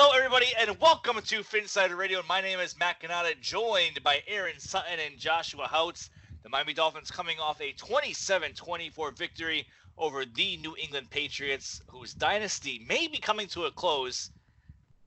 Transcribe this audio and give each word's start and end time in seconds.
Hello, 0.00 0.16
everybody, 0.16 0.46
and 0.56 0.78
welcome 0.78 1.20
to 1.20 1.42
Phinsider 1.42 1.96
Radio. 1.96 2.22
My 2.28 2.40
name 2.40 2.60
is 2.60 2.78
Matt 2.78 3.00
Cannata, 3.00 3.34
joined 3.40 4.00
by 4.04 4.22
Aaron 4.28 4.60
Sutton 4.60 5.00
and 5.04 5.18
Joshua 5.18 5.66
Houtz. 5.66 6.08
The 6.44 6.48
Miami 6.48 6.72
Dolphins 6.72 7.10
coming 7.10 7.40
off 7.40 7.60
a 7.60 7.72
27-24 7.72 9.18
victory 9.18 9.66
over 9.96 10.24
the 10.24 10.56
New 10.58 10.76
England 10.76 11.10
Patriots, 11.10 11.82
whose 11.88 12.14
dynasty 12.14 12.80
may 12.86 13.08
be 13.08 13.18
coming 13.18 13.48
to 13.48 13.64
a 13.64 13.72
close 13.72 14.30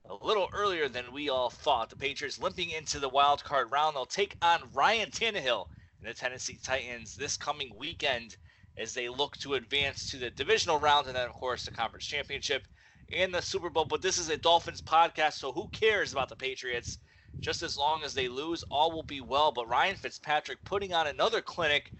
a 0.10 0.14
little 0.14 0.50
earlier 0.52 0.90
than 0.90 1.14
we 1.14 1.30
all 1.30 1.50
thought. 1.50 1.90
The 1.90 1.96
Patriots 1.96 2.38
limping 2.38 2.72
into 2.72 3.00
the 3.00 3.08
wild 3.08 3.46
card 3.46 3.72
round. 3.72 3.96
They'll 3.96 4.06
take 4.06 4.36
on 4.42 4.60
Ryan 4.74 5.10
Tannehill 5.10 5.68
and 6.02 6.10
the 6.10 6.14
Tennessee 6.14 6.60
Titans 6.62 7.16
this 7.16 7.38
coming 7.38 7.72
weekend 7.78 8.36
as 8.76 8.94
they 8.94 9.08
look 9.08 9.38
to 9.38 9.54
advance 9.54 10.12
to 10.12 10.18
the 10.18 10.32
divisional 10.32 10.82
round 10.82 11.08
and 11.08 11.16
then, 11.16 11.30
of 11.30 11.34
course, 11.34 11.64
the 11.64 11.72
conference 11.72 12.06
championship 12.06 12.68
and 13.14 13.34
the 13.34 13.42
Super 13.42 13.70
Bowl. 13.70 13.86
But 13.86 14.02
this 14.02 14.18
is 14.18 14.30
a 14.30 14.38
Dolphins 14.38 14.82
podcast, 14.82 15.34
so 15.34 15.52
who 15.52 15.68
cares 15.70 16.12
about 16.12 16.30
the 16.30 16.36
Patriots? 16.36 16.98
Just 17.42 17.64
as 17.64 17.78
long 17.78 18.04
as 18.04 18.14
they 18.14 18.28
lose, 18.28 18.64
all 18.70 18.92
will 18.92 19.04
be 19.04 19.22
well. 19.22 19.52
But 19.52 19.68
Ryan 19.68 19.96
Fitzpatrick 19.96 20.64
putting 20.64 20.94
on 20.94 21.08
another 21.08 21.42
clinic, 21.42 21.92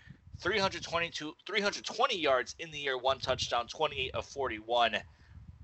322, 0.42 1.34
320 1.46 2.18
yards 2.18 2.56
in 2.60 2.72
the 2.72 2.80
year, 2.80 2.98
one 2.98 3.20
touchdown, 3.20 3.68
28 3.68 4.12
of 4.14 4.26
41. 4.26 4.98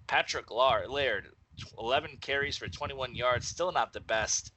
Patrick 0.08 0.50
Laird, 0.52 1.28
11 1.78 2.18
carries 2.22 2.58
for 2.58 2.68
21 2.68 3.16
yards, 3.16 3.46
still 3.46 3.72
not 3.72 3.94
the 3.94 4.00
best. 4.02 4.52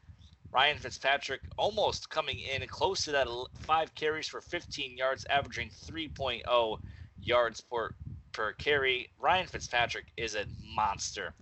Ryan 0.52 0.78
Fitzpatrick 0.78 1.42
almost 1.56 2.10
coming 2.10 2.40
in 2.40 2.66
close 2.66 3.04
to 3.04 3.12
that 3.12 3.28
five 3.60 3.94
carries 3.94 4.28
for 4.28 4.40
15 4.40 4.96
yards, 4.96 5.24
averaging 5.26 5.70
3.0 5.70 6.78
yards 7.20 7.60
per 7.60 7.94
per 8.32 8.52
carry. 8.52 9.10
Ryan 9.18 9.46
Fitzpatrick 9.46 10.06
is 10.16 10.34
a 10.34 10.46
monster. 10.74 11.34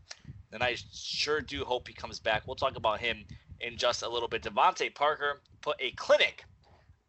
And 0.53 0.63
I 0.63 0.77
sure 0.93 1.41
do 1.41 1.65
hope 1.65 1.89
he 1.89 1.95
comes 1.95 2.21
back. 2.21 2.47
We'll 2.47 2.57
talk 2.57 2.77
about 2.77 3.01
him 3.01 3.25
in 3.61 3.77
just 3.77 4.03
a 4.03 4.09
little 4.09 4.29
bit. 4.29 4.43
DeVante 4.43 4.95
Parker 4.95 5.41
put 5.61 5.77
a 5.81 5.91
clinic 5.93 6.45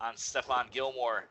on 0.02 0.16
Stephon 0.16 0.72
Gilmore. 0.72 1.26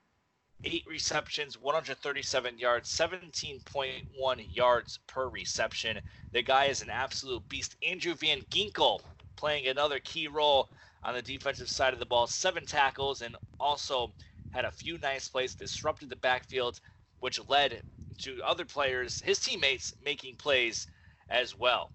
Eight 0.65 0.85
receptions, 0.89 1.57
137 1.57 2.59
yards, 2.59 2.91
17.1 2.91 4.57
yards 4.57 4.99
per 5.07 5.29
reception. 5.29 6.01
The 6.33 6.43
guy 6.43 6.65
is 6.65 6.83
an 6.83 6.91
absolute 6.91 7.49
beast. 7.49 7.77
Andrew 7.87 8.15
Van 8.15 8.41
Ginkel 8.51 9.01
playing 9.37 9.69
another 9.69 10.01
key 10.01 10.27
role 10.27 10.69
on 11.05 11.15
the 11.15 11.23
defensive 11.23 11.71
side 11.71 11.93
of 11.93 12.01
the 12.01 12.07
ball. 12.07 12.27
Seven 12.27 12.67
tackles 12.67 13.23
and 13.23 13.37
also 13.61 14.13
had 14.51 14.65
a 14.65 14.71
few 14.73 14.99
nice 14.99 15.29
plays, 15.29 15.55
disrupted 15.55 16.09
the 16.09 16.17
backfield, 16.17 16.81
which 17.21 17.39
led 17.49 17.83
to 18.19 18.41
other 18.45 18.65
players, 18.65 19.21
his 19.21 19.39
teammates 19.39 19.95
making 20.05 20.37
plays 20.37 20.87
as 21.31 21.57
well. 21.57 21.91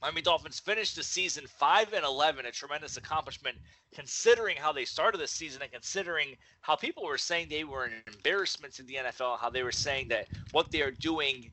Miami 0.00 0.22
Dolphins 0.22 0.60
finished 0.60 0.94
the 0.94 1.02
season 1.02 1.44
5 1.46 1.92
and 1.92 2.04
11, 2.04 2.46
a 2.46 2.52
tremendous 2.52 2.96
accomplishment 2.96 3.56
considering 3.94 4.56
how 4.56 4.72
they 4.72 4.84
started 4.84 5.18
the 5.18 5.26
season 5.26 5.62
and 5.62 5.72
considering 5.72 6.36
how 6.60 6.76
people 6.76 7.04
were 7.04 7.18
saying 7.18 7.48
they 7.48 7.64
were 7.64 7.86
an 7.86 8.02
embarrassment 8.06 8.74
to 8.74 8.82
the 8.84 8.94
NFL, 8.94 9.38
how 9.40 9.50
they 9.50 9.62
were 9.62 9.72
saying 9.72 10.08
that 10.08 10.26
what 10.52 10.70
they 10.70 10.82
are 10.82 10.92
doing 10.92 11.50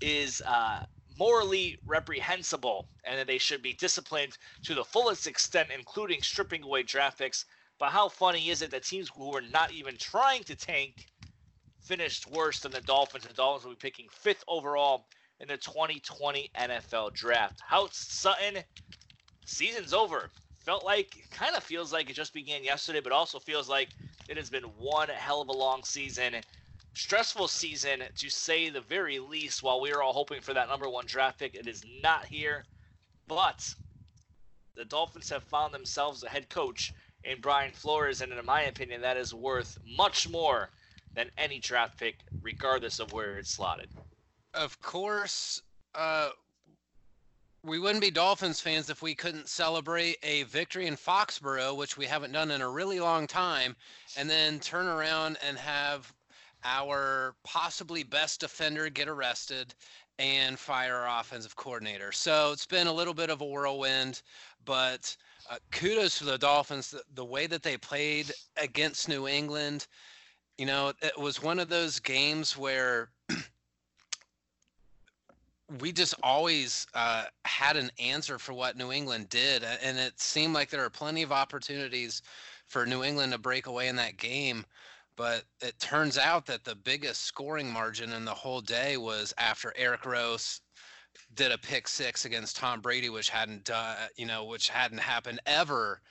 is 0.00 0.42
uh, 0.46 0.80
morally 1.18 1.76
reprehensible 1.86 2.86
and 3.04 3.18
that 3.18 3.26
they 3.26 3.38
should 3.38 3.62
be 3.62 3.74
disciplined 3.74 4.38
to 4.62 4.74
the 4.74 4.84
fullest 4.84 5.26
extent, 5.26 5.68
including 5.76 6.22
stripping 6.22 6.62
away 6.62 6.82
draft 6.82 7.18
picks. 7.18 7.44
But 7.78 7.90
how 7.90 8.08
funny 8.08 8.48
is 8.48 8.62
it 8.62 8.70
that 8.70 8.84
teams 8.84 9.10
who 9.14 9.30
were 9.30 9.42
not 9.42 9.70
even 9.72 9.96
trying 9.98 10.44
to 10.44 10.54
tank 10.54 11.06
finished 11.86 12.30
worse 12.30 12.60
than 12.60 12.72
the 12.72 12.80
Dolphins. 12.80 13.24
The 13.26 13.32
Dolphins 13.32 13.64
will 13.64 13.72
be 13.72 13.76
picking 13.76 14.06
fifth 14.10 14.44
overall 14.48 15.06
in 15.40 15.48
the 15.48 15.56
2020 15.56 16.50
NFL 16.58 17.14
Draft. 17.14 17.60
How 17.64 17.88
Sutton, 17.92 18.62
season's 19.44 19.94
over. 19.94 20.30
Felt 20.64 20.84
like, 20.84 21.16
kind 21.30 21.54
of 21.54 21.62
feels 21.62 21.92
like 21.92 22.10
it 22.10 22.14
just 22.14 22.34
began 22.34 22.64
yesterday, 22.64 23.00
but 23.00 23.12
also 23.12 23.38
feels 23.38 23.68
like 23.68 23.90
it 24.28 24.36
has 24.36 24.50
been 24.50 24.64
one 24.78 25.08
hell 25.08 25.40
of 25.40 25.48
a 25.48 25.52
long 25.52 25.84
season. 25.84 26.34
Stressful 26.94 27.46
season, 27.46 28.02
to 28.16 28.30
say 28.30 28.68
the 28.68 28.80
very 28.80 29.20
least, 29.20 29.62
while 29.62 29.80
we 29.80 29.92
are 29.92 30.02
all 30.02 30.12
hoping 30.12 30.40
for 30.40 30.54
that 30.54 30.68
number 30.68 30.88
one 30.88 31.06
draft 31.06 31.38
pick. 31.38 31.54
It 31.54 31.68
is 31.68 31.84
not 32.02 32.24
here, 32.24 32.64
but 33.28 33.72
the 34.74 34.84
Dolphins 34.84 35.28
have 35.30 35.44
found 35.44 35.72
themselves 35.72 36.24
a 36.24 36.28
head 36.28 36.48
coach 36.48 36.92
in 37.22 37.40
Brian 37.40 37.72
Flores, 37.72 38.22
and 38.22 38.32
in 38.32 38.44
my 38.44 38.62
opinion, 38.62 39.02
that 39.02 39.16
is 39.16 39.32
worth 39.32 39.78
much 39.96 40.28
more 40.28 40.70
than 41.16 41.30
any 41.38 41.58
draft 41.58 41.98
pick, 41.98 42.20
regardless 42.42 43.00
of 43.00 43.12
where 43.12 43.38
it's 43.38 43.50
slotted. 43.50 43.88
Of 44.54 44.80
course, 44.80 45.60
uh, 45.94 46.28
we 47.64 47.80
wouldn't 47.80 48.02
be 48.02 48.10
Dolphins 48.10 48.60
fans 48.60 48.90
if 48.90 49.02
we 49.02 49.14
couldn't 49.14 49.48
celebrate 49.48 50.18
a 50.22 50.44
victory 50.44 50.86
in 50.86 50.94
Foxborough, 50.94 51.74
which 51.76 51.96
we 51.96 52.06
haven't 52.06 52.32
done 52.32 52.52
in 52.52 52.60
a 52.60 52.68
really 52.68 53.00
long 53.00 53.26
time, 53.26 53.74
and 54.16 54.30
then 54.30 54.60
turn 54.60 54.86
around 54.86 55.38
and 55.44 55.58
have 55.58 56.12
our 56.64 57.34
possibly 57.44 58.02
best 58.02 58.40
defender 58.40 58.88
get 58.88 59.08
arrested 59.08 59.74
and 60.18 60.58
fire 60.58 60.96
our 60.96 61.20
offensive 61.20 61.56
coordinator. 61.56 62.12
So 62.12 62.52
it's 62.52 62.66
been 62.66 62.86
a 62.86 62.92
little 62.92 63.14
bit 63.14 63.30
of 63.30 63.40
a 63.40 63.46
whirlwind, 63.46 64.22
but 64.64 65.14
uh, 65.50 65.56
kudos 65.72 66.18
to 66.18 66.24
the 66.24 66.38
Dolphins. 66.38 66.90
The, 66.90 67.02
the 67.14 67.24
way 67.24 67.46
that 67.46 67.62
they 67.62 67.76
played 67.76 68.32
against 68.56 69.08
New 69.08 69.28
England, 69.28 69.86
you 70.58 70.66
know, 70.66 70.92
it 71.02 71.18
was 71.18 71.42
one 71.42 71.58
of 71.58 71.68
those 71.68 72.00
games 72.00 72.56
where 72.56 73.10
we 75.80 75.92
just 75.92 76.14
always 76.22 76.86
uh, 76.94 77.24
had 77.44 77.76
an 77.76 77.90
answer 77.98 78.38
for 78.38 78.52
what 78.52 78.76
New 78.76 78.92
England 78.92 79.28
did, 79.28 79.64
and 79.82 79.98
it 79.98 80.18
seemed 80.18 80.54
like 80.54 80.70
there 80.70 80.80
were 80.80 80.90
plenty 80.90 81.22
of 81.22 81.32
opportunities 81.32 82.22
for 82.66 82.86
New 82.86 83.02
England 83.04 83.32
to 83.32 83.38
break 83.38 83.66
away 83.66 83.88
in 83.88 83.96
that 83.96 84.16
game. 84.16 84.64
But 85.16 85.44
it 85.62 85.78
turns 85.78 86.18
out 86.18 86.44
that 86.46 86.64
the 86.64 86.74
biggest 86.74 87.22
scoring 87.22 87.70
margin 87.70 88.12
in 88.12 88.24
the 88.24 88.34
whole 88.34 88.60
day 88.60 88.98
was 88.98 89.32
after 89.38 89.72
Eric 89.76 90.04
Rowe 90.04 90.36
did 91.34 91.52
a 91.52 91.58
pick 91.58 91.88
six 91.88 92.26
against 92.26 92.56
Tom 92.56 92.80
Brady, 92.80 93.08
which 93.08 93.30
hadn't 93.30 93.64
done, 93.64 93.96
you 94.16 94.26
know, 94.26 94.44
which 94.44 94.68
hadn't 94.68 94.98
happened 94.98 95.40
ever 95.46 96.02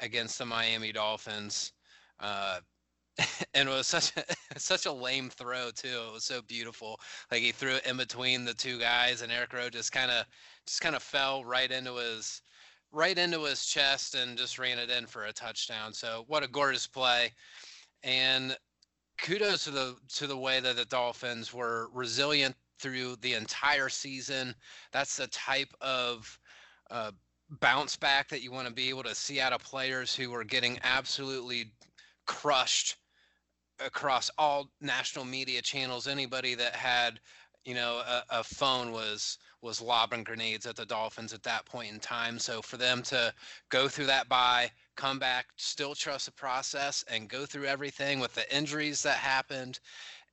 against 0.00 0.38
the 0.38 0.44
Miami 0.44 0.92
Dolphins. 0.92 1.72
Uh, 2.18 2.60
and 3.54 3.68
it 3.68 3.72
was 3.72 3.86
such 3.86 4.12
a 4.16 4.24
such 4.58 4.86
a 4.86 4.92
lame 4.92 5.30
throw 5.30 5.70
too. 5.70 6.00
It 6.08 6.12
was 6.12 6.24
so 6.24 6.42
beautiful. 6.42 7.00
Like 7.30 7.42
he 7.42 7.52
threw 7.52 7.76
it 7.76 7.86
in 7.86 7.96
between 7.96 8.44
the 8.44 8.54
two 8.54 8.78
guys, 8.78 9.22
and 9.22 9.32
Eric 9.32 9.52
Rowe 9.52 9.70
just 9.70 9.92
kind 9.92 10.10
of 10.10 10.24
just 10.66 10.80
kind 10.80 10.96
of 10.96 11.02
fell 11.02 11.44
right 11.44 11.70
into 11.70 11.96
his 11.96 12.42
right 12.92 13.16
into 13.16 13.44
his 13.44 13.66
chest 13.66 14.14
and 14.14 14.36
just 14.36 14.58
ran 14.58 14.78
it 14.78 14.90
in 14.90 15.06
for 15.06 15.24
a 15.24 15.32
touchdown. 15.32 15.92
So 15.92 16.24
what 16.26 16.42
a 16.42 16.48
gorgeous 16.48 16.86
play, 16.86 17.32
and 18.02 18.56
kudos 19.18 19.64
to 19.64 19.70
the 19.70 19.96
to 20.14 20.26
the 20.26 20.36
way 20.36 20.60
that 20.60 20.76
the 20.76 20.84
Dolphins 20.84 21.52
were 21.52 21.88
resilient 21.92 22.56
through 22.78 23.16
the 23.16 23.34
entire 23.34 23.88
season. 23.88 24.54
That's 24.92 25.16
the 25.16 25.26
type 25.28 25.72
of 25.80 26.38
uh, 26.90 27.12
bounce 27.60 27.96
back 27.96 28.28
that 28.28 28.42
you 28.42 28.52
want 28.52 28.68
to 28.68 28.72
be 28.72 28.88
able 28.88 29.02
to 29.02 29.14
see 29.14 29.40
out 29.40 29.52
of 29.52 29.62
players 29.62 30.14
who 30.14 30.32
are 30.34 30.44
getting 30.44 30.78
absolutely 30.82 31.72
crushed 32.30 32.94
across 33.84 34.30
all 34.38 34.70
national 34.80 35.24
media 35.24 35.60
channels. 35.60 36.06
Anybody 36.06 36.54
that 36.54 36.76
had, 36.76 37.18
you 37.64 37.74
know, 37.74 38.02
a, 38.06 38.22
a, 38.30 38.44
phone 38.44 38.92
was 38.92 39.38
was 39.62 39.80
lobbing 39.80 40.22
grenades 40.22 40.64
at 40.64 40.76
the 40.76 40.86
Dolphins 40.86 41.32
at 41.32 41.42
that 41.42 41.66
point 41.66 41.92
in 41.92 41.98
time. 41.98 42.38
So 42.38 42.62
for 42.62 42.76
them 42.76 43.02
to 43.02 43.34
go 43.68 43.88
through 43.88 44.06
that 44.06 44.28
bye, 44.28 44.70
come 44.94 45.18
back, 45.18 45.46
still 45.56 45.96
trust 45.96 46.26
the 46.26 46.32
process, 46.32 47.04
and 47.08 47.28
go 47.28 47.44
through 47.46 47.64
everything 47.64 48.20
with 48.20 48.32
the 48.32 48.56
injuries 48.56 49.02
that 49.02 49.16
happened, 49.16 49.80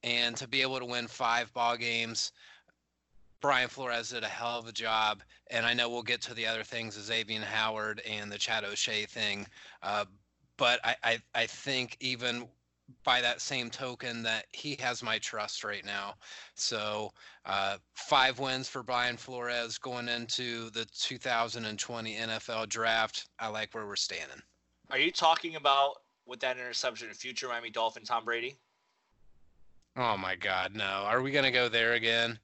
and 0.03 0.37
to 0.37 0.47
be 0.47 0.61
able 0.61 0.77
to 0.77 0.85
win 0.85 1.07
five 1.07 1.51
ball 1.51 1.77
games. 1.77 2.31
Brian 3.41 3.69
Flores 3.69 4.09
did 4.09 4.23
a 4.23 4.27
hell 4.27 4.59
of 4.59 4.67
a 4.67 4.71
job, 4.71 5.23
and 5.49 5.65
I 5.65 5.73
know 5.73 5.89
we'll 5.89 6.03
get 6.03 6.21
to 6.21 6.33
the 6.35 6.45
other 6.45 6.63
things, 6.63 6.95
Xavien 6.95 7.43
Howard 7.43 8.01
and 8.01 8.31
the 8.31 8.37
Chad 8.37 8.63
O'Shea 8.63 9.05
thing. 9.05 9.47
Uh, 9.81 10.05
but 10.57 10.79
I, 10.83 10.95
I, 11.03 11.19
I 11.35 11.45
think 11.45 11.97
even 11.99 12.47
by 13.03 13.21
that 13.21 13.41
same 13.41 13.69
token 13.69 14.23
that 14.23 14.45
he 14.53 14.77
has 14.79 15.03
my 15.03 15.17
trust 15.19 15.63
right 15.63 15.85
now. 15.85 16.15
So 16.55 17.11
uh, 17.45 17.77
five 17.95 18.39
wins 18.39 18.69
for 18.69 18.83
Brian 18.83 19.17
Flores 19.17 19.77
going 19.77 20.07
into 20.07 20.69
the 20.71 20.85
2020 20.97 22.15
NFL 22.15 22.69
draft. 22.69 23.27
I 23.39 23.47
like 23.49 23.73
where 23.73 23.85
we're 23.85 23.95
standing. 23.95 24.41
Are 24.89 24.97
you 24.97 25.11
talking 25.11 25.55
about 25.55 25.95
with 26.25 26.39
that 26.41 26.57
interception, 26.57 27.09
in 27.09 27.13
future 27.13 27.47
Miami 27.47 27.69
Dolphin 27.69 28.03
Tom 28.03 28.25
Brady? 28.25 28.55
Oh 29.97 30.15
my 30.15 30.35
God, 30.35 30.75
no! 30.75 30.83
Are 30.83 31.21
we 31.21 31.31
gonna 31.31 31.51
go 31.51 31.69
there 31.69 31.93
again? 31.93 32.37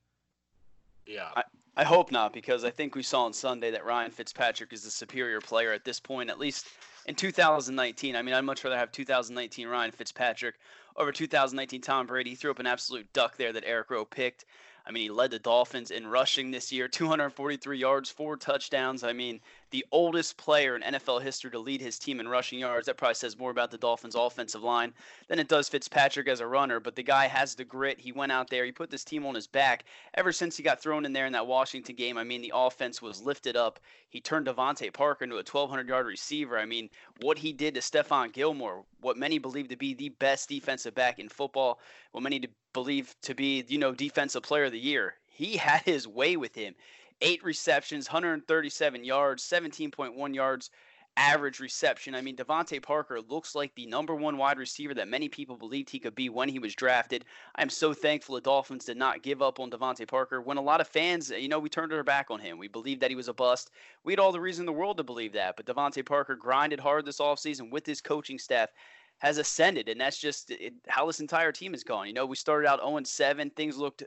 Yeah. 1.06 1.30
I, 1.36 1.44
I 1.76 1.84
hope 1.84 2.12
not 2.12 2.34
because 2.34 2.64
I 2.64 2.70
think 2.70 2.96
we 2.96 3.04
saw 3.04 3.26
on 3.26 3.34
Sunday 3.34 3.72
that 3.72 3.86
Ryan 3.86 4.12
Fitzpatrick 4.12 4.74
is 4.74 4.84
the 4.84 4.90
superior 4.90 5.40
player 5.40 5.72
at 5.72 5.86
this 5.86 6.00
point, 6.00 6.30
at 6.30 6.40
least 6.40 6.68
in 7.06 7.16
2019. 7.16 8.16
I 8.16 8.22
mean, 8.22 8.34
I'd 8.34 8.42
much 8.42 8.64
rather 8.64 8.78
have 8.78 8.92
2019 8.92 9.68
Ryan 9.68 9.92
Fitzpatrick 9.92 10.56
over 10.96 11.12
2019 11.12 11.82
Tom 11.82 12.08
Brady. 12.08 12.32
He 12.32 12.36
threw 12.36 12.52
up 12.52 12.60
an 12.60 12.68
absolute 12.68 13.12
duck 13.14 13.38
there 13.38 13.54
that 13.54 13.64
Eric 13.66 13.90
Rowe 13.90 14.06
picked. 14.06 14.46
I 14.86 14.92
mean, 14.92 15.04
he 15.04 15.10
led 15.10 15.32
the 15.32 15.40
Dolphins 15.40 15.92
in 15.92 16.06
rushing 16.06 16.52
this 16.52 16.70
year, 16.70 16.90
243 16.90 17.78
yards, 17.78 18.10
four 18.10 18.36
touchdowns. 18.36 19.06
I 19.06 19.14
mean, 19.14 19.40
the 19.72 19.86
oldest 19.92 20.36
player 20.36 20.76
in 20.76 20.82
NFL 20.82 21.22
history 21.22 21.52
to 21.52 21.60
lead 21.60 21.80
his 21.80 21.98
team 21.98 22.20
in 22.20 22.28
rushing 22.28 22.60
yards. 22.60 22.88
That 22.88 22.98
probably 22.98 23.16
says 23.16 23.38
more 23.38 23.50
about 23.50 23.72
the 23.72 23.78
Dolphins' 23.78 24.16
offensive 24.16 24.62
line 24.62 24.94
than 25.30 25.40
it 25.40 25.48
does 25.48 25.70
Fitzpatrick 25.70 26.28
as 26.28 26.42
a 26.42 26.48
runner. 26.48 26.82
But 26.82 26.98
the 26.98 27.04
guy 27.04 27.28
has 27.28 27.56
the 27.56 27.64
grit. 27.64 27.98
He 27.98 28.12
went 28.12 28.34
out 28.34 28.50
there, 28.50 28.66
he 28.66 28.74
put 28.74 28.90
this 28.90 29.06
team 29.06 29.26
on 29.26 29.36
his 29.36 29.48
back. 29.48 29.86
Ever 30.16 30.34
since 30.34 30.58
he 30.58 30.64
got 30.64 30.82
thrown 30.82 31.06
in 31.06 31.14
there 31.14 31.28
in 31.28 31.34
that 31.34 31.48
Washington 31.48 31.96
game, 31.96 32.18
I 32.18 32.26
mean, 32.26 32.42
the 32.42 32.52
offense 32.54 33.02
was 33.02 33.22
lifted 33.22 33.56
up. 33.56 33.80
He 34.10 34.20
turned 34.20 34.48
DeVante 34.48 34.92
Parker 34.92 35.24
into 35.24 35.38
a 35.38 35.48
1,200 35.50 35.88
yard 35.88 36.08
receiver. 36.08 36.60
I 36.60 36.66
mean, 36.66 36.90
what 37.22 37.38
he 37.38 37.54
did 37.54 37.74
to 37.76 37.80
Stephon 37.80 38.34
Gilmore, 38.34 38.84
what 39.00 39.18
many 39.18 39.38
believe 39.38 39.70
to 39.70 39.78
be 39.78 39.94
the 39.94 40.10
best 40.10 40.50
defensive 40.50 40.94
back 40.94 41.20
in 41.20 41.30
football, 41.30 41.80
what 42.12 42.22
many 42.22 42.48
believe 42.74 43.16
to 43.22 43.36
be, 43.36 43.64
you 43.68 43.78
know, 43.78 43.94
defensive 43.94 44.44
player 44.44 44.66
of 44.66 44.72
the 44.72 44.80
year. 44.80 45.16
He 45.28 45.58
had 45.58 45.82
his 45.84 46.08
way 46.08 46.38
with 46.38 46.56
him. 46.56 46.76
Eight 47.22 47.44
receptions, 47.44 48.08
137 48.08 49.04
yards, 49.04 49.44
17.1 49.44 50.36
yards 50.36 50.70
average 51.18 51.60
reception. 51.60 52.16
I 52.16 52.22
mean, 52.22 52.36
DeVante 52.36 52.82
Parker 52.82 53.22
looks 53.22 53.56
like 53.56 53.74
the 53.76 53.86
number 53.86 54.16
one 54.16 54.38
wide 54.38 54.58
receiver 54.58 54.94
that 54.96 55.08
many 55.08 55.30
people 55.30 55.56
believed 55.56 55.90
he 55.90 56.00
could 56.00 56.16
be 56.16 56.30
when 56.30 56.50
he 56.50 56.60
was 56.60 56.76
drafted. 56.76 57.26
I'm 57.56 57.70
so 57.70 57.94
thankful 57.94 58.36
the 58.36 58.42
Dolphins 58.42 58.86
did 58.86 58.98
not 58.98 59.22
give 59.22 59.42
up 59.42 59.60
on 59.60 59.70
DeVante 59.70 60.08
Parker 60.08 60.42
when 60.42 60.58
a 60.58 60.62
lot 60.62 60.82
of 60.82 60.88
fans, 60.88 61.30
you 61.30 61.48
know, 61.48 61.60
we 61.60 61.70
turned 61.70 61.94
our 61.94 62.04
back 62.04 62.32
on 62.32 62.40
him. 62.40 62.58
We 62.58 62.68
believed 62.68 63.02
that 63.02 63.12
he 63.12 63.16
was 63.16 63.28
a 63.28 63.34
bust. 63.34 63.70
We 64.04 64.14
had 64.14 64.20
all 64.20 64.32
the 64.32 64.42
reason 64.42 64.64
in 64.64 64.68
the 64.68 64.74
world 64.74 64.98
to 64.98 65.04
believe 65.04 65.34
that. 65.34 65.56
But 65.56 65.66
DeVante 65.66 66.06
Parker 66.06 66.36
grinded 66.36 66.80
hard 66.80 67.06
this 67.06 67.20
offseason 67.20 67.70
with 67.70 67.86
his 67.86 68.02
coaching 68.02 68.40
staff 68.40 68.70
has 69.20 69.38
ascended, 69.38 69.88
and 69.90 70.00
that's 70.00 70.18
just 70.18 70.52
it, 70.52 70.74
how 70.88 71.06
this 71.06 71.20
entire 71.20 71.52
team 71.52 71.74
is 71.74 71.84
going. 71.84 72.08
You 72.08 72.14
know, 72.14 72.26
we 72.26 72.36
started 72.36 72.68
out 72.68 72.80
0 72.80 73.00
7. 73.04 73.50
Things 73.52 73.78
looked 73.78 74.04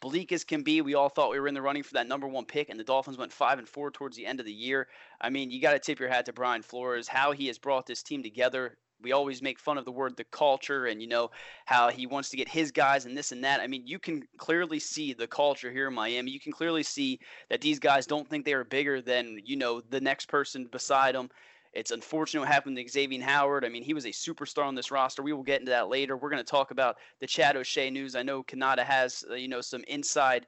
bleak 0.00 0.32
as 0.32 0.44
can 0.44 0.62
be. 0.62 0.82
We 0.82 0.94
all 0.94 1.08
thought 1.08 1.30
we 1.30 1.40
were 1.40 1.48
in 1.48 1.54
the 1.54 1.62
running 1.62 1.82
for 1.82 1.94
that 1.94 2.08
number 2.08 2.28
one 2.28 2.44
pick, 2.44 2.68
and 2.68 2.78
the 2.78 2.84
Dolphins 2.84 3.18
went 3.18 3.32
five 3.32 3.58
and 3.58 3.68
four 3.68 3.90
towards 3.90 4.16
the 4.16 4.26
end 4.26 4.40
of 4.40 4.46
the 4.46 4.52
year. 4.52 4.88
I 5.20 5.30
mean, 5.30 5.50
you 5.50 5.60
got 5.60 5.72
to 5.72 5.78
tip 5.78 5.98
your 5.98 6.08
hat 6.08 6.26
to 6.26 6.32
Brian 6.32 6.62
Flores, 6.62 7.08
how 7.08 7.32
he 7.32 7.46
has 7.46 7.58
brought 7.58 7.86
this 7.86 8.02
team 8.02 8.22
together. 8.22 8.76
We 9.02 9.12
always 9.12 9.42
make 9.42 9.58
fun 9.58 9.76
of 9.76 9.84
the 9.84 9.92
word 9.92 10.16
the 10.16 10.24
culture, 10.24 10.86
and 10.86 11.02
you 11.02 11.08
know 11.08 11.30
how 11.66 11.90
he 11.90 12.06
wants 12.06 12.30
to 12.30 12.36
get 12.36 12.48
his 12.48 12.72
guys 12.72 13.04
and 13.04 13.16
this 13.16 13.32
and 13.32 13.44
that. 13.44 13.60
I 13.60 13.66
mean, 13.66 13.86
you 13.86 13.98
can 13.98 14.22
clearly 14.38 14.78
see 14.78 15.12
the 15.12 15.26
culture 15.26 15.70
here 15.70 15.88
in 15.88 15.94
Miami. 15.94 16.30
You 16.30 16.40
can 16.40 16.52
clearly 16.52 16.82
see 16.82 17.20
that 17.50 17.60
these 17.60 17.78
guys 17.78 18.06
don't 18.06 18.28
think 18.28 18.44
they 18.44 18.54
are 18.54 18.64
bigger 18.64 19.02
than 19.02 19.40
you 19.44 19.56
know 19.56 19.80
the 19.80 20.00
next 20.00 20.28
person 20.28 20.66
beside 20.70 21.14
them. 21.14 21.28
It's 21.76 21.90
unfortunate 21.90 22.40
what 22.40 22.48
happened 22.48 22.76
to 22.78 22.84
Xavien 22.84 23.20
Howard. 23.20 23.64
I 23.64 23.68
mean, 23.68 23.82
he 23.82 23.92
was 23.92 24.06
a 24.06 24.10
superstar 24.10 24.64
on 24.64 24.74
this 24.74 24.90
roster. 24.90 25.22
We 25.22 25.34
will 25.34 25.42
get 25.42 25.60
into 25.60 25.70
that 25.70 25.88
later. 25.88 26.16
We're 26.16 26.30
going 26.30 26.42
to 26.42 26.50
talk 26.50 26.70
about 26.70 26.96
the 27.20 27.26
Chad 27.26 27.54
O'Shea 27.54 27.90
news. 27.90 28.16
I 28.16 28.22
know 28.22 28.42
Cannata 28.42 28.82
has, 28.82 29.22
uh, 29.30 29.34
you 29.34 29.46
know, 29.46 29.60
some 29.60 29.84
inside, 29.86 30.46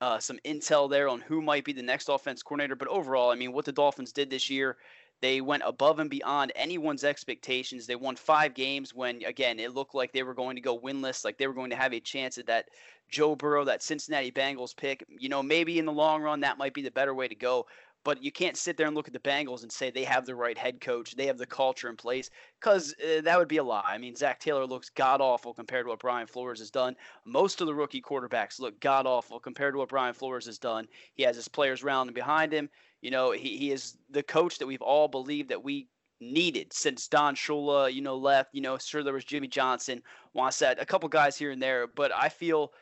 uh, 0.00 0.18
some 0.18 0.38
intel 0.46 0.88
there 0.88 1.08
on 1.08 1.20
who 1.20 1.42
might 1.42 1.64
be 1.64 1.74
the 1.74 1.82
next 1.82 2.08
offense 2.08 2.42
coordinator. 2.42 2.76
But 2.76 2.88
overall, 2.88 3.30
I 3.30 3.34
mean, 3.34 3.52
what 3.52 3.66
the 3.66 3.72
Dolphins 3.72 4.10
did 4.10 4.30
this 4.30 4.48
year, 4.48 4.78
they 5.20 5.42
went 5.42 5.62
above 5.66 5.98
and 5.98 6.08
beyond 6.08 6.50
anyone's 6.56 7.04
expectations. 7.04 7.86
They 7.86 7.96
won 7.96 8.16
five 8.16 8.54
games 8.54 8.94
when, 8.94 9.22
again, 9.24 9.60
it 9.60 9.74
looked 9.74 9.94
like 9.94 10.12
they 10.12 10.22
were 10.22 10.34
going 10.34 10.56
to 10.56 10.62
go 10.62 10.78
winless, 10.78 11.26
like 11.26 11.36
they 11.36 11.46
were 11.46 11.54
going 11.54 11.70
to 11.70 11.76
have 11.76 11.92
a 11.92 12.00
chance 12.00 12.38
at 12.38 12.46
that 12.46 12.70
Joe 13.10 13.36
Burrow, 13.36 13.64
that 13.64 13.82
Cincinnati 13.82 14.32
Bengals 14.32 14.74
pick. 14.74 15.04
You 15.18 15.28
know, 15.28 15.42
maybe 15.42 15.78
in 15.78 15.84
the 15.84 15.92
long 15.92 16.22
run, 16.22 16.40
that 16.40 16.58
might 16.58 16.74
be 16.74 16.82
the 16.82 16.90
better 16.90 17.14
way 17.14 17.28
to 17.28 17.34
go. 17.34 17.66
But 18.04 18.22
you 18.22 18.30
can't 18.30 18.56
sit 18.56 18.76
there 18.76 18.86
and 18.86 18.94
look 18.94 19.06
at 19.06 19.14
the 19.14 19.18
Bengals 19.18 19.62
and 19.62 19.72
say 19.72 19.90
they 19.90 20.04
have 20.04 20.26
the 20.26 20.34
right 20.34 20.58
head 20.58 20.80
coach, 20.80 21.16
they 21.16 21.26
have 21.26 21.38
the 21.38 21.46
culture 21.46 21.88
in 21.88 21.96
place, 21.96 22.30
because 22.60 22.94
uh, 23.02 23.22
that 23.22 23.38
would 23.38 23.48
be 23.48 23.56
a 23.56 23.64
lie. 23.64 23.82
I 23.84 23.98
mean, 23.98 24.14
Zac 24.14 24.40
Taylor 24.40 24.66
looks 24.66 24.90
god 24.90 25.20
awful 25.20 25.54
compared 25.54 25.86
to 25.86 25.88
what 25.88 26.00
Brian 26.00 26.26
Flores 26.26 26.58
has 26.58 26.70
done. 26.70 26.96
Most 27.24 27.60
of 27.60 27.66
the 27.66 27.74
rookie 27.74 28.02
quarterbacks 28.02 28.60
look 28.60 28.78
god 28.80 29.06
awful 29.06 29.40
compared 29.40 29.74
to 29.74 29.78
what 29.78 29.88
Brian 29.88 30.14
Flores 30.14 30.46
has 30.46 30.58
done. 30.58 30.86
He 31.14 31.22
has 31.22 31.36
his 31.36 31.48
players 31.48 31.82
rounding 31.82 32.14
behind 32.14 32.52
him. 32.52 32.68
You 33.00 33.10
know, 33.10 33.32
he, 33.32 33.56
he 33.56 33.70
is 33.70 33.96
the 34.10 34.22
coach 34.22 34.58
that 34.58 34.66
we've 34.66 34.82
all 34.82 35.08
believed 35.08 35.48
that 35.48 35.64
we 35.64 35.88
needed 36.20 36.72
since 36.72 37.08
Don 37.08 37.34
Shula, 37.34 37.92
you 37.92 38.00
know, 38.00 38.16
left. 38.16 38.54
You 38.54 38.60
know, 38.60 38.78
sure 38.78 39.02
there 39.02 39.12
was 39.12 39.24
Jimmy 39.24 39.48
Johnson, 39.48 40.02
Wannstedt, 40.36 40.80
a 40.80 40.86
couple 40.86 41.08
guys 41.08 41.36
here 41.36 41.50
and 41.50 41.60
there, 41.62 41.86
but 41.86 42.12
I 42.14 42.28
feel 42.28 42.72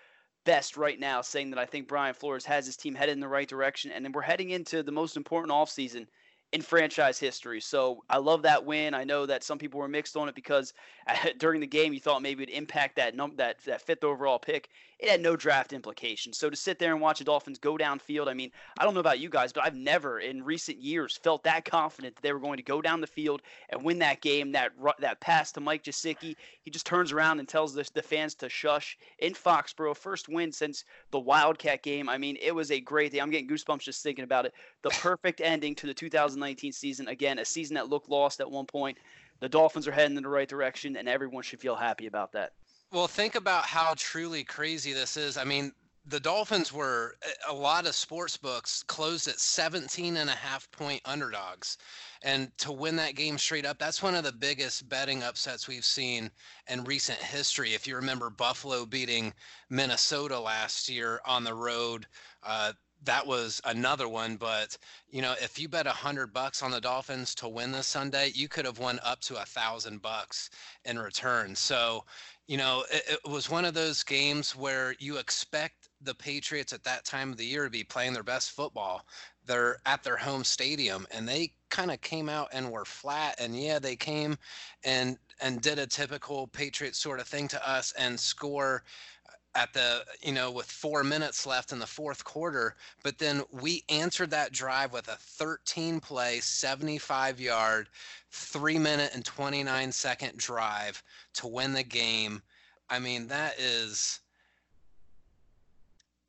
best 0.45 0.77
right 0.77 0.99
now 0.99 1.21
saying 1.21 1.51
that 1.51 1.59
I 1.59 1.67
think 1.67 1.89
Brian 1.89 2.15
Flores 2.15 2.45
has 2.45 2.67
his 2.67 2.77
team 2.77 2.95
headed 2.95 3.15
in 3.15 3.21
the 3.21 3.29
right 3.29 3.49
direction. 3.49 3.93
And 3.93 4.05
then 4.05 4.13
we're 4.13 4.23
heading 4.23 4.51
into 4.51 4.83
the 4.83 4.93
most 4.93 5.17
important 5.17 5.53
offseason 5.53 6.07
in 6.53 6.61
franchise 6.61 7.19
history. 7.19 7.61
So 7.61 8.05
I 8.11 8.19
love 8.19 8.43
that 8.43 8.65
win. 8.65 8.93
I 8.95 9.05
know 9.05 9.25
that 9.27 9.43
some 9.43 9.59
people 9.59 9.81
were 9.81 9.89
mixed 9.89 10.17
on 10.17 10.29
it 10.29 10.35
because 10.35 10.75
during 11.39 11.61
the 11.61 11.67
game 11.67 11.93
you 11.93 12.01
thought 12.01 12.23
maybe 12.23 12.43
it'd 12.43 12.55
impact 12.55 12.97
that 12.97 13.17
num- 13.17 13.37
that 13.37 13.65
that 13.65 13.81
fifth 13.81 14.05
overall 14.05 14.39
pick. 14.39 14.69
It 15.03 15.09
had 15.09 15.21
no 15.21 15.35
draft 15.35 15.73
implications. 15.73 16.39
So 16.39 16.49
to 16.49 16.55
sit 16.55 16.79
there 16.79 16.93
and 16.93 17.01
watch 17.01 17.19
the 17.19 17.25
Dolphins 17.25 17.59
go 17.59 17.77
downfield, 17.77 18.29
I 18.29 18.35
mean, 18.35 18.53
I 18.79 18.85
don't 18.85 18.95
know 18.95 19.01
about 19.01 19.19
you 19.19 19.29
guys, 19.29 19.53
but 19.53 19.65
I've 19.65 19.75
never 19.75 20.21
in 20.21 20.45
recent 20.45 20.79
years 20.79 21.17
felt 21.17 21.43
that 21.43 21.65
confident 21.65 22.15
that 22.15 22.23
they 22.23 22.33
were 22.33 22.39
going 22.39 22.59
to 22.59 22.63
go 22.63 22.81
down 22.81 23.01
the 23.01 23.09
field 23.09 23.43
and 23.71 23.83
win 23.83 23.99
that 23.99 24.21
game. 24.21 24.53
That 24.53 24.71
that 25.01 25.21
pass 25.21 25.51
to 25.53 25.61
Mike 25.61 25.83
Gesicki, 25.83 26.37
he 26.63 26.71
just 26.71 26.87
turns 26.87 27.11
around 27.11 27.41
and 27.41 27.49
tells 27.49 27.75
the, 27.75 27.91
the 27.95 28.01
fans 28.01 28.37
to 28.37 28.49
shush 28.49 28.97
in 29.19 29.35
Foxborough. 29.35 29.97
First 29.97 30.29
win 30.29 30.53
since 30.53 30.85
the 31.11 31.19
Wildcat 31.19 31.83
game. 31.83 32.09
I 32.09 32.17
mean, 32.17 32.39
it 32.41 32.55
was 32.55 32.71
a 32.71 32.79
great 32.79 33.11
day. 33.11 33.19
I'm 33.19 33.31
getting 33.31 33.49
goosebumps 33.49 33.81
just 33.81 34.05
thinking 34.05 34.23
about 34.23 34.47
it. 34.47 34.55
The 34.83 34.91
perfect 35.01 35.41
ending 35.41 35.75
to 35.77 35.89
the 35.89 35.95
2019 35.95 36.71
season. 36.71 37.09
Again, 37.09 37.41
a 37.41 37.45
season 37.45 37.75
that 37.75 37.89
looked 37.89 38.09
lost 38.09 38.41
at 38.41 38.49
one 38.49 38.67
point. 38.67 38.99
The 39.41 39.49
Dolphins 39.49 39.89
are 39.89 39.93
heading 39.93 40.17
in 40.17 40.23
the 40.23 40.29
right 40.29 40.49
direction, 40.49 40.97
and 40.97 41.09
everyone 41.09 41.43
should 41.43 41.59
feel 41.59 41.75
happy 41.75 42.07
about 42.07 42.31
that. 42.35 42.53
Well, 42.93 43.09
think 43.09 43.37
about 43.37 43.65
how 43.65 43.95
truly 43.97 44.45
crazy 44.45 44.93
this 44.93 45.17
is. 45.17 45.39
I 45.39 45.45
mean, 45.45 45.73
the 46.05 46.21
Dolphins 46.21 46.75
were 46.75 47.17
a 47.49 47.55
lot 47.55 47.87
of 47.87 47.95
sports 47.95 48.37
books 48.37 48.83
closed 48.83 49.29
at 49.29 49.41
17 49.41 50.19
and 50.19 50.29
a 50.29 50.35
half 50.35 50.71
point 50.73 51.01
underdogs. 51.07 51.79
And 52.23 52.57
to 52.59 52.71
win 52.71 52.97
that 52.97 53.15
game 53.15 53.39
straight 53.39 53.65
up, 53.65 53.79
that's 53.79 54.03
one 54.03 54.15
of 54.15 54.25
the 54.25 54.33
biggest 54.33 54.91
betting 54.91 55.23
upsets 55.23 55.67
we've 55.67 55.87
seen 55.87 56.31
in 56.69 56.85
recent 56.85 57.19
history. 57.19 57.73
If 57.73 57.87
you 57.87 57.97
remember 57.97 58.29
Buffalo 58.29 58.85
beating 58.85 59.33
Minnesota 59.71 60.39
last 60.39 60.91
year 60.91 61.23
on 61.25 61.45
the 61.45 61.55
road, 61.55 62.07
uh, 62.43 62.75
that 63.05 63.27
was 63.27 63.61
another 63.65 64.09
one. 64.09 64.37
But 64.37 64.77
you 65.11 65.23
know, 65.23 65.35
if 65.41 65.59
you 65.59 65.69
bet 65.69 65.87
a 65.87 65.91
hundred 65.91 66.33
bucks 66.33 66.63
on 66.63 66.71
the 66.71 66.81
Dolphins 66.81 67.35
to 67.37 67.49
win 67.49 67.73
this 67.73 67.87
Sunday, 67.87 68.33
you 68.35 68.49
could 68.49 68.65
have 68.65 68.79
won 68.79 69.01
up 69.03 69.21
to 69.23 69.41
a 69.41 69.45
thousand 69.45 70.03
bucks 70.03 70.51
in 70.85 70.99
return. 70.99 71.55
So, 71.55 72.05
you 72.53 72.59
know, 72.59 72.85
it, 72.93 73.19
it 73.25 73.31
was 73.31 73.49
one 73.49 73.65
of 73.65 73.73
those 73.73 74.03
games 74.03 74.55
where 74.55 74.95
you 74.99 75.17
expect 75.17 75.89
the 76.03 76.15
Patriots 76.15 76.75
at 76.75 76.85
that 76.85 77.07
time 77.07 77.31
of 77.31 77.39
the 77.39 77.47
year 77.47 77.65
to 77.65 77.71
be 77.71 77.83
playing 77.83 78.13
their 78.13 78.23
best 78.23 78.51
football. 78.51 79.07
They're 79.47 79.79
at 79.87 80.03
their 80.05 80.19
home 80.19 80.45
stadium 80.45 81.07
and 81.13 81.27
they 81.27 81.55
kind 81.71 81.91
of 81.91 82.03
came 82.03 82.29
out 82.29 82.49
and 82.53 82.71
were 82.71 82.85
flat 82.85 83.37
and 83.39 83.59
yeah, 83.59 83.79
they 83.79 83.97
came 83.97 84.37
and 84.85 85.17
and 85.41 85.63
did 85.63 85.79
a 85.79 85.87
typical 85.87 86.47
Patriots 86.47 86.99
sort 86.99 87.21
of 87.21 87.27
thing 87.27 87.49
to 87.49 87.69
us 87.69 87.95
and 87.99 88.21
score 88.21 88.83
at 89.55 89.73
the 89.75 90.03
you 90.23 90.33
know 90.33 90.51
with 90.51 90.67
four 90.67 91.05
minutes 91.05 91.47
left 91.47 91.73
in 91.73 91.79
the 91.79 91.87
fourth 91.87 92.25
quarter 92.25 92.75
but 93.03 93.19
then 93.19 93.43
we 93.51 93.85
answered 93.91 94.31
that 94.31 94.53
drive 94.53 94.93
with 94.93 95.09
a 95.09 95.17
13 95.17 96.01
play 96.01 96.41
75 96.41 97.39
yard 97.39 97.89
three 98.33 98.79
minute 98.79 99.11
and 99.15 99.25
29 99.25 99.93
second 99.93 100.37
drive 100.39 101.03
to 101.35 101.47
win 101.47 101.75
the 101.75 101.83
game. 101.83 102.43
I 102.89 102.99
mean 102.99 103.29
that 103.29 103.61
is 103.61 104.21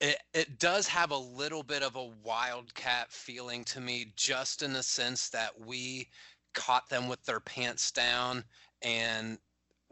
it, 0.02 0.18
it 0.34 0.60
does 0.60 0.86
have 0.88 1.12
a 1.12 1.18
little 1.18 1.64
bit 1.64 1.82
of 1.82 1.96
a 1.96 2.12
wildcat 2.24 3.10
feeling 3.10 3.64
to 3.66 3.80
me 3.80 4.12
just 4.18 4.62
in 4.62 4.74
the 4.74 4.84
sense 4.84 5.30
that 5.30 5.58
we 5.66 6.10
caught 6.54 6.90
them 6.90 7.08
with 7.08 7.24
their 7.24 7.40
pants 7.40 7.90
down 7.90 8.44
and 8.82 9.38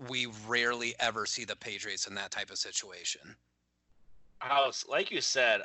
we 0.09 0.27
rarely 0.47 0.95
ever 0.99 1.25
see 1.25 1.45
the 1.45 1.55
Patriots 1.55 2.07
in 2.07 2.15
that 2.15 2.31
type 2.31 2.49
of 2.49 2.57
situation. 2.57 3.35
Houtz, 4.41 4.87
like 4.87 5.11
you 5.11 5.21
said, 5.21 5.61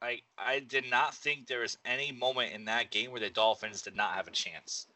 I 0.00 0.20
I 0.38 0.60
did 0.60 0.88
not 0.90 1.14
think 1.14 1.46
there 1.46 1.60
was 1.60 1.78
any 1.84 2.12
moment 2.12 2.52
in 2.52 2.64
that 2.66 2.90
game 2.90 3.10
where 3.10 3.20
the 3.20 3.30
Dolphins 3.30 3.82
did 3.82 3.96
not 3.96 4.14
have 4.14 4.28
a 4.28 4.32
chance. 4.32 4.86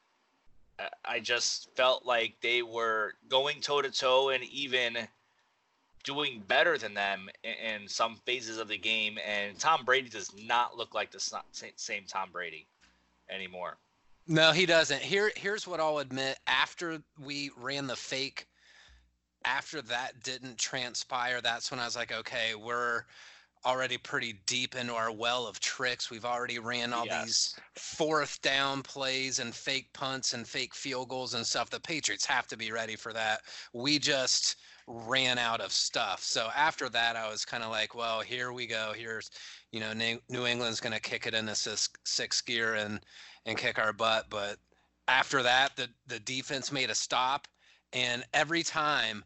I 1.05 1.19
just 1.21 1.75
felt 1.75 2.07
like 2.07 2.37
they 2.41 2.63
were 2.63 3.15
going 3.29 3.61
toe 3.61 3.83
to 3.83 3.91
toe 3.91 4.29
and 4.31 4.45
even 4.45 4.97
doing 6.05 6.43
better 6.47 6.79
than 6.79 6.95
them 6.95 7.29
in, 7.43 7.89
some 7.89 8.17
phases 8.25 8.59
of 8.59 8.69
the 8.69 8.79
game. 8.79 9.19
And 9.27 9.59
Tom 9.59 9.85
Brady 9.85 10.09
does 10.09 10.31
not 10.47 10.77
look 10.77 10.95
like 10.95 11.11
the 11.11 11.43
same 11.77 12.05
Tom 12.07 12.29
Brady 12.33 12.69
anymore. 13.29 13.77
No, 14.29 14.53
he 14.53 14.67
doesn't. 14.67 15.03
Here, 15.03 15.33
here's 15.37 15.67
what 15.67 15.81
I'll 15.81 15.99
admit. 15.99 16.39
After 16.47 17.03
we 17.19 17.51
ran 17.57 17.87
the 17.87 17.97
fake 17.97 18.47
after 19.57 19.81
that 19.83 20.23
didn't 20.23 20.59
transpire, 20.59 21.41
that's 21.41 21.71
when 21.71 21.81
I 21.81 21.85
was 21.85 21.97
like, 21.97 22.13
okay, 22.13 22.55
we're 22.55 23.05
already 23.65 23.99
pretty 23.99 24.41
deep 24.47 24.77
into 24.77 24.95
our 24.95 25.11
well 25.11 25.47
of 25.47 25.59
tricks. 25.59 26.11
We've 26.11 26.25
already 26.25 26.59
ran 26.59 26.93
all 26.93 27.07
yes. 27.07 27.25
these 27.25 27.55
fourth 27.75 28.41
down 28.43 28.83
plays 28.83 29.39
and 29.39 29.55
fake 29.55 29.93
punts 29.93 30.33
and 30.33 30.47
fake 30.47 30.75
field 30.75 31.09
goals 31.09 31.35
and 31.35 31.45
stuff. 31.45 31.71
The 31.71 31.81
Patriots 31.81 32.25
have 32.27 32.47
to 32.49 32.57
be 32.57 32.71
ready 32.71 32.95
for 32.95 33.13
that. 33.15 33.41
We 33.73 33.99
just 33.99 34.57
ran 34.87 35.39
out 35.39 35.61
of 35.61 35.73
stuff. 35.73 36.23
So 36.23 36.49
after 36.55 36.89
that, 36.91 37.17
I 37.17 37.29
was 37.29 37.45
kind 37.45 37.65
of 37.65 37.71
like, 37.71 37.95
well, 37.95 38.21
here 38.21 38.53
we 38.53 38.67
go. 38.67 38.93
Here's, 38.95 39.31
you 39.73 39.81
know, 39.81 39.93
New 39.93 40.47
England's 40.47 40.81
going 40.81 40.95
to 40.95 41.01
kick 41.01 41.27
it 41.27 41.35
into 41.35 41.55
six, 41.55 41.89
six 42.05 42.41
gear 42.41 42.75
and 42.75 43.01
and 43.45 43.57
kick 43.57 43.79
our 43.79 43.93
butt. 43.93 44.27
But 44.31 44.59
after 45.09 45.43
that, 45.43 45.75
the 45.77 45.89
the 46.07 46.21
defense 46.21 46.71
made 46.71 46.91
a 46.91 46.95
stop 46.95 47.49
and 47.93 48.25
every 48.35 48.63
time 48.63 49.25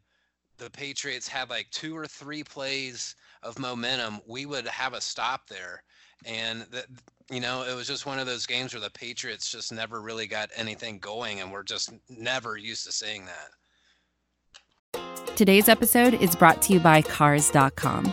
the 0.62 0.70
Patriots 0.70 1.28
had 1.28 1.50
like 1.50 1.68
two 1.70 1.96
or 1.96 2.06
three 2.06 2.44
plays 2.44 3.16
of 3.42 3.58
momentum, 3.58 4.20
we 4.26 4.46
would 4.46 4.66
have 4.68 4.94
a 4.94 5.00
stop 5.00 5.48
there. 5.48 5.82
And 6.24 6.62
that, 6.70 6.86
you 7.30 7.40
know, 7.40 7.64
it 7.64 7.74
was 7.74 7.86
just 7.86 8.06
one 8.06 8.18
of 8.20 8.26
those 8.26 8.46
games 8.46 8.72
where 8.72 8.80
the 8.80 8.90
Patriots 8.90 9.50
just 9.50 9.72
never 9.72 10.00
really 10.00 10.26
got 10.26 10.50
anything 10.54 10.98
going, 10.98 11.40
and 11.40 11.50
we're 11.50 11.64
just 11.64 11.92
never 12.08 12.56
used 12.56 12.86
to 12.86 12.92
seeing 12.92 13.24
that. 13.24 13.50
Today's 15.36 15.68
episode 15.68 16.14
is 16.14 16.36
brought 16.36 16.62
to 16.62 16.74
you 16.74 16.80
by 16.80 17.02
Cars.com. 17.02 18.12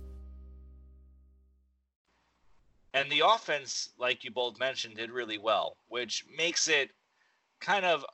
And 2.93 3.09
the 3.09 3.23
offense, 3.25 3.89
like 3.97 4.23
you 4.23 4.31
both 4.31 4.59
mentioned, 4.59 4.97
did 4.97 5.11
really 5.11 5.37
well, 5.37 5.77
which 5.87 6.25
makes 6.35 6.67
it 6.67 6.91
kind 7.61 7.85
of 7.85 8.05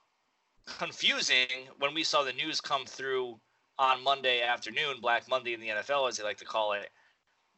confusing 0.65 1.47
when 1.79 1.93
we 1.93 2.03
saw 2.03 2.23
the 2.23 2.33
news 2.33 2.61
come 2.61 2.85
through 2.85 3.39
on 3.79 4.03
Monday 4.03 4.41
afternoon, 4.41 4.97
Black 5.01 5.27
Monday 5.29 5.53
in 5.53 5.59
the 5.59 5.69
NFL, 5.69 6.09
as 6.09 6.17
they 6.17 6.23
like 6.23 6.37
to 6.37 6.45
call 6.45 6.73
it, 6.73 6.89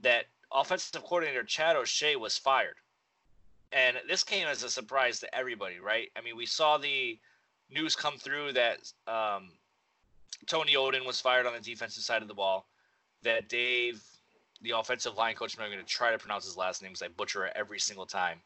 that 0.02 0.26
offensive 0.52 1.04
coordinator 1.04 1.44
Chad 1.44 1.76
O'Shea 1.76 2.16
was 2.16 2.38
fired. 2.38 2.76
And 3.72 3.98
this 4.08 4.24
came 4.24 4.48
as 4.48 4.64
a 4.64 4.70
surprise 4.70 5.20
to 5.20 5.36
everybody, 5.36 5.80
right? 5.80 6.10
I 6.18 6.22
mean, 6.22 6.36
we 6.36 6.46
saw 6.46 6.78
the 6.78 7.20
news 7.70 7.96
come 7.96 8.18
through 8.18 8.54
that 8.54 8.80
um, 9.08 9.52
Tony 10.48 10.74
Oden 10.74 11.06
was 11.06 11.22
fired 11.22 11.46
on 11.46 11.54
the 11.54 11.60
defensive 11.60 12.04
side 12.04 12.22
of 12.22 12.28
the 12.28 12.34
ball, 12.34 12.68
that 13.24 13.50
Dave 13.50 14.02
the 14.62 14.72
offensive 14.72 15.16
line 15.18 15.36
coach, 15.36 15.58
I'm 15.60 15.70
going 15.70 15.80
to 15.80 15.86
try 15.86 16.12
to 16.12 16.18
pronounce 16.18 16.46
his 16.46 16.58
last 16.58 16.82
name 16.82 16.92
because 16.92 17.04
I 17.04 17.08
butcher 17.10 17.46
it 17.46 17.54
every 17.56 17.80
single 17.80 18.06
time, 18.06 18.40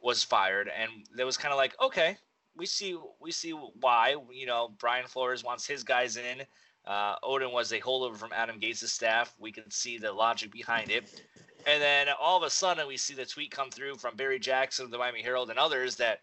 was 0.00 0.22
fired, 0.22 0.68
and 0.68 0.90
it 1.18 1.24
was 1.24 1.36
kind 1.36 1.52
of 1.52 1.58
like, 1.58 1.74
okay, 1.80 2.16
we 2.56 2.66
see 2.66 2.96
we 3.20 3.30
see 3.32 3.50
why. 3.50 4.16
You 4.30 4.46
know, 4.46 4.70
Brian 4.78 5.06
Flores 5.06 5.44
wants 5.44 5.66
his 5.66 5.84
guys 5.84 6.16
in. 6.16 6.42
Uh, 6.86 7.16
Oden 7.24 7.52
was 7.52 7.72
a 7.72 7.80
holdover 7.80 8.16
from 8.16 8.32
Adam 8.32 8.60
Gase' 8.60 8.88
staff. 8.88 9.34
We 9.38 9.50
can 9.50 9.70
see 9.70 9.98
the 9.98 10.12
logic 10.12 10.52
behind 10.52 10.90
it. 10.90 11.20
And 11.66 11.82
then 11.82 12.06
all 12.20 12.36
of 12.36 12.44
a 12.44 12.50
sudden, 12.50 12.86
we 12.86 12.96
see 12.96 13.14
the 13.14 13.26
tweet 13.26 13.50
come 13.50 13.70
through 13.70 13.96
from 13.96 14.14
Barry 14.14 14.38
Jackson 14.38 14.84
of 14.84 14.92
the 14.92 14.98
Miami 14.98 15.20
Herald 15.20 15.50
and 15.50 15.58
others 15.58 15.96
that 15.96 16.20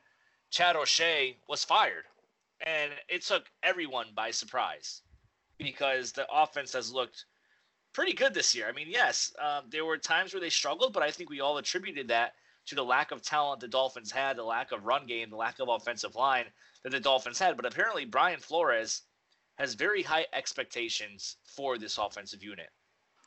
Chad 0.52 0.78
O'Shea 0.78 1.38
was 1.50 1.66
fired. 1.66 2.06
And 2.66 2.94
it 3.10 3.24
took 3.24 3.52
everyone 3.62 4.08
by 4.16 4.32
surprise 4.32 5.02
because 5.58 6.14
the 6.14 6.26
offense 6.32 6.72
has 6.74 6.94
looked 6.94 7.26
pretty 7.94 8.14
good 8.14 8.34
this 8.34 8.54
year. 8.56 8.68
I 8.68 8.72
mean, 8.72 8.88
yes, 8.90 9.34
um, 9.42 9.66
there 9.70 9.86
were 9.86 9.98
times 9.98 10.34
where 10.34 10.42
they 10.42 10.50
struggled, 10.50 10.94
but 10.94 11.04
I 11.04 11.12
think 11.12 11.30
we 11.30 11.42
all 11.42 11.58
attributed 11.58 12.08
that 12.10 12.34
to 12.68 12.76
the 12.76 12.84
lack 12.84 13.12
of 13.12 13.22
talent 13.22 13.60
the 13.60 13.68
Dolphins 13.68 14.12
had, 14.12 14.38
the 14.38 14.44
lack 14.44 14.72
of 14.72 14.86
run 14.86 15.06
game, 15.06 15.30
the 15.30 15.36
lack 15.36 15.60
of 15.60 15.70
offensive 15.70 16.16
line 16.16 16.46
that 16.84 16.92
the 16.92 17.00
Dolphins 17.00 17.40
had. 17.40 17.56
But 17.56 17.66
apparently, 17.66 18.06
Brian 18.06 18.40
Flores 18.40 19.02
has 19.58 19.76
very 19.76 20.02
high 20.02 20.26
expectations 20.34 21.38
for 21.46 21.78
this 21.78 21.98
offensive 21.98 22.44
unit. 22.44 22.70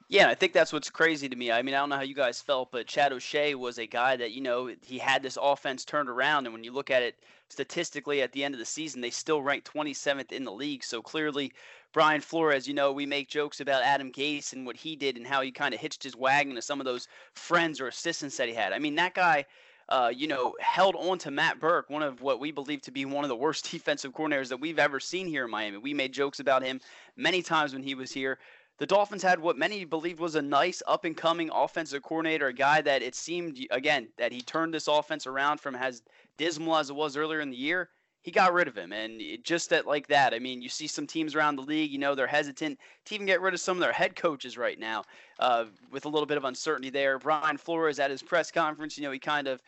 Yeah, 0.08 0.28
I 0.28 0.36
think 0.36 0.52
that's 0.52 0.72
what's 0.72 0.88
crazy 0.88 1.28
to 1.28 1.34
me. 1.34 1.50
I 1.50 1.62
mean, 1.62 1.74
I 1.74 1.78
don't 1.78 1.88
know 1.88 1.96
how 1.96 2.02
you 2.02 2.14
guys 2.14 2.40
felt, 2.40 2.70
but 2.70 2.86
Chad 2.86 3.12
O'Shea 3.12 3.56
was 3.56 3.78
a 3.78 3.86
guy 3.86 4.14
that, 4.16 4.30
you 4.30 4.40
know, 4.40 4.70
he 4.82 4.98
had 4.98 5.20
this 5.20 5.36
offense 5.40 5.84
turned 5.84 6.08
around. 6.08 6.46
And 6.46 6.52
when 6.54 6.62
you 6.62 6.70
look 6.70 6.92
at 6.92 7.02
it 7.02 7.16
statistically 7.48 8.22
at 8.22 8.30
the 8.30 8.44
end 8.44 8.54
of 8.54 8.60
the 8.60 8.66
season, 8.66 9.00
they 9.00 9.10
still 9.10 9.42
ranked 9.42 9.72
27th 9.72 10.30
in 10.30 10.44
the 10.44 10.52
league. 10.52 10.84
So 10.84 11.02
clearly, 11.02 11.52
Brian 11.92 12.20
Flores, 12.20 12.68
you 12.68 12.74
know, 12.74 12.92
we 12.92 13.04
make 13.04 13.28
jokes 13.28 13.58
about 13.58 13.82
Adam 13.82 14.12
Gase 14.12 14.52
and 14.52 14.64
what 14.64 14.76
he 14.76 14.94
did 14.94 15.16
and 15.16 15.26
how 15.26 15.40
he 15.40 15.50
kind 15.50 15.74
of 15.74 15.80
hitched 15.80 16.04
his 16.04 16.14
wagon 16.14 16.54
to 16.54 16.62
some 16.62 16.80
of 16.80 16.84
those 16.84 17.08
friends 17.34 17.80
or 17.80 17.88
assistants 17.88 18.36
that 18.36 18.48
he 18.48 18.54
had. 18.54 18.72
I 18.72 18.78
mean, 18.78 18.94
that 18.96 19.14
guy. 19.14 19.44
Uh, 19.88 20.10
you 20.12 20.26
know, 20.26 20.52
held 20.58 20.96
on 20.96 21.16
to 21.16 21.30
Matt 21.30 21.60
Burke, 21.60 21.88
one 21.88 22.02
of 22.02 22.20
what 22.20 22.40
we 22.40 22.50
believe 22.50 22.82
to 22.82 22.90
be 22.90 23.04
one 23.04 23.22
of 23.22 23.28
the 23.28 23.36
worst 23.36 23.70
defensive 23.70 24.12
coordinators 24.12 24.48
that 24.48 24.58
we've 24.58 24.80
ever 24.80 24.98
seen 24.98 25.28
here 25.28 25.44
in 25.44 25.50
Miami. 25.52 25.76
We 25.78 25.94
made 25.94 26.12
jokes 26.12 26.40
about 26.40 26.64
him 26.64 26.80
many 27.16 27.40
times 27.40 27.72
when 27.72 27.84
he 27.84 27.94
was 27.94 28.10
here 28.10 28.40
the 28.78 28.86
Dolphins 28.86 29.22
had 29.22 29.40
what 29.40 29.56
many 29.56 29.84
believed 29.84 30.20
was 30.20 30.34
a 30.34 30.42
nice 30.42 30.82
up 30.86 31.04
and 31.04 31.16
coming 31.16 31.50
offensive 31.52 32.02
coordinator, 32.02 32.48
a 32.48 32.52
guy 32.52 32.80
that 32.82 33.02
it 33.02 33.14
seemed 33.14 33.58
again 33.70 34.08
that 34.18 34.32
he 34.32 34.40
turned 34.40 34.74
this 34.74 34.88
offense 34.88 35.26
around 35.26 35.60
from 35.60 35.74
as 35.74 36.02
dismal 36.36 36.76
as 36.76 36.90
it 36.90 36.96
was 36.96 37.16
earlier 37.16 37.40
in 37.40 37.50
the 37.50 37.56
year. 37.56 37.88
He 38.22 38.32
got 38.32 38.52
rid 38.52 38.66
of 38.66 38.76
him, 38.76 38.92
and 38.92 39.22
just 39.44 39.70
that 39.70 39.86
like 39.86 40.08
that. 40.08 40.34
I 40.34 40.40
mean, 40.40 40.60
you 40.60 40.68
see 40.68 40.88
some 40.88 41.06
teams 41.06 41.36
around 41.36 41.56
the 41.56 41.62
league, 41.62 41.92
you 41.92 41.98
know, 41.98 42.16
they're 42.16 42.26
hesitant 42.26 42.80
to 43.04 43.14
even 43.14 43.24
get 43.24 43.40
rid 43.40 43.54
of 43.54 43.60
some 43.60 43.76
of 43.76 43.80
their 43.80 43.92
head 43.92 44.16
coaches 44.16 44.58
right 44.58 44.80
now, 44.80 45.04
uh, 45.38 45.66
with 45.92 46.06
a 46.06 46.08
little 46.08 46.26
bit 46.26 46.36
of 46.36 46.44
uncertainty 46.44 46.90
there. 46.90 47.20
Brian 47.20 47.56
Flores 47.56 48.00
at 48.00 48.10
his 48.10 48.24
press 48.24 48.50
conference, 48.50 48.98
you 48.98 49.04
know, 49.04 49.12
he 49.12 49.20
kind 49.20 49.46
of 49.46 49.62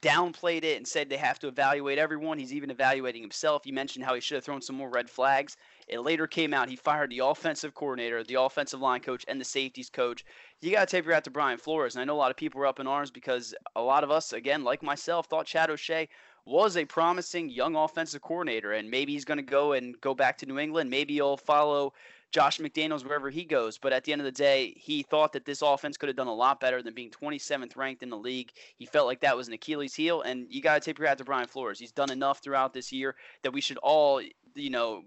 downplayed 0.00 0.64
it 0.64 0.78
and 0.78 0.88
said 0.88 1.08
they 1.08 1.18
have 1.18 1.38
to 1.38 1.48
evaluate 1.48 1.98
everyone. 1.98 2.38
He's 2.38 2.54
even 2.54 2.70
evaluating 2.70 3.22
himself. 3.22 3.66
You 3.66 3.74
mentioned 3.74 4.04
how 4.04 4.14
he 4.14 4.20
should 4.20 4.36
have 4.36 4.44
thrown 4.44 4.62
some 4.62 4.76
more 4.76 4.88
red 4.88 5.08
flags. 5.10 5.56
It 5.88 6.00
later 6.00 6.26
came 6.26 6.54
out 6.54 6.68
he 6.68 6.76
fired 6.76 7.10
the 7.10 7.20
offensive 7.20 7.74
coordinator, 7.74 8.22
the 8.24 8.40
offensive 8.40 8.80
line 8.80 9.00
coach, 9.00 9.24
and 9.28 9.40
the 9.40 9.44
safeties 9.44 9.90
coach. 9.90 10.24
You 10.60 10.70
got 10.70 10.88
to 10.88 10.96
take 10.96 11.04
your 11.04 11.14
hat 11.14 11.24
to 11.24 11.30
Brian 11.30 11.58
Flores. 11.58 11.94
And 11.94 12.02
I 12.02 12.04
know 12.04 12.14
a 12.14 12.18
lot 12.18 12.30
of 12.30 12.36
people 12.36 12.60
were 12.60 12.66
up 12.66 12.80
in 12.80 12.86
arms 12.86 13.10
because 13.10 13.54
a 13.74 13.82
lot 13.82 14.04
of 14.04 14.10
us, 14.10 14.32
again, 14.32 14.64
like 14.64 14.82
myself, 14.82 15.26
thought 15.26 15.46
Chad 15.46 15.70
O'Shea 15.70 16.08
was 16.44 16.76
a 16.76 16.84
promising 16.84 17.48
young 17.48 17.76
offensive 17.76 18.22
coordinator. 18.22 18.72
And 18.72 18.90
maybe 18.90 19.12
he's 19.12 19.24
going 19.24 19.38
to 19.38 19.42
go 19.42 19.72
and 19.72 20.00
go 20.00 20.14
back 20.14 20.38
to 20.38 20.46
New 20.46 20.58
England. 20.58 20.90
Maybe 20.90 21.14
he'll 21.14 21.36
follow 21.36 21.92
Josh 22.32 22.58
McDaniels 22.58 23.04
wherever 23.04 23.28
he 23.28 23.44
goes. 23.44 23.78
But 23.78 23.92
at 23.92 24.04
the 24.04 24.12
end 24.12 24.20
of 24.20 24.24
the 24.24 24.32
day, 24.32 24.74
he 24.76 25.02
thought 25.02 25.32
that 25.34 25.44
this 25.44 25.62
offense 25.62 25.96
could 25.96 26.08
have 26.08 26.16
done 26.16 26.28
a 26.28 26.34
lot 26.34 26.60
better 26.60 26.82
than 26.82 26.94
being 26.94 27.10
27th 27.10 27.76
ranked 27.76 28.02
in 28.02 28.08
the 28.08 28.16
league. 28.16 28.52
He 28.76 28.86
felt 28.86 29.06
like 29.06 29.20
that 29.20 29.36
was 29.36 29.48
an 29.48 29.54
Achilles 29.54 29.94
heel. 29.94 30.22
And 30.22 30.46
you 30.48 30.62
got 30.62 30.74
to 30.74 30.80
take 30.80 30.98
your 30.98 31.08
hat 31.08 31.18
to 31.18 31.24
Brian 31.24 31.48
Flores. 31.48 31.78
He's 31.78 31.92
done 31.92 32.10
enough 32.10 32.38
throughout 32.38 32.72
this 32.72 32.92
year 32.92 33.14
that 33.42 33.52
we 33.52 33.60
should 33.60 33.78
all, 33.78 34.22
you 34.54 34.70
know, 34.70 35.04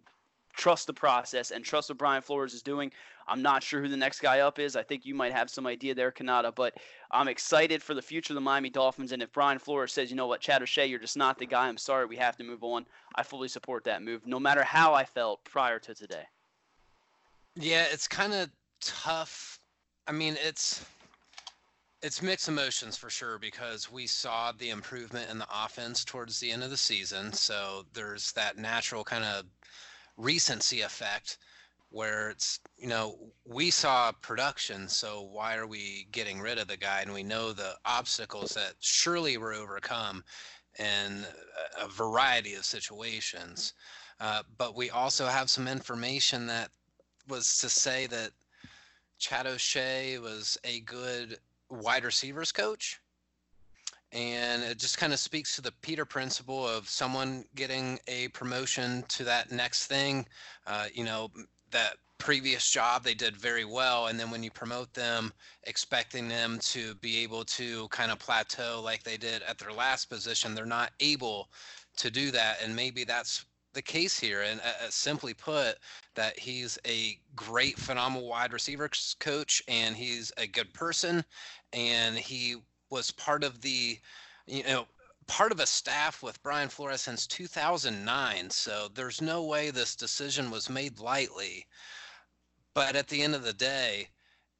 trust 0.55 0.87
the 0.87 0.93
process 0.93 1.51
and 1.51 1.63
trust 1.63 1.89
what 1.89 1.97
Brian 1.97 2.21
Flores 2.21 2.53
is 2.53 2.61
doing. 2.61 2.91
I'm 3.27 3.41
not 3.41 3.63
sure 3.63 3.81
who 3.81 3.87
the 3.87 3.97
next 3.97 4.19
guy 4.19 4.39
up 4.39 4.59
is. 4.59 4.75
I 4.75 4.83
think 4.83 5.05
you 5.05 5.15
might 5.15 5.33
have 5.33 5.49
some 5.49 5.65
idea 5.65 5.95
there, 5.95 6.11
Cannata, 6.11 6.53
but 6.53 6.75
I'm 7.11 7.27
excited 7.27 7.81
for 7.81 7.93
the 7.93 8.01
future 8.01 8.33
of 8.33 8.35
the 8.35 8.41
Miami 8.41 8.69
Dolphins. 8.69 9.11
And 9.11 9.21
if 9.21 9.31
Brian 9.31 9.57
Flores 9.57 9.93
says, 9.93 10.09
you 10.09 10.15
know 10.15 10.27
what, 10.27 10.41
Chad 10.41 10.61
O'Shea, 10.61 10.85
you're 10.85 10.99
just 10.99 11.17
not 11.17 11.37
the 11.37 11.45
guy, 11.45 11.67
I'm 11.67 11.77
sorry, 11.77 12.05
we 12.05 12.17
have 12.17 12.37
to 12.37 12.43
move 12.43 12.63
on, 12.63 12.85
I 13.15 13.23
fully 13.23 13.47
support 13.47 13.83
that 13.85 14.03
move, 14.03 14.27
no 14.27 14.39
matter 14.39 14.63
how 14.63 14.93
I 14.93 15.05
felt 15.05 15.43
prior 15.43 15.79
to 15.79 15.95
today. 15.95 16.23
Yeah, 17.55 17.85
it's 17.91 18.07
kind 18.07 18.33
of 18.33 18.49
tough. 18.81 19.59
I 20.07 20.11
mean, 20.11 20.35
it's 20.45 20.85
it's 22.01 22.21
mixed 22.21 22.47
emotions 22.47 22.95
for 22.95 23.09
sure 23.09 23.39
because 23.39 23.91
we 23.91 24.05
saw 24.05 24.51
the 24.51 24.69
improvement 24.69 25.31
in 25.31 25.39
the 25.39 25.47
offense 25.51 26.05
towards 26.05 26.39
the 26.39 26.51
end 26.51 26.63
of 26.63 26.69
the 26.69 26.77
season. 26.77 27.33
So 27.33 27.83
there's 27.93 28.31
that 28.33 28.59
natural 28.59 29.03
kind 29.03 29.23
of 29.23 29.45
recency 30.17 30.81
effect 30.81 31.37
where 31.89 32.29
it's 32.29 32.59
you 32.77 32.87
know 32.87 33.17
we 33.45 33.69
saw 33.69 34.11
production 34.21 34.89
so 34.89 35.21
why 35.31 35.55
are 35.55 35.67
we 35.67 36.07
getting 36.11 36.41
rid 36.41 36.57
of 36.57 36.67
the 36.67 36.77
guy? 36.77 37.01
And 37.01 37.13
we 37.13 37.23
know 37.23 37.53
the 37.53 37.75
obstacles 37.85 38.51
that 38.51 38.73
surely 38.79 39.37
were 39.37 39.53
overcome 39.53 40.23
in 40.77 41.25
a 41.81 41.87
variety 41.87 42.55
of 42.55 42.65
situations. 42.65 43.73
Uh, 44.19 44.43
but 44.57 44.75
we 44.75 44.89
also 44.89 45.25
have 45.25 45.49
some 45.49 45.67
information 45.67 46.47
that 46.47 46.69
was 47.27 47.57
to 47.57 47.69
say 47.69 48.07
that 48.07 48.31
Chad 49.17 49.47
O'Shea 49.47 50.19
was 50.19 50.57
a 50.63 50.81
good 50.81 51.37
wide 51.69 52.03
receivers 52.03 52.51
coach 52.51 52.99
and 54.15 54.63
it 54.63 54.79
just 54.79 54.97
kind 54.97 55.11
of 55.11 55.19
speaks 55.19 55.55
to 55.55 55.61
the 55.61 55.73
Peter 55.81 56.05
principle 56.05 56.65
of 56.65 56.87
someone 56.87 57.43
getting 57.53 57.99
a 58.07 58.29
promotion 58.29 59.03
to 59.09 59.25
that 59.25 59.51
next 59.51 59.87
thing. 59.87 60.25
Uh, 60.65 60.85
you 60.93 61.03
know, 61.03 61.29
that 61.71 61.97
previous 62.17 62.71
job 62.71 63.03
they 63.03 63.13
did 63.13 63.35
very 63.35 63.65
well, 63.65 64.07
and 64.07 64.17
then 64.17 64.31
when 64.31 64.41
you 64.41 64.49
promote 64.49 64.93
them, 64.93 65.33
expecting 65.63 66.29
them 66.29 66.57
to 66.59 66.95
be 66.95 67.17
able 67.17 67.43
to 67.43 67.89
kind 67.89 68.09
of 68.09 68.17
plateau 68.17 68.81
like 68.81 69.03
they 69.03 69.17
did 69.17 69.43
at 69.43 69.57
their 69.57 69.73
last 69.73 70.05
position, 70.05 70.55
they're 70.55 70.65
not 70.65 70.91
able 71.01 71.49
to 71.97 72.09
do 72.09 72.31
that, 72.31 72.59
and 72.63 72.73
maybe 72.73 73.03
that's 73.03 73.45
the 73.73 73.81
case 73.81 74.17
here. 74.17 74.43
And 74.43 74.61
uh, 74.61 74.85
uh 74.85 74.89
simply 74.89 75.33
put, 75.33 75.75
that 76.15 76.39
he's 76.39 76.79
a 76.87 77.19
great, 77.35 77.77
phenomenal 77.77 78.29
wide 78.29 78.53
receivers 78.53 79.17
coach, 79.19 79.61
and 79.67 79.93
he's 79.93 80.31
a 80.37 80.47
good 80.47 80.73
person, 80.73 81.25
and 81.73 82.17
he 82.17 82.55
was 82.95 83.11
part 83.11 83.43
of 83.43 83.59
the, 83.59 83.99
you 84.47 84.63
know, 84.63 84.87
part 85.27 85.51
of 85.51 85.59
a 85.59 85.67
staff 85.67 86.23
with 86.23 86.41
Brian 86.41 86.69
Flores 86.69 87.01
since 87.01 87.27
2009. 87.27 88.49
So 88.49 88.87
there's 88.93 89.21
no 89.21 89.43
way 89.43 89.69
this 89.69 89.97
decision 89.97 90.49
was 90.49 90.69
made 90.69 90.97
lightly. 90.99 91.65
But 92.73 92.95
at 92.95 93.09
the 93.09 93.21
end 93.21 93.35
of 93.35 93.43
the 93.43 93.51
day, 93.51 94.07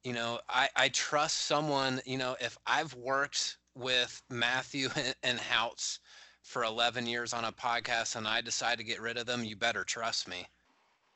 you 0.04 0.12
know, 0.12 0.38
I, 0.50 0.68
I 0.76 0.88
trust 0.90 1.38
someone, 1.46 2.02
you 2.04 2.18
know, 2.18 2.36
if 2.38 2.58
I've 2.66 2.92
worked 2.94 3.56
with 3.74 4.22
Matthew 4.28 4.90
and 5.22 5.38
Houtz 5.38 6.00
for 6.42 6.62
11 6.64 7.06
years 7.06 7.32
on 7.32 7.44
a 7.44 7.52
podcast 7.52 8.16
and 8.16 8.28
I 8.28 8.42
decide 8.42 8.76
to 8.76 8.84
get 8.84 9.00
rid 9.00 9.16
of 9.16 9.24
them, 9.24 9.44
you 9.44 9.56
better 9.56 9.82
trust 9.82 10.28
me. 10.28 10.46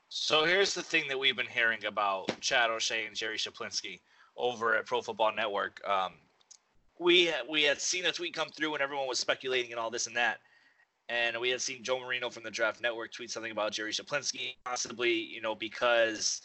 So 0.08 0.46
here's 0.46 0.72
the 0.72 0.82
thing 0.82 1.06
that 1.08 1.18
we've 1.18 1.36
been 1.36 1.46
hearing 1.46 1.84
about 1.84 2.40
Chad 2.40 2.70
O'Shea 2.70 3.04
and 3.04 3.14
Jerry 3.14 3.36
Schuplinski 3.36 4.00
over 4.38 4.74
at 4.74 4.86
Pro 4.86 5.02
Football 5.02 5.34
Network. 5.34 5.86
Um, 5.86 6.14
we 7.00 7.32
we 7.48 7.62
had 7.62 7.80
seen 7.80 8.04
a 8.04 8.12
tweet 8.12 8.34
come 8.34 8.50
through 8.50 8.74
and 8.74 8.82
everyone 8.82 9.08
was 9.08 9.18
speculating 9.18 9.72
and 9.72 9.80
all 9.80 9.90
this 9.90 10.06
and 10.06 10.16
that. 10.16 10.38
And 11.08 11.36
we 11.40 11.50
had 11.50 11.60
seen 11.60 11.82
Joe 11.82 11.98
Marino 11.98 12.30
from 12.30 12.44
the 12.44 12.50
Draft 12.52 12.80
Network 12.80 13.12
tweet 13.12 13.32
something 13.32 13.50
about 13.50 13.72
Jerry 13.72 13.90
Schuplinski, 13.90 14.54
possibly, 14.64 15.12
you 15.12 15.40
know, 15.40 15.56
because 15.56 16.42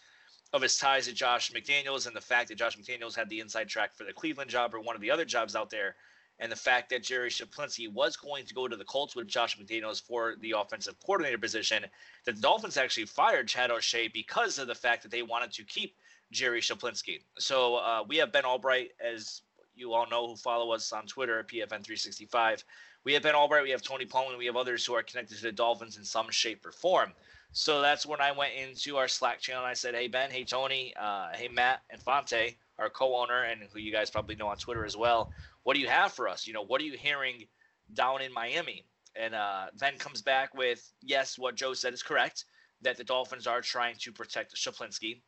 of 0.54 0.62
his 0.62 0.78
ties 0.78 1.06
to 1.06 1.14
Josh 1.14 1.52
McDaniels 1.52 2.08
and 2.08 2.16
the 2.16 2.22
fact 2.22 2.48
that 2.48 2.58
Josh 2.58 2.76
McDaniels 2.76 3.16
had 3.16 3.30
the 3.30 3.42
inside 3.42 3.68
track 3.68 3.94
for 3.94 4.06
the 4.06 4.14
Cleveland 4.14 4.50
job 4.50 4.74
or 4.74 4.80
one 4.80 4.96
of 4.96 5.02
the 5.02 5.12
other 5.12 5.26
jobs 5.26 5.56
out 5.56 5.70
there, 5.70 5.96
and 6.40 6.52
the 6.52 6.56
fact 6.56 6.90
that 6.90 7.04
Jerry 7.04 7.30
Schuplinski 7.30 7.92
was 7.92 8.16
going 8.18 8.46
to 8.46 8.54
go 8.54 8.68
to 8.68 8.76
the 8.76 8.84
Colts 8.86 9.16
with 9.16 9.28
Josh 9.28 9.58
McDaniels 9.58 10.02
for 10.02 10.36
the 10.42 10.56
offensive 10.58 10.96
coordinator 11.06 11.38
position, 11.38 11.86
that 12.26 12.36
the 12.36 12.42
Dolphins 12.42 12.78
actually 12.78 13.06
fired 13.06 13.48
Chad 13.48 13.70
O'Shea 13.70 14.08
because 14.08 14.58
of 14.58 14.68
the 14.68 14.76
fact 14.76 15.04
that 15.04 15.12
they 15.12 15.22
wanted 15.22 15.52
to 15.54 15.64
keep 15.64 15.96
Jerry 16.32 16.62
Schuplinski. 16.62 17.20
So 17.38 17.76
uh, 17.76 18.04
we 18.08 18.18
have 18.18 18.32
Ben 18.32 18.46
Albright 18.46 18.90
as 19.00 19.42
you 19.76 19.94
all 19.94 20.08
know 20.10 20.28
who 20.28 20.36
follow 20.36 20.72
us 20.72 20.92
on 20.94 21.06
Twitter 21.06 21.40
at 21.40 21.48
PFN365. 21.48 22.64
We 23.04 23.14
have 23.14 23.24
Ben 23.24 23.36
Albright, 23.36 23.64
we 23.64 23.70
have 23.70 23.82
Tony 23.82 24.06
Pauline, 24.06 24.38
we 24.38 24.46
have 24.48 24.56
others 24.56 24.86
who 24.86 24.94
are 24.96 25.04
connected 25.04 25.38
to 25.38 25.44
the 25.44 25.52
Dolphins 25.52 25.98
in 25.98 26.04
some 26.04 26.30
shape 26.32 26.66
or 26.66 26.72
form. 26.72 27.12
So 27.52 27.82
that's 27.82 28.06
when 28.06 28.20
I 28.20 28.32
went 28.32 28.54
into 28.54 28.98
our 28.98 29.08
Slack 29.08 29.40
channel 29.40 29.64
and 29.64 29.70
I 29.70 29.76
said, 29.76 29.96
Hey, 29.96 30.08
Ben, 30.08 30.32
hey, 30.32 30.44
Tony, 30.44 30.94
uh, 31.00 31.30
hey, 31.34 31.48
Matt, 31.48 31.82
Infante, 31.92 32.58
our 32.80 32.90
co 32.90 33.16
owner, 33.16 33.44
and 33.44 33.62
who 33.72 33.80
you 33.80 33.92
guys 33.92 34.10
probably 34.10 34.36
know 34.36 34.48
on 34.48 34.58
Twitter 34.58 34.86
as 34.86 34.98
well. 34.98 35.32
What 35.64 35.76
do 35.76 35.80
you 35.80 35.88
have 35.88 36.12
for 36.12 36.28
us? 36.28 36.48
You 36.48 36.54
know, 36.54 36.64
what 36.64 36.82
are 36.82 36.86
you 36.86 36.98
hearing 36.98 37.46
down 37.94 38.22
in 38.22 38.34
Miami? 38.34 38.86
And 39.16 39.34
uh, 39.34 39.68
Ben 39.80 39.98
comes 39.98 40.22
back 40.22 40.54
with, 40.54 40.92
Yes, 41.02 41.38
what 41.38 41.56
Joe 41.56 41.74
said 41.74 41.94
is 41.94 42.04
correct, 42.04 42.46
that 42.82 42.98
the 42.98 43.04
Dolphins 43.04 43.48
are 43.48 43.62
trying 43.62 43.96
to 44.00 44.12
protect 44.12 44.56
Schuplinski. 44.56 45.22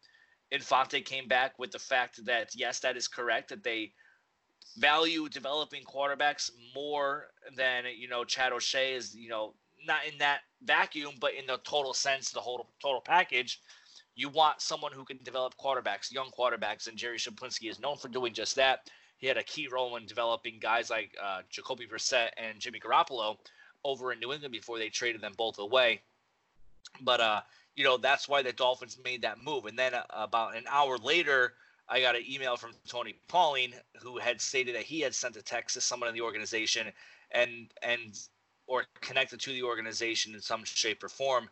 Infante 0.51 1.01
came 1.01 1.27
back 1.27 1.57
with 1.60 1.71
the 1.71 1.79
fact 1.79 2.25
that, 2.25 2.49
yes, 2.55 2.79
that 2.79 2.97
is 2.97 3.07
correct, 3.07 3.49
that 3.49 3.63
they 3.63 3.93
value 4.75 5.30
developing 5.30 5.84
quarterbacks 5.84 6.51
more 6.75 7.27
than 7.56 7.86
you 7.97 8.08
know 8.08 8.23
Chad 8.23 8.53
O'Shea 8.53 8.93
is 8.93 9.15
you 9.15 9.30
know 9.30 9.53
not 9.86 9.99
in 10.12 10.17
that 10.19 10.41
vacuum, 10.63 11.13
but 11.19 11.34
in 11.34 11.45
the 11.45 11.58
total 11.63 11.93
sense, 11.93 12.32
the 12.32 12.39
whole 12.39 12.67
total 12.82 13.01
package. 13.01 13.62
You 14.15 14.30
want 14.30 14.62
someone 14.62 14.91
who 14.91 15.06
can 15.06 15.19
develop 15.23 15.56
quarterbacks, 15.58 16.12
young 16.12 16.32
quarterbacks, 16.38 16.88
and 16.88 16.97
Jerry 16.97 17.17
Schuplinski 17.17 17.69
is 17.69 17.80
known 17.80 17.97
for 17.97 18.08
doing 18.08 18.34
just 18.34 18.56
that. 18.56 18.89
He 19.17 19.27
had 19.27 19.38
a 19.38 19.43
key 19.43 19.67
role 19.71 19.95
in 19.95 20.06
developing 20.06 20.60
guys 20.60 20.89
like 20.89 21.15
uh, 21.21 21.41
Jacoby 21.49 21.88
Brissett 21.88 22.30
and 22.38 22.60
Jimmy 22.60 22.80
Garoppolo 22.80 23.38
over 23.84 24.12
in 24.12 24.19
New 24.19 24.34
England 24.34 24.51
before 24.51 24.77
they 24.80 24.89
traded 24.89 25.21
them 25.21 25.34
both 25.38 25.60
away. 25.60 26.01
But 27.01 27.21
uh, 27.21 27.41
you 27.75 27.84
know 27.84 27.97
that's 27.97 28.27
why 28.27 28.41
the 28.41 28.53
Dolphins 28.53 28.97
made 29.03 29.21
that 29.21 29.43
move. 29.43 29.65
And 29.65 29.77
then 29.77 29.93
uh, 29.93 30.03
about 30.12 30.56
an 30.56 30.65
hour 30.69 30.97
later, 30.97 31.53
I 31.89 32.02
got 32.02 32.15
an 32.15 32.23
email 32.28 32.58
from 32.58 32.71
Tony 32.88 33.15
Pauline 33.28 33.73
who 34.02 34.17
had 34.17 34.41
stated 34.41 34.76
that 34.76 34.84
he 34.84 35.00
had 35.00 35.15
sent 35.15 35.38
a 35.38 35.41
text 35.41 35.76
to 35.76 35.82
someone 35.82 36.10
in 36.10 36.15
the 36.15 36.21
organization 36.21 36.91
and 37.32 37.71
and 37.82 38.19
or 38.67 38.86
connected 39.00 39.39
to 39.39 39.52
the 39.52 39.63
organization 39.63 40.34
in 40.34 40.41
some 40.41 40.65
shape 40.65 41.02
or 41.04 41.10
form, 41.10 41.50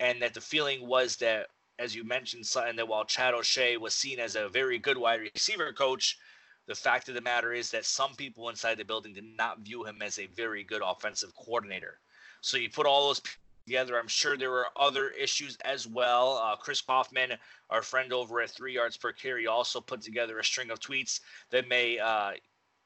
and 0.00 0.22
that 0.22 0.32
the 0.32 0.40
feeling 0.40 0.86
was 0.86 1.16
that 1.16 1.48
as 1.78 1.94
you 1.94 2.04
mentioned, 2.04 2.46
Sutton, 2.46 2.76
that 2.76 2.88
while 2.88 3.04
Chad 3.04 3.34
O'Shea 3.34 3.76
was 3.76 3.94
seen 3.94 4.18
as 4.18 4.34
a 4.34 4.48
very 4.48 4.78
good 4.78 4.96
wide 4.96 5.20
receiver 5.20 5.72
coach, 5.72 6.16
the 6.66 6.74
fact 6.74 7.08
of 7.08 7.14
the 7.14 7.20
matter 7.20 7.52
is 7.52 7.70
that 7.70 7.84
some 7.84 8.14
people 8.14 8.48
inside 8.48 8.78
the 8.78 8.84
building 8.84 9.12
did 9.12 9.36
not 9.36 9.60
view 9.60 9.84
him 9.84 10.00
as 10.02 10.18
a 10.18 10.26
very 10.26 10.64
good 10.64 10.82
offensive 10.84 11.34
coordinator. 11.36 12.00
So 12.40 12.56
you 12.56 12.70
put 12.70 12.86
all 12.86 13.08
those 13.08 13.20
together. 13.66 13.98
I'm 13.98 14.08
sure 14.08 14.36
there 14.36 14.50
were 14.50 14.66
other 14.76 15.08
issues 15.10 15.56
as 15.64 15.86
well. 15.86 16.40
Uh, 16.42 16.56
Chris 16.56 16.80
Kouffman, 16.80 17.36
our 17.70 17.82
friend 17.82 18.12
over 18.12 18.40
at 18.40 18.50
Three 18.50 18.74
Yards 18.74 18.96
Per 18.96 19.12
Carry, 19.12 19.46
also 19.46 19.80
put 19.80 20.00
together 20.00 20.38
a 20.38 20.44
string 20.44 20.70
of 20.70 20.80
tweets 20.80 21.20
that 21.50 21.68
may 21.68 21.98
uh, 21.98 22.32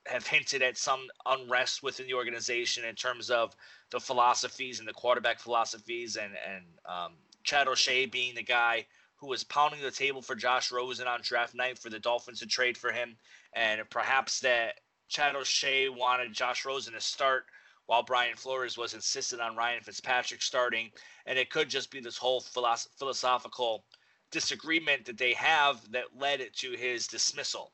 have 0.06 0.26
hinted 0.26 0.62
at 0.62 0.78
some 0.78 1.06
unrest 1.26 1.82
within 1.82 2.06
the 2.06 2.14
organization 2.14 2.84
in 2.84 2.94
terms 2.94 3.30
of 3.30 3.54
the 3.90 4.00
philosophies 4.00 4.78
and 4.78 4.88
the 4.88 4.92
quarterback 4.92 5.38
philosophies, 5.38 6.16
and 6.16 6.32
and 6.48 6.64
um, 6.86 7.12
Chad 7.44 7.68
O'Shea 7.68 8.06
being 8.06 8.34
the 8.34 8.42
guy 8.42 8.86
who 9.16 9.28
was 9.28 9.44
pounding 9.44 9.82
the 9.82 9.90
table 9.90 10.22
for 10.22 10.34
Josh 10.34 10.72
Rosen 10.72 11.06
on 11.06 11.20
draft 11.22 11.54
night 11.54 11.78
for 11.78 11.90
the 11.90 11.98
Dolphins 11.98 12.40
to 12.40 12.46
trade 12.46 12.78
for 12.78 12.90
him, 12.90 13.16
and 13.52 13.82
perhaps 13.90 14.40
that 14.40 14.80
Chad 15.08 15.36
O'Shea 15.36 15.90
wanted 15.90 16.32
Josh 16.32 16.64
Rosen 16.64 16.94
to 16.94 17.00
start 17.00 17.44
while 17.90 18.04
Brian 18.04 18.36
Flores 18.36 18.78
was 18.78 18.94
insistent 18.94 19.42
on 19.42 19.56
Ryan 19.56 19.82
Fitzpatrick 19.82 20.42
starting, 20.42 20.92
and 21.26 21.36
it 21.36 21.50
could 21.50 21.68
just 21.68 21.90
be 21.90 21.98
this 21.98 22.16
whole 22.16 22.40
philosoph- 22.40 22.86
philosophical 22.96 23.84
disagreement 24.30 25.04
that 25.06 25.18
they 25.18 25.32
have 25.32 25.90
that 25.90 26.16
led 26.16 26.40
to 26.54 26.70
his 26.70 27.08
dismissal. 27.08 27.72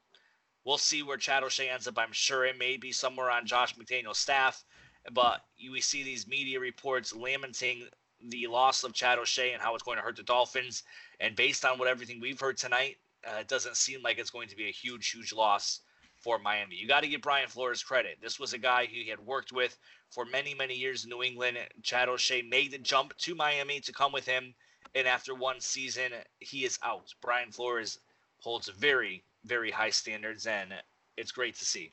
We'll 0.64 0.78
see 0.78 1.02
where 1.02 1.18
Chad 1.18 1.42
O'Shea 1.42 1.68
ends 1.68 1.86
up. 1.86 1.98
I'm 1.98 2.12
sure 2.12 2.46
it 2.46 2.56
may 2.56 2.78
be 2.78 2.92
somewhere 2.92 3.30
on 3.30 3.44
Josh 3.44 3.76
McDaniel's 3.76 4.16
staff, 4.16 4.64
but 5.12 5.42
we 5.70 5.82
see 5.82 6.02
these 6.02 6.26
media 6.26 6.60
reports 6.60 7.14
lamenting 7.14 7.86
the 8.26 8.46
loss 8.46 8.84
of 8.84 8.94
Chad 8.94 9.18
O'Shea 9.18 9.52
and 9.52 9.60
how 9.60 9.74
it's 9.74 9.84
going 9.84 9.98
to 9.98 10.02
hurt 10.02 10.16
the 10.16 10.22
Dolphins. 10.22 10.82
And 11.20 11.36
based 11.36 11.66
on 11.66 11.78
what 11.78 11.88
everything 11.88 12.22
we've 12.22 12.40
heard 12.40 12.56
tonight, 12.56 12.96
uh, 13.28 13.40
it 13.40 13.48
doesn't 13.48 13.76
seem 13.76 14.00
like 14.00 14.16
it's 14.16 14.30
going 14.30 14.48
to 14.48 14.56
be 14.56 14.68
a 14.68 14.72
huge, 14.72 15.10
huge 15.10 15.34
loss 15.34 15.82
for 16.18 16.38
Miami. 16.38 16.76
You 16.76 16.88
got 16.88 17.02
to 17.02 17.08
give 17.08 17.20
Brian 17.20 17.48
Flores 17.48 17.82
credit. 17.82 18.18
This 18.22 18.40
was 18.40 18.54
a 18.54 18.58
guy 18.58 18.86
who 18.86 18.94
he 18.94 19.08
had 19.08 19.20
worked 19.20 19.52
with 19.52 19.78
for 20.10 20.24
many, 20.24 20.54
many 20.54 20.74
years 20.74 21.04
in 21.04 21.10
New 21.10 21.22
England. 21.22 21.58
Chad 21.82 22.08
O'Shea 22.08 22.42
made 22.42 22.72
the 22.72 22.78
jump 22.78 23.16
to 23.18 23.34
Miami 23.34 23.80
to 23.80 23.92
come 23.92 24.12
with 24.12 24.26
him. 24.26 24.54
And 24.94 25.06
after 25.06 25.34
one 25.34 25.60
season, 25.60 26.12
he 26.40 26.64
is 26.64 26.78
out. 26.82 27.12
Brian 27.20 27.52
Flores 27.52 27.98
holds 28.38 28.68
very, 28.68 29.24
very 29.44 29.70
high 29.70 29.90
standards, 29.90 30.46
and 30.46 30.72
it's 31.16 31.32
great 31.32 31.54
to 31.56 31.64
see. 31.64 31.92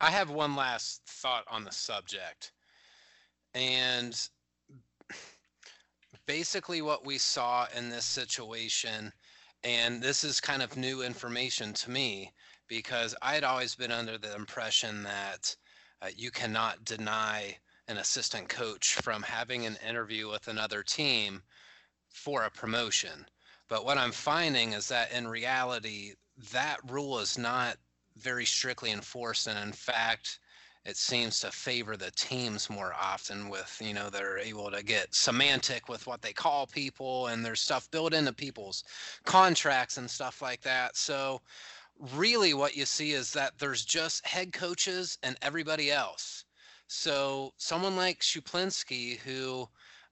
I 0.00 0.10
have 0.10 0.30
one 0.30 0.56
last 0.56 1.02
thought 1.06 1.44
on 1.48 1.62
the 1.64 1.72
subject. 1.72 2.52
And 3.54 4.18
basically, 6.26 6.80
what 6.80 7.04
we 7.04 7.18
saw 7.18 7.66
in 7.76 7.90
this 7.90 8.06
situation, 8.06 9.12
and 9.62 10.02
this 10.02 10.24
is 10.24 10.40
kind 10.40 10.62
of 10.62 10.76
new 10.76 11.02
information 11.02 11.74
to 11.74 11.90
me, 11.90 12.32
because 12.70 13.16
I 13.20 13.34
had 13.34 13.44
always 13.44 13.74
been 13.74 13.90
under 13.90 14.16
the 14.16 14.34
impression 14.34 15.02
that 15.02 15.56
uh, 16.00 16.06
you 16.16 16.30
cannot 16.30 16.84
deny 16.84 17.58
an 17.88 17.98
assistant 17.98 18.48
coach 18.48 18.94
from 18.94 19.22
having 19.22 19.66
an 19.66 19.76
interview 19.86 20.30
with 20.30 20.46
another 20.46 20.84
team 20.84 21.42
for 22.08 22.44
a 22.44 22.50
promotion. 22.50 23.26
But 23.68 23.84
what 23.84 23.98
I'm 23.98 24.12
finding 24.12 24.72
is 24.72 24.86
that 24.88 25.12
in 25.12 25.26
reality, 25.26 26.12
that 26.52 26.78
rule 26.88 27.18
is 27.18 27.36
not 27.36 27.76
very 28.16 28.46
strictly 28.46 28.92
enforced. 28.92 29.48
And 29.48 29.58
in 29.58 29.72
fact, 29.72 30.38
it 30.84 30.96
seems 30.96 31.40
to 31.40 31.50
favor 31.50 31.96
the 31.96 32.12
teams 32.12 32.70
more 32.70 32.94
often 32.98 33.48
with, 33.48 33.76
you 33.84 33.94
know, 33.94 34.10
they're 34.10 34.38
able 34.38 34.70
to 34.70 34.84
get 34.84 35.14
semantic 35.14 35.88
with 35.88 36.06
what 36.06 36.22
they 36.22 36.32
call 36.32 36.66
people 36.66 37.26
and 37.26 37.44
there's 37.44 37.60
stuff 37.60 37.90
built 37.90 38.14
into 38.14 38.32
people's 38.32 38.84
contracts 39.24 39.98
and 39.98 40.08
stuff 40.08 40.40
like 40.40 40.60
that. 40.62 40.96
So 40.96 41.40
really 42.14 42.54
what 42.54 42.76
you 42.76 42.86
see 42.86 43.12
is 43.12 43.32
that 43.32 43.58
there's 43.58 43.84
just 43.84 44.26
head 44.26 44.52
coaches 44.52 45.18
and 45.22 45.36
everybody 45.42 45.90
else. 45.90 46.44
So 46.88 47.52
someone 47.56 47.96
like 47.96 48.20
Schuplinski, 48.20 49.18
who, 49.18 49.68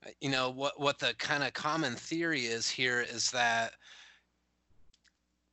uh, 0.07 0.11
you 0.20 0.31
know, 0.31 0.51
what 0.51 0.79
what 0.79 0.98
the 0.98 1.14
kind 1.18 1.42
of 1.42 1.53
common 1.55 1.94
theory 1.96 2.46
is 2.46 2.68
here 2.68 3.01
is 3.01 3.31
that 3.33 3.72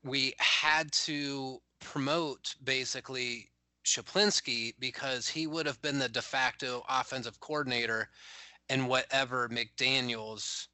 we 0.03 0.33
had 0.37 0.91
to 0.91 1.59
promote 1.79 2.55
basically 2.63 3.49
Schuplinski 3.85 4.73
because 4.79 5.27
he 5.27 5.47
would 5.47 5.65
have 5.65 5.81
been 5.81 5.99
the 5.99 6.09
de 6.09 6.21
facto 6.21 6.83
offensive 6.89 7.39
coordinator 7.39 8.09
in 8.69 8.87
whatever 8.87 9.49
McDaniels 9.49 10.67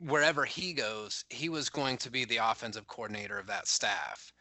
wherever 0.00 0.44
he 0.44 0.72
goes, 0.72 1.24
he 1.28 1.48
was 1.48 1.68
going 1.68 1.98
to 1.98 2.10
be 2.10 2.24
the 2.24 2.38
offensive 2.38 2.86
coordinator 2.86 3.38
of 3.38 3.46
that 3.46 3.68
staff. 3.68 4.32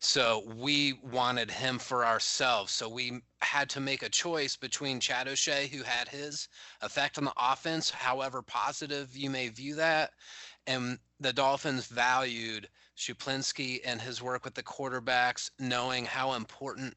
So 0.00 0.42
we 0.56 0.94
wanted 1.02 1.50
him 1.50 1.78
for 1.78 2.04
ourselves. 2.04 2.72
So 2.72 2.88
we 2.88 3.22
had 3.40 3.70
to 3.70 3.80
make 3.80 4.02
a 4.02 4.08
choice 4.08 4.56
between 4.56 5.00
Chad 5.00 5.28
O'Shea, 5.28 5.68
who 5.68 5.82
had 5.82 6.08
his 6.08 6.48
effect 6.82 7.16
on 7.16 7.24
the 7.24 7.32
offense, 7.38 7.90
however 7.90 8.42
positive 8.42 9.16
you 9.16 9.30
may 9.30 9.48
view 9.48 9.76
that, 9.76 10.10
and 10.66 10.98
the 11.20 11.32
Dolphins 11.32 11.86
valued 11.86 12.68
Schuplinski 12.96 13.80
and 13.84 14.00
his 14.00 14.20
work 14.20 14.44
with 14.44 14.54
the 14.54 14.62
quarterbacks, 14.62 15.50
knowing 15.58 16.04
how 16.04 16.34
important 16.34 16.94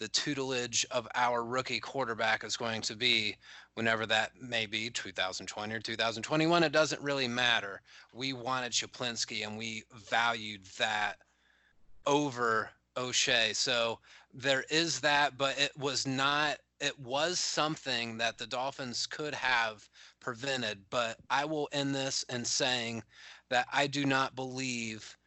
the 0.00 0.08
tutelage 0.08 0.86
of 0.90 1.06
our 1.14 1.44
rookie 1.44 1.78
quarterback 1.78 2.42
is 2.42 2.56
going 2.56 2.80
to 2.80 2.96
be 2.96 3.36
whenever 3.74 4.06
that 4.06 4.32
may 4.40 4.64
be 4.64 4.88
2020 4.88 5.74
or 5.74 5.78
2021 5.78 6.62
it 6.64 6.72
doesn't 6.72 7.02
really 7.02 7.28
matter. 7.28 7.82
We 8.14 8.32
wanted 8.32 8.72
Schuplinski 8.72 9.46
and 9.46 9.56
we 9.58 9.84
valued 9.94 10.64
that 10.78 11.16
over 12.06 12.70
O'Shea. 12.96 13.52
So 13.52 13.98
there 14.32 14.64
is 14.70 15.00
that 15.00 15.36
but 15.36 15.58
it 15.60 15.76
was 15.78 16.06
not 16.06 16.56
it 16.80 16.98
was 16.98 17.38
something 17.38 18.16
that 18.16 18.38
the 18.38 18.46
Dolphins 18.46 19.06
could 19.06 19.34
have 19.34 19.86
prevented 20.18 20.78
but 20.88 21.18
I 21.28 21.44
will 21.44 21.68
end 21.72 21.94
this 21.94 22.24
in 22.30 22.46
saying 22.46 23.02
that 23.50 23.66
I 23.70 23.86
do 23.86 24.06
not 24.06 24.34
believe 24.34 25.18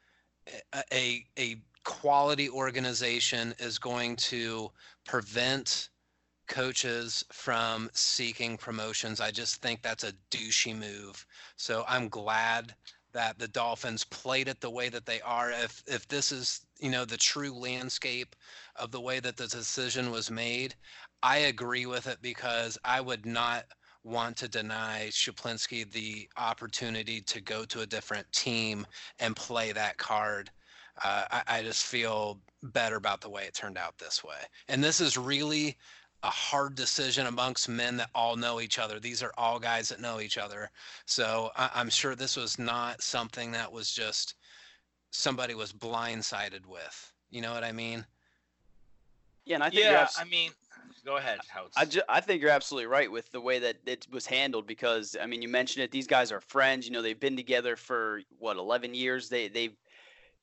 a 0.74 0.82
a, 0.92 1.26
a 1.38 1.58
quality 1.84 2.50
organization 2.50 3.54
is 3.60 3.78
going 3.78 4.16
to 4.16 4.72
prevent 5.06 5.90
coaches 6.48 7.24
from 7.32 7.90
seeking 7.94 8.58
promotions. 8.58 9.20
I 9.22 9.32
just 9.32 9.62
think 9.62 9.82
that's 9.82 10.04
a 10.04 10.14
douchey 10.32 10.78
move. 10.78 11.26
So 11.56 11.84
I'm 11.88 12.10
glad 12.10 12.76
that 13.14 13.38
the 13.38 13.48
Dolphins 13.48 14.04
played 14.04 14.48
it 14.48 14.60
the 14.60 14.70
way 14.70 14.90
that 14.90 15.06
they 15.06 15.22
are. 15.22 15.52
If 15.52 15.84
if 15.88 16.08
this 16.08 16.32
is 16.32 16.66
you 16.80 16.90
know 16.90 17.06
the 17.06 17.18
true 17.18 17.54
landscape 17.54 18.36
of 18.76 18.92
the 18.92 19.02
way 19.02 19.20
that 19.20 19.38
the 19.38 19.48
decision 19.48 20.12
was 20.12 20.32
made, 20.32 20.76
I 21.22 21.38
agree 21.38 21.86
with 21.86 22.08
it 22.08 22.18
because 22.22 22.78
I 22.84 23.02
would 23.02 23.26
not 23.26 23.66
want 24.04 24.36
to 24.38 24.48
deny 24.50 25.08
Schuplinski 25.12 25.90
the 25.90 26.28
opportunity 26.36 27.22
to 27.22 27.40
go 27.40 27.64
to 27.66 27.82
a 27.82 27.86
different 27.86 28.30
team 28.34 28.86
and 29.20 29.36
play 29.36 29.72
that 29.72 29.98
card 29.98 30.52
uh, 31.04 31.26
I, 31.32 31.44
I 31.48 31.64
just 31.64 31.86
feel 31.86 32.40
better 32.62 32.96
about 32.96 33.22
the 33.22 33.30
way 33.30 33.44
it 33.46 33.54
turned 33.54 33.78
out 33.78 33.98
this 33.98 34.24
way. 34.24 34.38
And 34.68 34.84
this 34.84 35.02
is 35.02 35.18
really 35.18 35.78
a 36.24 36.30
hard 36.30 36.76
decision 36.76 37.28
amongst 37.28 37.68
men 37.68 37.98
that 37.98 38.10
all 38.16 38.36
know 38.36 38.62
each 38.62 38.80
other. 38.80 39.00
These 39.00 39.22
are 39.22 39.34
all 39.38 39.60
guys 39.60 39.90
that 39.90 40.00
know 40.00 40.22
each 40.22 40.38
other. 40.38 40.70
So 41.06 41.52
I, 41.58 41.82
am 41.82 41.90
sure 41.90 42.16
this 42.16 42.38
was 42.38 42.58
not 42.58 43.02
something 43.02 43.52
that 43.52 43.72
was 43.72 43.92
just 43.92 44.36
somebody 45.12 45.54
was 45.54 45.74
blindsided 45.74 46.66
with. 46.66 47.14
You 47.30 47.42
know 47.42 47.54
what 47.54 47.64
I 47.64 47.74
mean? 47.74 48.06
Yeah, 49.46 49.56
and 49.56 49.64
I 49.64 49.70
think 49.70 49.84
yeah, 49.84 50.08
I 50.18 50.24
mean, 50.24 50.52
go 51.04 51.18
ahead. 51.18 51.40
I, 51.76 51.84
ju- 51.84 52.02
I 52.08 52.22
think 52.22 52.42
you're 52.42 52.52
absolutely 52.52 52.88
right 52.88 53.12
with 53.12 53.30
the 53.32 53.42
way 53.42 53.60
that 53.60 53.76
it 53.86 54.08
was 54.10 54.26
handled 54.26 54.66
because 54.66 55.18
I 55.22 55.26
mean, 55.26 55.42
you 55.42 55.50
mentioned 55.50 55.84
it. 55.84 55.92
These 55.92 56.08
guys 56.08 56.32
are 56.32 56.40
friends. 56.40 56.86
You 56.86 56.94
know, 56.94 57.02
they've 57.02 57.20
been 57.20 57.36
together 57.36 57.76
for 57.76 58.22
what 58.40 58.56
11 58.56 58.96
years. 58.96 59.28
They 59.28 59.50
they've 59.50 59.76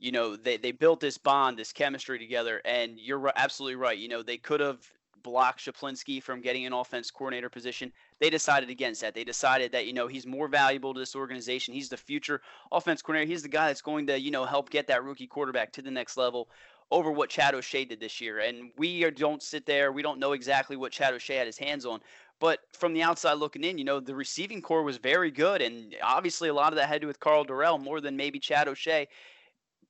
you 0.01 0.13
know, 0.13 0.35
they, 0.35 0.57
they 0.57 0.73
built 0.73 0.99
this 1.01 1.19
bond, 1.19 1.59
this 1.59 1.73
chemistry 1.73 2.19
together, 2.19 2.61
and 2.65 2.99
you're 2.99 3.33
absolutely 3.37 3.77
right. 3.77 3.99
You 3.99 4.09
know, 4.09 4.23
they 4.23 4.39
could 4.39 4.61
have 4.61 4.79
blocked 5.23 5.61
Schuplinski 5.61 6.23
from 6.23 6.41
getting 6.41 6.65
an 6.65 6.73
offense 6.73 7.11
coordinator 7.11 7.51
position. 7.51 7.93
They 8.19 8.31
decided 8.31 8.71
against 8.71 9.03
that. 9.03 9.15
They 9.15 9.25
decided 9.25 9.73
that, 9.73 9.87
you 9.87 9.93
know, 9.93 10.07
he's 10.07 10.27
more 10.27 10.49
valuable 10.49 10.95
to 10.95 11.01
this 11.01 11.15
organization. 11.15 11.75
He's 11.75 11.91
the 11.91 11.99
future 11.99 12.41
offense 12.73 13.03
coordinator. 13.03 13.31
He's 13.31 13.43
the 13.43 13.49
guy 13.49 13.67
that's 13.67 13.83
going 13.83 14.07
to, 14.07 14.19
you 14.19 14.31
know, 14.31 14.47
help 14.47 14.71
get 14.71 14.87
that 14.87 15.05
rookie 15.05 15.27
quarterback 15.27 15.73
to 15.73 15.83
the 15.83 15.91
next 15.91 16.17
level 16.17 16.49
over 16.91 17.13
what 17.13 17.31
Chad 17.31 17.55
O'Shea 17.55 17.85
did 17.85 18.01
this 18.01 18.21
year. 18.21 18.41
And 18.41 18.71
we 18.77 19.09
don't 19.11 19.43
sit 19.43 19.67
there. 19.67 19.93
We 19.93 20.03
don't 20.03 20.19
know 20.19 20.33
exactly 20.33 20.77
what 20.77 20.93
Chad 20.93 21.15
O'Shea 21.15 21.37
had 21.37 21.47
his 21.47 21.59
hands 21.59 21.85
on. 21.87 22.01
But 22.41 22.61
from 22.73 22.95
the 22.95 23.03
outside 23.03 23.35
looking 23.35 23.65
in, 23.65 23.77
you 23.77 23.85
know, 23.85 24.01
the 24.01 24.15
receiving 24.15 24.63
core 24.63 24.83
was 24.83 24.97
very 24.97 25.31
good. 25.31 25.61
And 25.61 25.95
obviously, 26.03 26.49
a 26.49 26.55
lot 26.55 26.73
of 26.73 26.77
that 26.77 26.89
had 26.89 26.95
to 26.95 27.01
do 27.01 27.07
with 27.07 27.21
Karl 27.21 27.45
Dorrell 27.45 27.79
more 27.79 28.01
than 28.01 28.17
maybe 28.17 28.39
Chad 28.39 28.67
O'Shea 28.67 29.07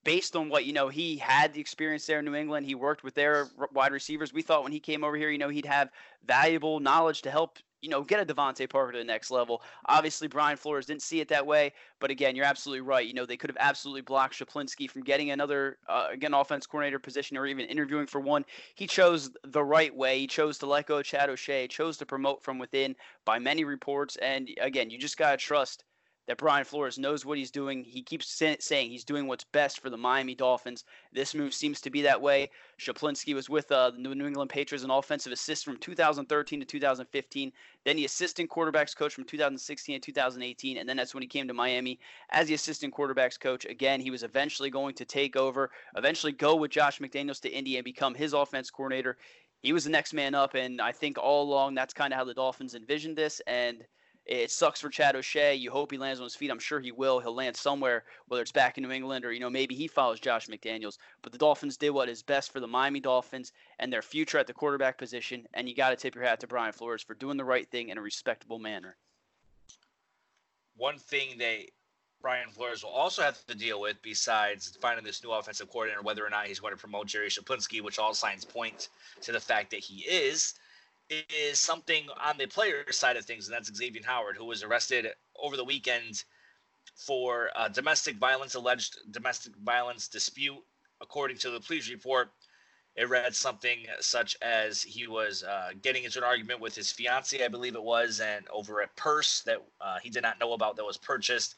based 0.05 0.37
on 0.37 0.49
what 0.49 0.65
you 0.65 0.73
know 0.73 0.89
he 0.89 1.17
had 1.17 1.53
the 1.53 1.61
experience 1.61 2.07
there 2.07 2.19
in 2.19 2.25
New 2.25 2.35
England. 2.35 2.67
He 2.67 2.75
worked 2.75 3.05
with 3.05 3.15
their 3.15 3.49
wide 3.73 3.93
receivers. 3.93 4.33
We 4.33 4.43
thought 4.43 4.63
when 4.63 4.73
he 4.73 4.81
came 4.81 5.05
over 5.05 5.17
here, 5.17 5.31
you 5.31 5.39
know, 5.39 5.49
he'd 5.49 5.67
have 5.67 5.91
valuable 6.25 6.81
knowledge 6.81 7.23
to 7.23 7.31
help 7.31 7.59
you 7.81 7.89
know, 7.89 8.03
get 8.03 8.21
a 8.21 8.35
DeVante 8.35 8.69
Parker 8.69 8.93
to 8.93 8.99
the 8.99 9.05
next 9.05 9.31
level. 9.31 9.63
Obviously, 9.87 10.29
Brian 10.29 10.57
Flores 10.57 10.87
didn't 10.87 11.03
see 11.03 11.21
it 11.21 11.29
that 11.29 11.47
way, 11.47 11.73
but 11.99 12.11
again, 12.11 12.37
you're 12.37 12.45
absolutely 12.45 12.83
right. 12.83 13.07
You 13.07 13.15
know, 13.15 13.25
they 13.25 13.37
could 13.37 13.51
have 13.51 13.57
absolutely 13.59 14.03
blocked 14.03 14.35
Schuplinski 14.35 14.91
from 14.91 15.03
getting 15.03 15.31
another, 15.31 15.79
uh, 15.89 16.09
again, 16.13 16.35
offense 16.35 16.67
coordinator 16.67 16.99
position 16.99 17.37
or 17.37 17.47
even 17.47 17.67
interviewing 17.67 18.07
for 18.07 18.21
one. 18.21 18.45
He 18.75 18.87
chose 18.87 19.31
the 19.45 19.65
right 19.65 19.95
way. 19.95 20.19
He 20.19 20.27
chose 20.27 20.59
to 20.59 20.67
let 20.67 20.87
go 20.87 20.99
of 20.99 21.07
Chad 21.07 21.31
O'Shea, 21.31 21.69
chose 21.69 21.97
to 21.99 22.07
promote 22.07 22.43
from 22.43 22.59
within 22.59 22.95
by 23.25 23.39
many 23.39 23.65
reports. 23.65 24.17
And 24.17 24.49
again, 24.61 24.91
you 24.91 24.99
just 24.99 25.17
got 25.17 25.31
to 25.31 25.37
trust 25.39 25.85
that 26.27 26.39
Brian 26.39 26.65
Flores 26.65 26.99
knows 26.99 27.25
what 27.25 27.39
he's 27.39 27.51
doing. 27.51 27.83
He 27.83 28.03
keeps 28.03 28.29
saying 28.29 28.91
he's 28.91 29.05
doing 29.05 29.27
what's 29.27 29.45
best 29.45 29.81
for 29.81 29.91
the 29.91 29.97
Miami 29.97 30.35
Dolphins. 30.35 30.85
This 31.13 31.35
move 31.35 31.53
seems 31.53 31.81
to 31.81 31.91
be 31.91 32.03
that 32.03 32.21
way. 32.21 32.51
Schuplinski 32.79 33.35
was 33.35 33.49
with 33.49 33.71
uh, 33.73 33.91
the 33.91 33.99
New 33.99 34.27
England 34.27 34.51
Patriots, 34.51 34.85
an 34.85 34.91
offensive 34.91 35.33
assistant 35.33 35.77
from 35.77 35.81
2013 35.81 36.61
to 36.61 36.67
2015. 36.67 37.53
Then 37.85 37.97
the 37.97 38.05
assistant 38.05 38.51
quarterbacks 38.51 38.95
coach 38.95 39.15
from 39.15 39.25
2016 39.25 40.01
to 40.01 40.01
2018, 40.01 40.77
and 40.77 40.89
then 40.89 40.97
that's 40.97 41.15
when 41.15 41.23
he 41.23 41.29
came 41.29 41.49
to 41.49 41.55
Miami 41.55 41.99
as 42.31 42.47
the 42.47 42.55
assistant 42.55 42.95
quarterbacks 42.95 43.41
coach. 43.41 43.65
Again, 43.65 44.01
he 44.01 44.11
was 44.11 44.23
eventually 44.23 44.71
going 44.71 44.95
to 44.95 45.05
take 45.05 45.37
over, 45.37 45.71
eventually 45.97 46.33
go 46.33 46.55
with 46.55 46.71
Josh 46.71 47.01
McDaniels 47.01 47.41
to 47.41 47.51
Indy 47.51 47.77
and 47.77 47.85
become 47.85 48.15
his 48.15 48.35
offense 48.35 48.71
coordinator. 48.71 49.17
He 49.63 49.73
was 49.73 49.85
the 49.85 49.91
next 49.91 50.15
man 50.15 50.35
up, 50.35 50.55
and 50.55 50.81
I 50.81 50.93
think 50.93 51.19
all 51.19 51.43
along 51.43 51.75
that's 51.75 51.93
kind 51.93 52.13
of 52.13 52.19
how 52.19 52.25
the 52.25 52.35
Dolphins 52.35 52.75
envisioned 52.75 53.17
this. 53.17 53.41
And 53.47 53.85
it 54.27 54.51
sucks 54.51 54.81
for 54.81 54.89
Chad 54.89 55.17
O'Shea. 55.17 55.55
You 55.55 55.71
hope 55.71 55.91
he 55.91 55.99
lands 55.99 56.21
on 56.21 56.25
his 56.25 56.37
feet. 56.37 56.51
I'm 56.51 56.59
sure 56.59 56.79
he 56.79 56.93
will. 56.93 57.21
He'll 57.21 57.35
land 57.35 57.57
somewhere, 57.57 58.05
whether 58.29 58.43
it's 58.43 58.53
back 58.53 58.79
in 58.79 58.85
New 58.85 58.93
England 58.93 59.25
or, 59.25 59.33
you 59.33 59.41
know, 59.41 59.51
maybe 59.51 59.75
he 59.75 59.89
follows 59.89 60.21
Josh 60.21 60.47
McDaniels. 60.47 60.99
But 61.23 61.33
the 61.33 61.39
Dolphins 61.39 61.77
did 61.77 61.91
what 61.91 62.09
is 62.09 62.23
best 62.23 62.53
for 62.53 62.61
the 62.61 62.67
Miami 62.67 63.01
Dolphins 63.01 63.53
and 63.79 63.93
their 63.93 64.03
future 64.03 64.39
at 64.39 64.47
the 64.47 64.53
quarterback 64.53 64.99
position. 64.99 65.47
And 65.55 65.69
you 65.69 65.75
got 65.75 65.91
to 65.91 65.97
tip 65.97 66.15
your 66.15 66.25
hat 66.25 66.41
to 66.41 66.47
Brian 66.47 66.73
Flores 66.73 67.03
for 67.03 67.15
doing 67.15 67.37
the 67.37 67.45
right 67.45 67.69
thing 67.69 67.89
in 67.89 67.99
a 67.99 68.03
respectable 68.03 68.59
manner. 68.59 68.97
One 70.77 70.99
thing 70.99 71.37
they 71.37 71.71
Brian 72.23 72.51
Flores 72.51 72.85
will 72.85 72.91
also 72.91 73.23
have 73.23 73.45
to 73.47 73.55
deal 73.55 73.81
with, 73.81 73.97
besides 74.03 74.77
finding 74.81 75.05
this 75.05 75.25
new 75.25 75.31
offensive 75.31 75.71
coordinator, 75.71 76.03
whether 76.03 76.25
or 76.25 76.29
not 76.29 76.47
he's 76.47 76.61
going 76.61 76.75
to 76.75 76.79
promote 76.79 77.07
Jerry 77.07 77.31
Schuplinski, 77.31 77.81
which 77.81 77.99
all 77.99 78.13
signs 78.13 78.45
point 78.45 78.91
to 79.23 79.33
the 79.33 79.41
fact 79.41 79.71
that 79.71 79.81
he 79.81 80.03
is, 80.03 80.55
is 81.11 81.59
something 81.59 82.05
on 82.25 82.39
the 82.39 82.47
player 82.47 82.85
side 82.91 83.17
of 83.17 83.25
things, 83.25 83.47
and 83.47 83.55
that's 83.55 83.71
Xavien 83.71 84.05
Howard, 84.05 84.37
who 84.37 84.45
was 84.45 84.63
arrested 84.63 85.09
over 85.41 85.57
the 85.57 85.65
weekend 85.65 86.25
for 86.95 87.51
uh, 87.57 87.69
domestic 87.69 88.17
violence, 88.17 88.55
alleged 88.55 88.99
domestic 89.11 89.55
violence 89.65 90.09
dispute. 90.09 90.63
According 91.01 91.39
to 91.39 91.51
the 91.51 91.61
police 91.61 91.91
report, 91.91 92.31
it 92.95 93.09
read 93.09 93.35
something 93.35 93.87
such 94.01 94.37
as 94.43 94.83
he 94.83 95.07
was 95.07 95.43
uh, 95.43 95.71
getting 95.81 96.05
into 96.05 96.19
an 96.19 96.25
argument 96.25 96.61
with 96.61 96.75
his 96.75 96.93
fiance, 96.93 97.43
I 97.43 97.49
believe 97.49 97.75
it 97.75 97.83
was, 97.83 98.21
and 98.21 98.47
over 98.53 98.81
a 98.81 98.89
purse 98.97 99.41
that 99.43 99.63
uh, 99.81 99.99
he 100.03 100.11
did 100.11 100.23
not 100.23 100.39
know 100.39 100.53
about 100.53 100.77
that 100.77 100.85
was 100.85 100.99
purchased 100.99 101.55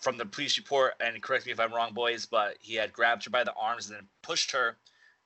from 0.00 0.18
the 0.18 0.26
police 0.26 0.58
report. 0.58 0.94
And 1.00 1.22
correct 1.22 1.46
me 1.46 1.52
if 1.52 1.60
I'm 1.60 1.72
wrong, 1.72 1.94
boys, 1.94 2.26
but 2.26 2.56
he 2.60 2.74
had 2.74 2.92
grabbed 2.92 3.24
her 3.24 3.30
by 3.30 3.44
the 3.44 3.54
arms 3.54 3.88
and 3.88 3.96
then 3.96 4.08
pushed 4.22 4.50
her, 4.50 4.76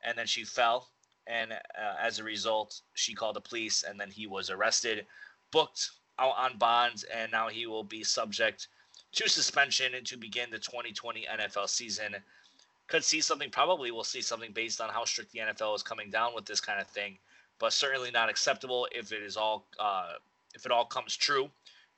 and 0.02 0.18
then 0.18 0.26
she 0.26 0.44
fell 0.44 0.88
and 1.28 1.52
uh, 1.52 1.56
as 2.00 2.18
a 2.18 2.24
result, 2.24 2.80
she 2.94 3.14
called 3.14 3.36
the 3.36 3.40
police, 3.40 3.84
and 3.84 4.00
then 4.00 4.10
he 4.10 4.26
was 4.26 4.50
arrested, 4.50 5.06
booked 5.50 5.90
out 6.18 6.34
on 6.36 6.56
bonds, 6.58 7.04
and 7.04 7.30
now 7.30 7.48
he 7.48 7.66
will 7.66 7.84
be 7.84 8.02
subject 8.02 8.68
to 9.12 9.28
suspension 9.28 9.94
and 9.94 10.06
to 10.06 10.16
begin 10.16 10.50
the 10.50 10.58
2020 10.58 11.26
NFL 11.30 11.68
season. 11.68 12.16
Could 12.86 13.04
see 13.04 13.20
something, 13.20 13.50
probably 13.50 13.90
will 13.90 14.04
see 14.04 14.22
something 14.22 14.52
based 14.52 14.80
on 14.80 14.88
how 14.88 15.04
strict 15.04 15.32
the 15.32 15.40
NFL 15.40 15.76
is 15.76 15.82
coming 15.82 16.10
down 16.10 16.34
with 16.34 16.46
this 16.46 16.60
kind 16.60 16.80
of 16.80 16.86
thing, 16.88 17.18
but 17.58 17.72
certainly 17.72 18.10
not 18.10 18.30
acceptable 18.30 18.88
if 18.92 19.12
it 19.12 19.22
is 19.22 19.36
all 19.36 19.66
uh, 19.78 20.12
if 20.54 20.64
it 20.64 20.72
all 20.72 20.86
comes 20.86 21.14
true. 21.14 21.50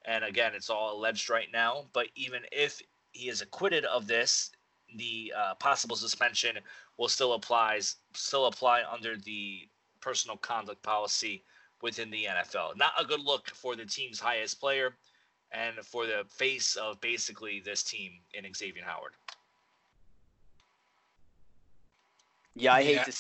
And 0.05 0.25
again, 0.25 0.53
it's 0.55 0.71
all 0.71 0.97
alleged 0.97 1.31
right 1.31 1.49
now. 1.53 1.85
But 1.93 2.09
even 2.17 2.43
if 2.51 2.83
he 3.13 3.29
is 3.29 3.43
acquitted 3.43 3.85
of 3.85 4.07
this, 4.07 4.51
the 4.97 5.33
uh, 5.37 5.55
possible 5.55 5.97
suspension 5.97 6.57
will 6.99 7.09
still 7.09 7.35
applies 7.35 7.97
still 8.15 8.47
apply 8.47 8.83
under 8.91 9.17
the 9.17 9.69
personal 10.01 10.37
conduct 10.37 10.83
policy 10.83 11.43
within 11.83 12.11
the 12.11 12.25
NFL. 12.25 12.77
Not 12.77 12.93
a 12.99 13.05
good 13.05 13.21
look 13.21 13.51
for 13.51 13.77
the 13.77 13.85
team's 13.85 14.21
highest 14.21 14.61
player 14.61 14.95
and 15.53 15.77
for 15.85 16.07
the 16.07 16.25
face 16.29 16.77
of 16.77 17.01
basically 17.01 17.61
this 17.61 17.83
team 17.83 18.13
in 18.35 18.45
Xavien 18.45 18.83
Howard. 18.85 19.13
Yeah, 22.55 22.75
I 22.75 22.83
hate 22.83 23.05
to. 23.05 23.13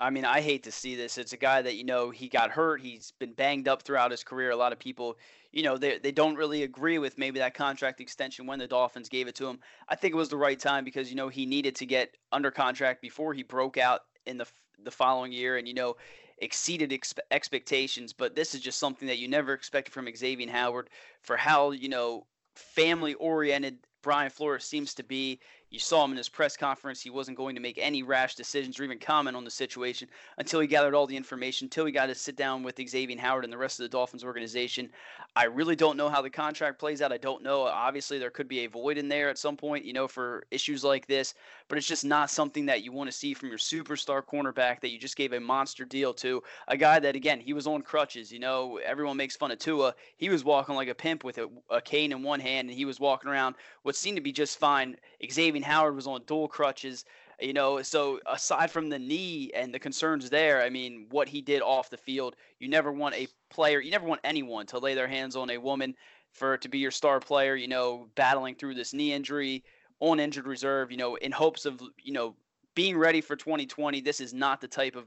I 0.00 0.10
mean, 0.10 0.24
I 0.24 0.40
hate 0.40 0.62
to 0.62 0.70
see 0.70 0.94
this. 0.94 1.18
It's 1.18 1.32
a 1.32 1.36
guy 1.36 1.60
that 1.62 1.74
you 1.74 1.84
know 1.84 2.10
he 2.10 2.28
got 2.28 2.50
hurt. 2.50 2.80
He's 2.80 3.12
been 3.18 3.32
banged 3.32 3.66
up 3.66 3.82
throughout 3.82 4.12
his 4.12 4.22
career. 4.22 4.50
A 4.50 4.56
lot 4.56 4.72
of 4.72 4.78
people 4.78 5.18
you 5.52 5.62
know, 5.62 5.78
they, 5.78 5.98
they 5.98 6.12
don't 6.12 6.36
really 6.36 6.62
agree 6.62 6.98
with 6.98 7.18
maybe 7.18 7.38
that 7.38 7.54
contract 7.54 8.00
extension 8.00 8.46
when 8.46 8.58
the 8.58 8.66
Dolphins 8.66 9.08
gave 9.08 9.28
it 9.28 9.34
to 9.36 9.46
him. 9.46 9.58
I 9.88 9.96
think 9.96 10.12
it 10.12 10.16
was 10.16 10.28
the 10.28 10.36
right 10.36 10.58
time 10.58 10.84
because, 10.84 11.10
you 11.10 11.16
know, 11.16 11.28
he 11.28 11.46
needed 11.46 11.74
to 11.76 11.86
get 11.86 12.16
under 12.32 12.50
contract 12.50 13.00
before 13.00 13.32
he 13.32 13.42
broke 13.42 13.78
out 13.78 14.02
in 14.26 14.36
the, 14.36 14.46
the 14.82 14.90
following 14.90 15.32
year 15.32 15.56
and, 15.56 15.66
you 15.66 15.74
know, 15.74 15.96
exceeded 16.38 16.90
expe- 16.90 17.18
expectations. 17.30 18.12
But 18.12 18.34
this 18.34 18.54
is 18.54 18.60
just 18.60 18.78
something 18.78 19.08
that 19.08 19.18
you 19.18 19.28
never 19.28 19.54
expected 19.54 19.92
from 19.92 20.06
Xavien 20.06 20.50
Howard 20.50 20.90
for 21.22 21.36
how, 21.36 21.70
you 21.70 21.88
know, 21.88 22.26
family 22.54 23.14
oriented 23.14 23.78
Brian 24.02 24.30
Flores 24.30 24.64
seems 24.64 24.94
to 24.94 25.02
be. 25.02 25.40
You 25.70 25.78
saw 25.78 26.04
him 26.04 26.12
in 26.12 26.16
his 26.16 26.30
press 26.30 26.56
conference. 26.56 27.02
He 27.02 27.10
wasn't 27.10 27.36
going 27.36 27.54
to 27.54 27.60
make 27.60 27.78
any 27.78 28.02
rash 28.02 28.34
decisions 28.34 28.80
or 28.80 28.84
even 28.84 28.98
comment 28.98 29.36
on 29.36 29.44
the 29.44 29.50
situation 29.50 30.08
until 30.38 30.60
he 30.60 30.66
gathered 30.66 30.94
all 30.94 31.06
the 31.06 31.16
information, 31.16 31.66
until 31.66 31.84
he 31.84 31.92
got 31.92 32.06
to 32.06 32.14
sit 32.14 32.36
down 32.36 32.62
with 32.62 32.76
Xavien 32.76 33.18
Howard 33.18 33.44
and 33.44 33.52
the 33.52 33.58
rest 33.58 33.78
of 33.78 33.84
the 33.84 33.90
Dolphins 33.90 34.24
organization. 34.24 34.88
I 35.36 35.44
really 35.44 35.76
don't 35.76 35.98
know 35.98 36.08
how 36.08 36.22
the 36.22 36.30
contract 36.30 36.78
plays 36.78 37.02
out. 37.02 37.12
I 37.12 37.18
don't 37.18 37.42
know. 37.42 37.62
Obviously, 37.62 38.18
there 38.18 38.30
could 38.30 38.48
be 38.48 38.60
a 38.60 38.66
void 38.66 38.96
in 38.96 39.08
there 39.08 39.28
at 39.28 39.38
some 39.38 39.56
point, 39.56 39.84
you 39.84 39.92
know, 39.92 40.08
for 40.08 40.44
issues 40.50 40.82
like 40.82 41.06
this, 41.06 41.34
but 41.68 41.76
it's 41.76 41.86
just 41.86 42.04
not 42.04 42.30
something 42.30 42.66
that 42.66 42.82
you 42.82 42.90
want 42.90 43.10
to 43.10 43.16
see 43.16 43.34
from 43.34 43.50
your 43.50 43.58
superstar 43.58 44.22
cornerback 44.22 44.80
that 44.80 44.90
you 44.90 44.98
just 44.98 45.16
gave 45.16 45.34
a 45.34 45.40
monster 45.40 45.84
deal 45.84 46.14
to. 46.14 46.42
A 46.68 46.76
guy 46.76 46.98
that, 46.98 47.14
again, 47.14 47.40
he 47.40 47.52
was 47.52 47.66
on 47.66 47.82
crutches. 47.82 48.32
You 48.32 48.38
know, 48.38 48.80
everyone 48.84 49.18
makes 49.18 49.36
fun 49.36 49.50
of 49.50 49.58
Tua. 49.58 49.94
He 50.16 50.30
was 50.30 50.44
walking 50.44 50.74
like 50.74 50.88
a 50.88 50.94
pimp 50.94 51.24
with 51.24 51.38
a, 51.38 51.48
a 51.70 51.80
cane 51.80 52.12
in 52.12 52.22
one 52.22 52.40
hand, 52.40 52.70
and 52.70 52.76
he 52.76 52.86
was 52.86 52.98
walking 52.98 53.30
around 53.30 53.54
what 53.82 53.96
seemed 53.96 54.16
to 54.16 54.22
be 54.22 54.32
just 54.32 54.58
fine. 54.58 54.96
Xavien 55.22 55.57
Howard 55.62 55.94
was 55.94 56.06
on 56.06 56.22
dual 56.26 56.48
crutches. 56.48 57.04
You 57.40 57.52
know, 57.52 57.82
so 57.82 58.18
aside 58.26 58.70
from 58.70 58.88
the 58.88 58.98
knee 58.98 59.52
and 59.54 59.72
the 59.72 59.78
concerns 59.78 60.28
there, 60.28 60.60
I 60.60 60.70
mean, 60.70 61.06
what 61.10 61.28
he 61.28 61.40
did 61.40 61.62
off 61.62 61.88
the 61.88 61.96
field, 61.96 62.34
you 62.58 62.68
never 62.68 62.90
want 62.90 63.14
a 63.14 63.28
player, 63.48 63.80
you 63.80 63.92
never 63.92 64.06
want 64.06 64.20
anyone 64.24 64.66
to 64.66 64.78
lay 64.80 64.94
their 64.94 65.06
hands 65.06 65.36
on 65.36 65.50
a 65.50 65.58
woman 65.58 65.94
for 66.32 66.56
to 66.58 66.68
be 66.68 66.78
your 66.78 66.90
star 66.90 67.20
player, 67.20 67.54
you 67.54 67.68
know, 67.68 68.08
battling 68.16 68.56
through 68.56 68.74
this 68.74 68.92
knee 68.92 69.12
injury 69.12 69.62
on 70.00 70.18
injured 70.18 70.48
reserve, 70.48 70.90
you 70.90 70.96
know, 70.96 71.14
in 71.16 71.30
hopes 71.30 71.64
of, 71.64 71.80
you 72.02 72.12
know, 72.12 72.34
being 72.74 72.98
ready 72.98 73.20
for 73.20 73.36
2020. 73.36 74.00
This 74.00 74.20
is 74.20 74.34
not 74.34 74.60
the 74.60 74.68
type 74.68 74.96
of 74.96 75.06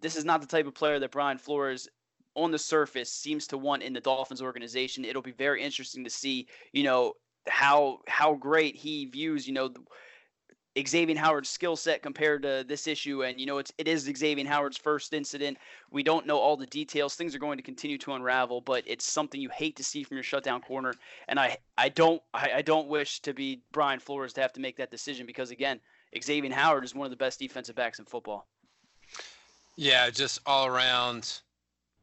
this 0.00 0.16
is 0.16 0.24
not 0.24 0.40
the 0.40 0.46
type 0.46 0.66
of 0.66 0.74
player 0.74 0.98
that 0.98 1.12
Brian 1.12 1.38
Flores 1.38 1.88
on 2.34 2.50
the 2.50 2.58
surface 2.58 3.10
seems 3.10 3.46
to 3.46 3.58
want 3.58 3.82
in 3.82 3.92
the 3.92 4.00
Dolphins 4.00 4.42
organization. 4.42 5.04
It'll 5.04 5.22
be 5.22 5.32
very 5.32 5.62
interesting 5.62 6.04
to 6.04 6.10
see, 6.10 6.46
you 6.72 6.82
know, 6.82 7.14
how 7.48 8.00
how 8.08 8.34
great 8.34 8.76
he 8.76 9.06
views, 9.06 9.46
you 9.46 9.54
know, 9.54 9.70
Xavien 10.76 11.16
Howard's 11.16 11.48
skill 11.48 11.76
set 11.76 12.02
compared 12.02 12.42
to 12.42 12.64
this 12.66 12.86
issue. 12.86 13.22
And 13.22 13.38
you 13.38 13.46
know, 13.46 13.58
it's 13.58 13.72
it 13.78 13.86
is 13.86 14.08
Xavien 14.08 14.46
Howard's 14.46 14.76
first 14.76 15.12
incident. 15.12 15.58
We 15.90 16.02
don't 16.02 16.26
know 16.26 16.38
all 16.38 16.56
the 16.56 16.66
details. 16.66 17.14
Things 17.14 17.34
are 17.34 17.38
going 17.38 17.58
to 17.58 17.62
continue 17.62 17.98
to 17.98 18.12
unravel, 18.12 18.60
but 18.60 18.82
it's 18.86 19.04
something 19.04 19.40
you 19.40 19.50
hate 19.50 19.76
to 19.76 19.84
see 19.84 20.02
from 20.02 20.16
your 20.16 20.24
shutdown 20.24 20.60
corner. 20.60 20.94
And 21.28 21.38
I 21.38 21.58
I 21.78 21.90
don't 21.90 22.22
I, 22.32 22.50
I 22.56 22.62
don't 22.62 22.88
wish 22.88 23.20
to 23.20 23.32
be 23.32 23.62
Brian 23.72 24.00
Flores 24.00 24.32
to 24.34 24.40
have 24.40 24.52
to 24.54 24.60
make 24.60 24.76
that 24.78 24.90
decision 24.90 25.26
because 25.26 25.50
again, 25.50 25.80
Xavien 26.16 26.52
Howard 26.52 26.84
is 26.84 26.94
one 26.94 27.06
of 27.06 27.10
the 27.10 27.16
best 27.16 27.38
defensive 27.38 27.76
backs 27.76 27.98
in 28.00 28.04
football. 28.04 28.48
Yeah, 29.76 30.10
just 30.10 30.40
all 30.46 30.66
around 30.66 31.40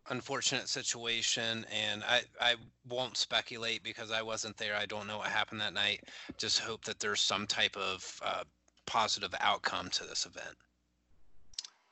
unfortunate 0.10 0.68
situation 0.68 1.66
and 1.72 2.04
I, 2.04 2.22
I 2.40 2.56
won't 2.90 3.18
speculate 3.18 3.84
because 3.84 4.12
I 4.12 4.22
wasn't 4.22 4.58
there. 4.58 4.76
I 4.76 4.86
don't 4.86 5.08
know 5.08 5.20
what 5.20 5.28
happened 5.28 5.62
that 5.62 5.74
night. 5.74 6.04
Just 6.38 6.60
hope 6.60 6.84
that 6.86 7.00
there's 7.00 7.22
some 7.22 7.46
type 7.48 7.78
of 7.78 8.20
uh, 8.26 8.44
positive 8.86 9.34
outcome 9.40 9.90
to 9.92 10.04
this 10.04 10.26
event. 10.26 10.58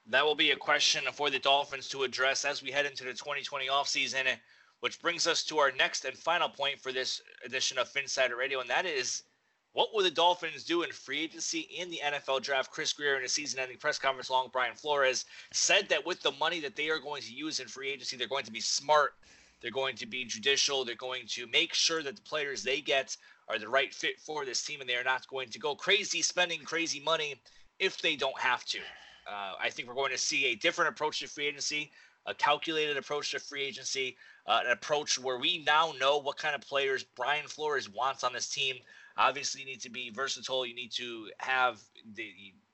That 0.07 0.25
will 0.25 0.35
be 0.35 0.51
a 0.51 0.55
question 0.55 1.03
for 1.13 1.29
the 1.29 1.39
Dolphins 1.39 1.87
to 1.89 2.03
address 2.03 2.43
as 2.43 2.63
we 2.63 2.71
head 2.71 2.87
into 2.87 3.03
the 3.03 3.13
2020 3.13 3.67
offseason, 3.67 4.25
which 4.79 4.99
brings 5.01 5.27
us 5.27 5.43
to 5.43 5.59
our 5.59 5.71
next 5.71 6.03
and 6.03 6.17
final 6.17 6.49
point 6.49 6.79
for 6.79 6.91
this 6.91 7.21
edition 7.45 7.77
of 7.77 7.91
Phinsider 7.93 8.35
Radio, 8.35 8.59
and 8.59 8.69
that 8.69 8.87
is 8.87 9.23
what 9.73 9.93
will 9.93 10.03
the 10.03 10.11
Dolphins 10.11 10.63
do 10.63 10.81
in 10.81 10.91
free 10.91 11.21
agency 11.21 11.59
in 11.77 11.89
the 11.89 12.01
NFL 12.03 12.41
draft? 12.41 12.71
Chris 12.71 12.91
Grier 12.91 13.17
in 13.17 13.23
a 13.23 13.29
season 13.29 13.59
ending 13.59 13.77
press 13.77 13.99
conference 13.99 14.29
along 14.29 14.45
with 14.45 14.53
Brian 14.53 14.75
Flores, 14.75 15.25
said 15.53 15.87
that 15.89 16.05
with 16.05 16.21
the 16.21 16.31
money 16.31 16.59
that 16.61 16.75
they 16.75 16.89
are 16.89 16.99
going 16.99 17.21
to 17.21 17.33
use 17.33 17.59
in 17.59 17.67
free 17.67 17.89
agency, 17.89 18.17
they're 18.17 18.27
going 18.27 18.45
to 18.45 18.51
be 18.51 18.61
smart, 18.61 19.13
they're 19.61 19.71
going 19.71 19.95
to 19.97 20.05
be 20.05 20.25
judicial, 20.25 20.83
they're 20.83 20.95
going 20.95 21.27
to 21.27 21.45
make 21.47 21.73
sure 21.73 22.01
that 22.01 22.15
the 22.15 22.21
players 22.23 22.63
they 22.63 22.81
get 22.81 23.15
are 23.47 23.59
the 23.59 23.69
right 23.69 23.93
fit 23.93 24.19
for 24.19 24.45
this 24.45 24.63
team, 24.63 24.81
and 24.81 24.89
they 24.89 24.95
are 24.95 25.03
not 25.03 25.27
going 25.27 25.49
to 25.49 25.59
go 25.59 25.75
crazy 25.75 26.21
spending 26.21 26.61
crazy 26.61 26.99
money 26.99 27.35
if 27.77 28.01
they 28.01 28.15
don't 28.15 28.39
have 28.39 28.65
to. 28.65 28.79
Uh, 29.27 29.53
I 29.61 29.69
think 29.69 29.87
we're 29.87 29.93
going 29.93 30.11
to 30.11 30.17
see 30.17 30.47
a 30.47 30.55
different 30.55 30.89
approach 30.89 31.19
to 31.19 31.27
free 31.27 31.47
agency 31.47 31.91
a 32.25 32.33
calculated 32.33 32.97
approach 32.97 33.31
to 33.31 33.39
free 33.39 33.63
agency, 33.63 34.15
uh, 34.45 34.61
an 34.65 34.71
approach 34.71 35.17
where 35.17 35.37
we 35.37 35.63
now 35.65 35.93
know 35.99 36.19
what 36.19 36.37
kind 36.37 36.55
of 36.55 36.61
players 36.61 37.03
Brian 37.03 37.47
Flores 37.47 37.89
wants 37.89 38.23
on 38.23 38.33
this 38.33 38.49
team. 38.49 38.75
Obviously, 39.19 39.61
you 39.61 39.67
need 39.67 39.81
to 39.81 39.89
be 39.89 40.09
versatile. 40.09 40.65
You 40.65 40.73
need 40.73 40.91
to 40.93 41.29
have 41.39 41.79
the 42.15 42.31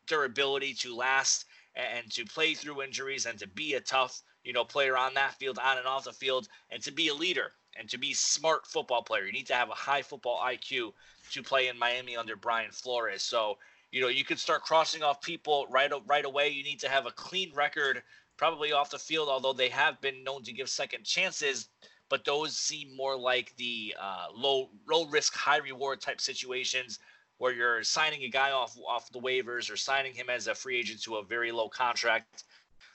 durability 0.07 0.73
to 0.75 0.95
last 0.95 1.45
and 1.75 2.09
to 2.11 2.23
play 2.23 2.53
through 2.53 2.83
injuries 2.83 3.25
and 3.25 3.37
to 3.39 3.47
be 3.47 3.73
a 3.73 3.81
tough, 3.81 4.21
you 4.43 4.53
know, 4.53 4.63
player 4.63 4.95
on 4.95 5.15
that 5.15 5.33
field, 5.33 5.59
on 5.61 5.77
and 5.77 5.87
off 5.87 6.05
the 6.05 6.13
field, 6.13 6.47
and 6.69 6.81
to 6.83 6.91
be 6.91 7.09
a 7.09 7.13
leader 7.13 7.51
and 7.77 7.89
to 7.89 7.97
be 7.97 8.13
smart 8.13 8.65
football 8.65 9.01
player. 9.01 9.25
You 9.25 9.33
need 9.33 9.47
to 9.47 9.55
have 9.55 9.69
a 9.69 9.73
high 9.73 10.01
football 10.01 10.39
IQ 10.45 10.93
to 11.31 11.43
play 11.43 11.67
in 11.67 11.77
Miami 11.77 12.15
under 12.15 12.35
Brian 12.35 12.71
Flores. 12.71 13.23
So, 13.23 13.57
you 13.91 14.01
know, 14.01 14.07
you 14.07 14.23
could 14.23 14.39
start 14.39 14.61
crossing 14.61 15.03
off 15.03 15.21
people 15.21 15.65
right 15.69 15.91
right 16.05 16.25
away. 16.25 16.49
You 16.49 16.63
need 16.63 16.79
to 16.81 16.89
have 16.89 17.05
a 17.07 17.11
clean 17.11 17.51
record 17.53 18.03
probably 18.37 18.71
off 18.71 18.91
the 18.91 18.99
field, 18.99 19.29
although 19.29 19.53
they 19.53 19.69
have 19.69 19.99
been 20.01 20.23
known 20.23 20.43
to 20.43 20.53
give 20.53 20.69
second 20.69 21.03
chances. 21.05 21.69
But 22.09 22.23
those 22.23 22.57
seem 22.57 22.95
more 22.95 23.17
like 23.17 23.55
the 23.57 23.95
uh, 23.99 24.27
low 24.33 24.69
low 24.87 25.07
risk, 25.07 25.33
high 25.33 25.57
reward 25.57 26.01
type 26.01 26.21
situations 26.21 26.99
where 27.37 27.53
you're 27.53 27.83
signing 27.83 28.23
a 28.23 28.29
guy 28.29 28.51
off 28.51 28.77
off 28.87 29.11
the 29.11 29.19
waivers 29.19 29.71
or 29.71 29.77
signing 29.77 30.13
him 30.13 30.29
as 30.29 30.47
a 30.47 30.55
free 30.55 30.77
agent 30.77 31.01
to 31.03 31.15
a 31.15 31.23
very 31.23 31.51
low 31.51 31.67
contract. 31.67 32.43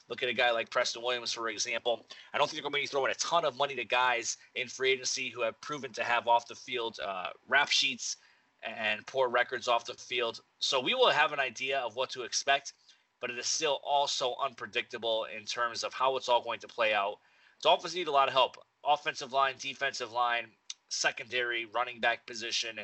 Look 0.08 0.22
at 0.22 0.28
a 0.28 0.34
guy 0.34 0.50
like 0.50 0.70
Preston 0.70 1.02
Williams, 1.02 1.32
for 1.32 1.48
example. 1.48 2.06
I 2.34 2.38
don't 2.38 2.48
think 2.48 2.56
they're 2.56 2.68
going 2.68 2.82
to 2.82 2.84
be 2.84 2.86
throwing 2.86 3.12
a 3.12 3.14
ton 3.14 3.44
of 3.44 3.56
money 3.56 3.76
to 3.76 3.84
guys 3.84 4.36
in 4.56 4.66
free 4.66 4.90
agency 4.90 5.28
who 5.28 5.42
have 5.42 5.60
proven 5.60 5.92
to 5.92 6.02
have 6.02 6.26
off 6.26 6.48
the 6.48 6.56
field 6.56 6.98
uh, 7.04 7.28
rap 7.48 7.68
sheets 7.68 8.16
and 8.62 9.06
poor 9.06 9.28
records 9.28 9.68
off 9.68 9.84
the 9.84 9.94
field. 9.94 10.40
So 10.58 10.80
we 10.80 10.94
will 10.94 11.10
have 11.10 11.32
an 11.32 11.38
idea 11.38 11.78
of 11.78 11.94
what 11.94 12.10
to 12.10 12.22
expect, 12.22 12.74
but 13.20 13.30
it 13.30 13.38
is 13.38 13.46
still 13.46 13.80
also 13.84 14.34
unpredictable 14.44 15.26
in 15.36 15.44
terms 15.44 15.84
of 15.84 15.94
how 15.94 16.16
it's 16.16 16.28
all 16.28 16.42
going 16.42 16.60
to 16.60 16.68
play 16.68 16.92
out. 16.92 17.16
Dolphins 17.62 17.94
need 17.94 18.08
a 18.08 18.12
lot 18.12 18.26
of 18.26 18.34
help 18.34 18.56
offensive 18.84 19.32
line, 19.32 19.54
defensive 19.58 20.12
line, 20.12 20.46
secondary, 20.88 21.66
running 21.66 22.00
back 22.00 22.26
position. 22.26 22.78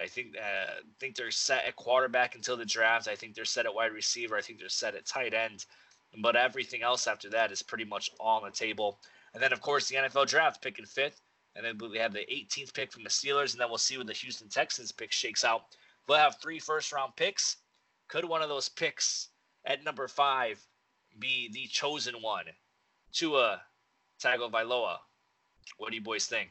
I 0.00 0.06
think 0.06 0.34
uh, 0.36 0.80
think 0.98 1.16
they're 1.16 1.30
set 1.30 1.66
at 1.66 1.76
quarterback 1.76 2.34
until 2.34 2.56
the 2.56 2.64
draft. 2.64 3.08
I 3.08 3.14
think 3.14 3.34
they're 3.34 3.44
set 3.44 3.66
at 3.66 3.74
wide 3.74 3.92
receiver. 3.92 4.36
I 4.36 4.40
think 4.40 4.58
they're 4.58 4.68
set 4.68 4.94
at 4.94 5.06
tight 5.06 5.34
end. 5.34 5.64
But 6.22 6.36
everything 6.36 6.82
else 6.82 7.06
after 7.06 7.28
that 7.30 7.52
is 7.52 7.62
pretty 7.62 7.84
much 7.84 8.10
all 8.20 8.40
on 8.40 8.44
the 8.44 8.56
table. 8.56 9.00
And 9.32 9.42
then, 9.42 9.52
of 9.52 9.60
course, 9.60 9.88
the 9.88 9.96
NFL 9.96 10.28
draft 10.28 10.62
picking 10.62 10.86
fifth. 10.86 11.20
And 11.56 11.64
then 11.64 11.78
we 11.78 11.98
have 11.98 12.12
the 12.12 12.20
18th 12.20 12.72
pick 12.74 12.92
from 12.92 13.02
the 13.02 13.10
Steelers. 13.10 13.52
And 13.52 13.60
then 13.60 13.68
we'll 13.68 13.78
see 13.78 13.98
what 13.98 14.06
the 14.06 14.12
Houston 14.12 14.48
Texans 14.48 14.92
pick 14.92 15.12
shakes 15.12 15.44
out. 15.44 15.62
We'll 16.08 16.18
have 16.18 16.40
three 16.40 16.58
first 16.58 16.92
round 16.92 17.16
picks. 17.16 17.56
Could 18.08 18.24
one 18.24 18.42
of 18.42 18.48
those 18.48 18.68
picks 18.68 19.28
at 19.64 19.84
number 19.84 20.06
five 20.08 20.64
be 21.18 21.50
the 21.52 21.66
chosen 21.66 22.14
one? 22.20 22.46
Tua 23.12 23.62
Tagovailoa. 24.22 24.98
What 25.78 25.90
do 25.90 25.96
you 25.96 26.02
boys 26.02 26.26
think? 26.26 26.50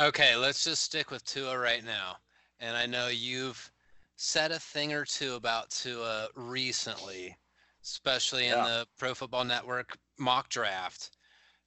Okay, 0.00 0.34
let's 0.36 0.64
just 0.64 0.82
stick 0.82 1.10
with 1.10 1.24
Tua 1.24 1.56
right 1.56 1.84
now. 1.84 2.16
And 2.60 2.76
I 2.76 2.86
know 2.86 3.08
you've 3.08 3.70
said 4.16 4.52
a 4.52 4.58
thing 4.58 4.92
or 4.92 5.04
two 5.04 5.34
about 5.34 5.70
Tua 5.70 6.28
recently, 6.34 7.36
especially 7.82 8.46
in 8.46 8.58
the 8.58 8.86
Pro 8.98 9.14
Football 9.14 9.44
Network 9.44 9.96
mock 10.18 10.48
draft. 10.48 11.10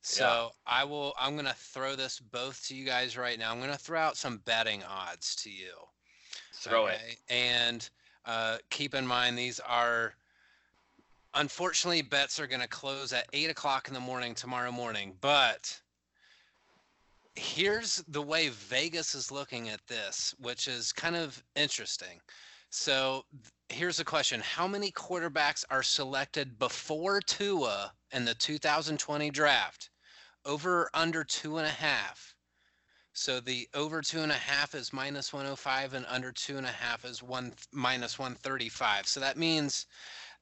So 0.02 0.24
yeah. 0.68 0.74
I 0.74 0.84
will 0.84 1.13
I'm 1.20 1.34
going 1.34 1.46
to 1.46 1.54
throw 1.54 1.96
this 1.96 2.20
both 2.20 2.66
to 2.68 2.76
you 2.76 2.86
guys 2.86 3.18
right 3.18 3.38
now. 3.38 3.52
I'm 3.52 3.60
going 3.60 3.72
to 3.72 3.78
throw 3.78 4.00
out 4.00 4.18
some 4.18 4.38
betting 4.46 4.84
odds 4.84 5.36
to 5.38 5.50
you. 5.50 5.74
Throw 6.54 6.86
okay? 6.86 6.96
it. 7.10 7.18
And 7.30 7.90
uh, 8.26 8.58
keep 8.70 8.94
in 8.94 9.06
mind 9.06 9.38
these 9.38 9.60
are 9.60 10.13
unfortunately 11.34 12.02
bets 12.02 12.40
are 12.40 12.48
going 12.48 12.62
to 12.62 12.68
close 12.68 13.13
at 13.13 13.28
eight 13.34 13.50
o'clock 13.50 13.88
in 13.88 13.94
the 13.94 14.00
morning 14.00 14.34
tomorrow 14.34 14.72
morning, 14.72 15.16
but 15.22 15.80
here's 17.38 18.04
the 18.08 18.21
way 18.21 18.50
Vegas 18.50 19.13
is 19.13 19.32
looking 19.32 19.69
at 19.69 19.86
this, 19.88 20.34
which 20.39 20.67
is 20.67 20.91
kind 20.91 21.15
of 21.15 21.41
interesting. 21.56 22.19
So 22.69 23.26
here's 23.69 24.00
a 24.00 24.06
question 24.06 24.41
How 24.41 24.67
many 24.67 24.91
quarterbacks 24.91 25.63
are 25.69 25.84
selected 25.84 26.58
before 26.60 27.21
Tua 27.21 27.93
in 28.12 28.26
the 28.26 28.34
2020 28.34 29.30
draft? 29.30 29.89
Over 30.45 30.89
under 30.93 31.23
two 31.23 31.58
and 31.58 31.67
a 31.67 31.71
half. 31.71 32.36
So 33.13 33.39
the 33.39 33.67
over 33.73 34.02
two 34.02 34.19
and 34.19 34.32
a 34.32 34.36
half 34.36 34.76
is 34.76 34.93
minus 34.93 35.34
105 35.34 35.93
and 35.93 36.06
under 36.08 36.32
two 36.32 36.58
and 36.58 36.65
a 36.65 36.71
half 36.71 37.04
is 37.04 37.21
one 37.21 37.54
minus 37.71 38.17
135. 38.17 39.08
So 39.08 39.19
that 39.19 39.38
means 39.38 39.88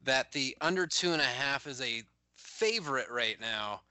that 0.04 0.32
the 0.32 0.56
under 0.62 0.86
two 0.86 1.14
and 1.14 1.22
a 1.22 1.26
half 1.26 1.68
is 1.68 1.82
a 1.82 2.04
favorite 2.36 3.10
right 3.10 3.40
now 3.40 3.82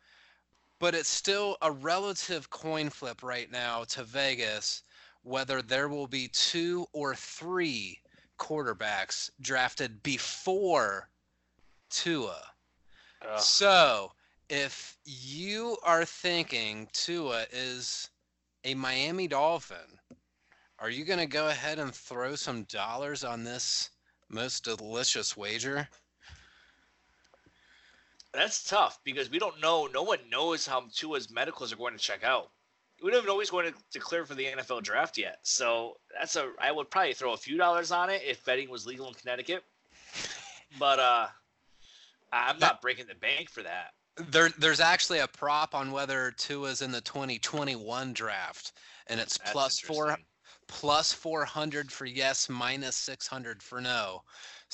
but 0.84 0.94
it's 0.94 1.08
still 1.08 1.56
a 1.62 1.72
relative 1.72 2.50
coin 2.50 2.90
flip 2.90 3.22
right 3.22 3.50
now 3.50 3.84
to 3.84 4.04
Vegas 4.04 4.82
whether 5.22 5.62
there 5.62 5.88
will 5.88 6.06
be 6.06 6.28
two 6.28 6.84
or 6.92 7.14
three 7.14 7.98
quarterbacks 8.38 9.30
drafted 9.40 10.02
before 10.02 11.08
Tua. 11.88 12.38
So, 13.38 14.12
if 14.50 14.98
you 15.06 15.78
are 15.84 16.04
thinking 16.04 16.86
Tua 16.92 17.46
is 17.50 18.10
a 18.64 18.74
Miami 18.74 19.26
Dolphin, 19.26 19.98
are 20.78 20.90
you 20.90 21.06
going 21.06 21.18
to 21.18 21.24
go 21.24 21.48
ahead 21.48 21.78
and 21.78 21.94
throw 21.94 22.34
some 22.34 22.64
dollars 22.64 23.24
on 23.24 23.42
this 23.42 23.88
most 24.28 24.64
delicious 24.64 25.34
wager? 25.34 25.88
That's 28.34 28.64
tough 28.64 28.98
because 29.04 29.30
we 29.30 29.38
don't 29.38 29.60
know. 29.60 29.88
No 29.92 30.02
one 30.02 30.18
knows 30.30 30.66
how 30.66 30.84
Tua's 30.92 31.30
medicals 31.30 31.72
are 31.72 31.76
going 31.76 31.92
to 31.92 31.98
check 31.98 32.24
out. 32.24 32.50
We 33.02 33.10
don't 33.10 33.18
even 33.18 33.28
know 33.28 33.38
he's 33.38 33.50
going 33.50 33.72
to 33.72 33.78
declare 33.92 34.24
for 34.24 34.34
the 34.34 34.46
NFL 34.46 34.82
draft 34.82 35.18
yet. 35.18 35.38
So 35.42 35.96
that's 36.18 36.36
a. 36.36 36.50
I 36.60 36.72
would 36.72 36.90
probably 36.90 37.14
throw 37.14 37.32
a 37.32 37.36
few 37.36 37.56
dollars 37.56 37.92
on 37.92 38.10
it 38.10 38.22
if 38.24 38.44
betting 38.44 38.70
was 38.70 38.86
legal 38.86 39.08
in 39.08 39.14
Connecticut. 39.14 39.62
But 40.78 40.98
uh, 40.98 41.26
I'm 42.32 42.58
not 42.58 42.82
breaking 42.82 43.06
the 43.06 43.14
bank 43.14 43.50
for 43.50 43.62
that. 43.62 43.92
There, 44.16 44.50
there's 44.58 44.80
actually 44.80 45.20
a 45.20 45.28
prop 45.28 45.74
on 45.74 45.92
whether 45.92 46.32
Tua's 46.32 46.82
in 46.82 46.92
the 46.92 47.00
2021 47.00 48.12
draft, 48.12 48.72
and 49.08 49.20
it's 49.20 49.38
plus 49.38 49.80
four, 49.80 50.16
plus 50.66 51.12
400 51.12 51.90
for 51.90 52.06
yes, 52.06 52.48
minus 52.48 52.96
600 52.96 53.62
for 53.62 53.80
no. 53.80 54.22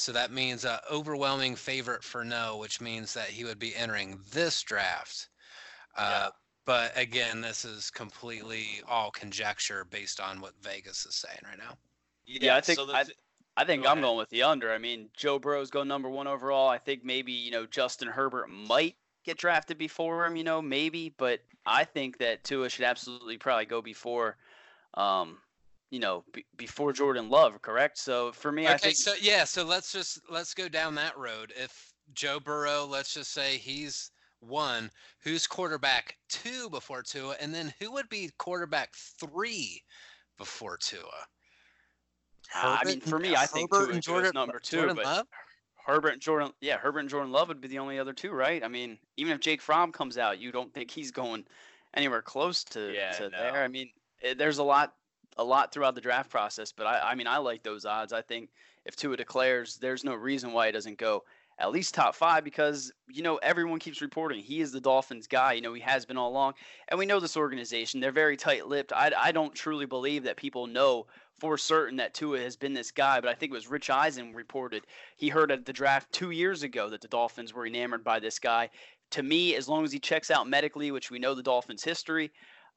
So 0.01 0.13
that 0.13 0.33
means 0.33 0.65
uh, 0.65 0.79
overwhelming 0.91 1.57
favorite 1.57 2.03
for 2.03 2.25
no, 2.25 2.57
which 2.57 2.81
means 2.81 3.13
that 3.13 3.29
he 3.29 3.45
would 3.45 3.59
be 3.59 3.77
entering 3.77 4.19
this 4.33 4.63
draft. 4.63 5.29
Uh, 5.95 6.23
yeah. 6.25 6.29
But 6.65 6.93
again, 6.97 7.43
this 7.43 7.67
is 7.67 7.91
completely 7.91 8.81
all 8.89 9.11
conjecture 9.11 9.85
based 9.85 10.19
on 10.19 10.41
what 10.41 10.55
Vegas 10.63 11.05
is 11.05 11.17
saying 11.17 11.41
right 11.45 11.59
now. 11.59 11.77
Yeah, 12.25 12.39
yeah 12.43 12.57
I 12.57 12.61
think 12.63 12.79
so 12.79 12.91
I, 12.91 13.05
I 13.59 13.65
think 13.65 13.83
Go 13.83 13.91
I'm 13.91 13.99
ahead. 13.99 14.05
going 14.05 14.17
with 14.17 14.31
the 14.31 14.43
under. 14.43 14.73
I 14.73 14.79
mean, 14.79 15.11
Joe 15.15 15.39
Burrow's 15.39 15.71
going 15.71 15.89
number 15.89 16.09
one 16.09 16.27
overall. 16.27 16.69
I 16.69 16.79
think 16.79 17.05
maybe 17.05 17.33
you 17.33 17.51
know 17.51 17.67
Justin 17.67 18.09
Herbert 18.09 18.49
might 18.49 18.97
get 19.25 19.37
drafted 19.37 19.77
before 19.77 20.25
him. 20.25 20.37
You 20.37 20.45
know, 20.45 20.63
maybe, 20.63 21.15
but 21.19 21.41
I 21.67 21.85
think 21.85 22.19
that 22.19 22.45
Tua 22.45 22.71
should 22.71 22.87
absolutely 22.87 23.37
probably 23.37 23.67
go 23.67 23.83
before 23.83 24.39
um, 24.95 25.39
you 25.91 25.99
know, 25.99 26.25
b- 26.33 26.45
before 26.57 26.93
Jordan 26.93 27.29
Love, 27.29 27.61
correct? 27.63 27.99
So 27.99 28.33
for 28.33 28.53
me, 28.53 28.65
okay, 28.65 28.75
I 28.75 28.77
think 28.77 28.97
so. 28.97 29.15
Yeah, 29.21 29.45
so 29.45 29.65
let's 29.65 29.93
just 29.93 30.21
let's 30.31 30.55
go 30.55 30.69
down 30.69 30.95
that 30.97 31.17
road. 31.19 31.53
If 31.57 31.93
Joe 32.15 32.41
Burrow, 32.41 32.87
let's 32.87 33.13
just 33.13 33.33
say 33.33 33.57
he's 33.57 34.11
one, 34.41 34.91
who's 35.23 35.47
quarterback 35.47 36.17
two 36.29 36.71
before 36.71 37.03
Tua, 37.03 37.37
and 37.41 37.55
then 37.55 37.73
who 37.79 37.93
would 37.93 38.09
be 38.09 38.31
quarterback 38.39 38.95
three 38.95 39.83
before 40.39 40.77
Tua? 40.77 41.01
Uh, 42.55 42.79
I 42.81 42.85
mean, 42.85 43.01
for 43.01 43.19
me, 43.19 43.37
I 43.37 43.47
think 43.47 43.73
Herbert 43.73 43.87
Tua 43.87 43.95
and 43.95 44.03
Jordan, 44.03 44.33
number 44.35 44.59
two, 44.59 44.77
Jordan 44.79 44.97
but 44.97 45.05
Love? 45.05 45.27
Herbert 45.87 46.13
and 46.15 46.23
Jordan, 46.23 46.53
yeah, 46.61 46.79
Herbert 46.79 47.01
and 47.01 47.09
Jordan 47.09 47.33
Love 47.33 47.49
would 47.49 47.61
be 47.61 47.69
the 47.69 47.79
only 47.79 47.99
other 47.99 48.13
two, 48.13 48.33
right? 48.33 48.65
I 48.65 48.69
mean, 48.69 48.99
even 49.17 49.33
if 49.33 49.41
Jake 49.41 49.61
Fromm 49.61 49.93
comes 49.93 50.19
out, 50.19 50.39
you 50.39 50.53
don't 50.53 50.73
think 50.73 50.91
he's 50.91 51.11
going 51.11 51.45
anywhere 51.95 52.23
close 52.23 52.65
to, 52.65 52.93
yeah, 52.93 53.13
to 53.13 53.23
no. 53.25 53.31
there. 53.31 53.63
I 53.63 53.69
mean, 53.69 53.91
it, 54.21 54.39
there's 54.39 54.59
a 54.59 54.65
lot 54.65 54.95
a 55.37 55.45
lot 55.45 55.73
throughout 55.73 55.95
the 55.95 56.01
draft 56.01 56.31
process, 56.31 56.73
but 56.73 56.87
I, 56.87 57.11
I 57.11 57.15
mean, 57.15 57.27
I 57.27 57.39
like 57.39 57.63
those 57.63 57.85
odds. 57.85 58.13
I 58.13 58.23
think 58.23 58.51
if 58.85 58.97
Tua 58.97 59.17
declares, 59.17 59.77
there's 59.77 60.05
no 60.05 60.15
reason 60.15 60.53
why 60.53 60.67
he 60.67 60.73
doesn't 60.73 60.99
go 60.99 61.25
at 61.61 61.71
least 61.71 61.95
top 61.95 62.15
five 62.15 62.43
because 62.43 62.91
you 63.09 63.23
know 63.23 63.37
everyone 63.37 63.79
keeps 63.79 64.01
reporting 64.01 64.43
he 64.43 64.61
is 64.61 64.73
the 64.73 64.81
Dolphins 64.81 65.27
guy. 65.27 65.53
You 65.53 65.61
know 65.61 65.75
he 65.75 65.83
has 65.83 66.07
been 66.07 66.17
all 66.17 66.31
along, 66.31 66.55
and 66.89 66.99
we 66.99 67.07
know 67.07 67.21
this 67.21 67.37
organization. 67.37 68.01
They're 68.01 68.13
very 68.13 68.37
tight-lipped. 68.37 68.93
I, 68.93 69.13
I 69.17 69.33
don't 69.33 69.55
truly 69.55 69.87
believe 69.87 70.25
that 70.25 70.37
people 70.37 70.67
know 70.67 71.07
for 71.39 71.57
certain 71.57 71.97
that 71.97 72.15
Tua 72.15 72.41
has 72.41 72.57
been 72.57 72.75
this 72.75 72.91
guy, 72.91 73.21
but 73.21 73.31
I 73.31 73.35
think 73.35 73.51
it 73.51 73.55
was 73.55 73.69
Rich 73.69 73.91
Eisen 73.91 74.35
reported 74.35 74.87
he 75.17 75.29
heard 75.29 75.53
at 75.53 75.65
the 75.65 75.73
draft 75.73 76.13
two 76.13 76.31
years 76.31 76.63
ago 76.63 76.89
that 76.91 77.01
the 77.01 77.09
Dolphins 77.09 77.55
were 77.55 77.67
enamored 77.67 78.05
by 78.05 78.19
this 78.19 78.39
guy. 78.39 78.71
To 79.13 79.23
me, 79.23 79.57
as 79.57 79.69
long 79.69 79.85
as 79.85 79.93
he 79.93 79.99
checks 79.99 80.31
out 80.31 80.49
medically, 80.49 80.91
which 80.91 81.11
we 81.11 81.19
know 81.19 81.35
the 81.35 81.43
Dolphins' 81.43 81.83
history, 81.83 82.31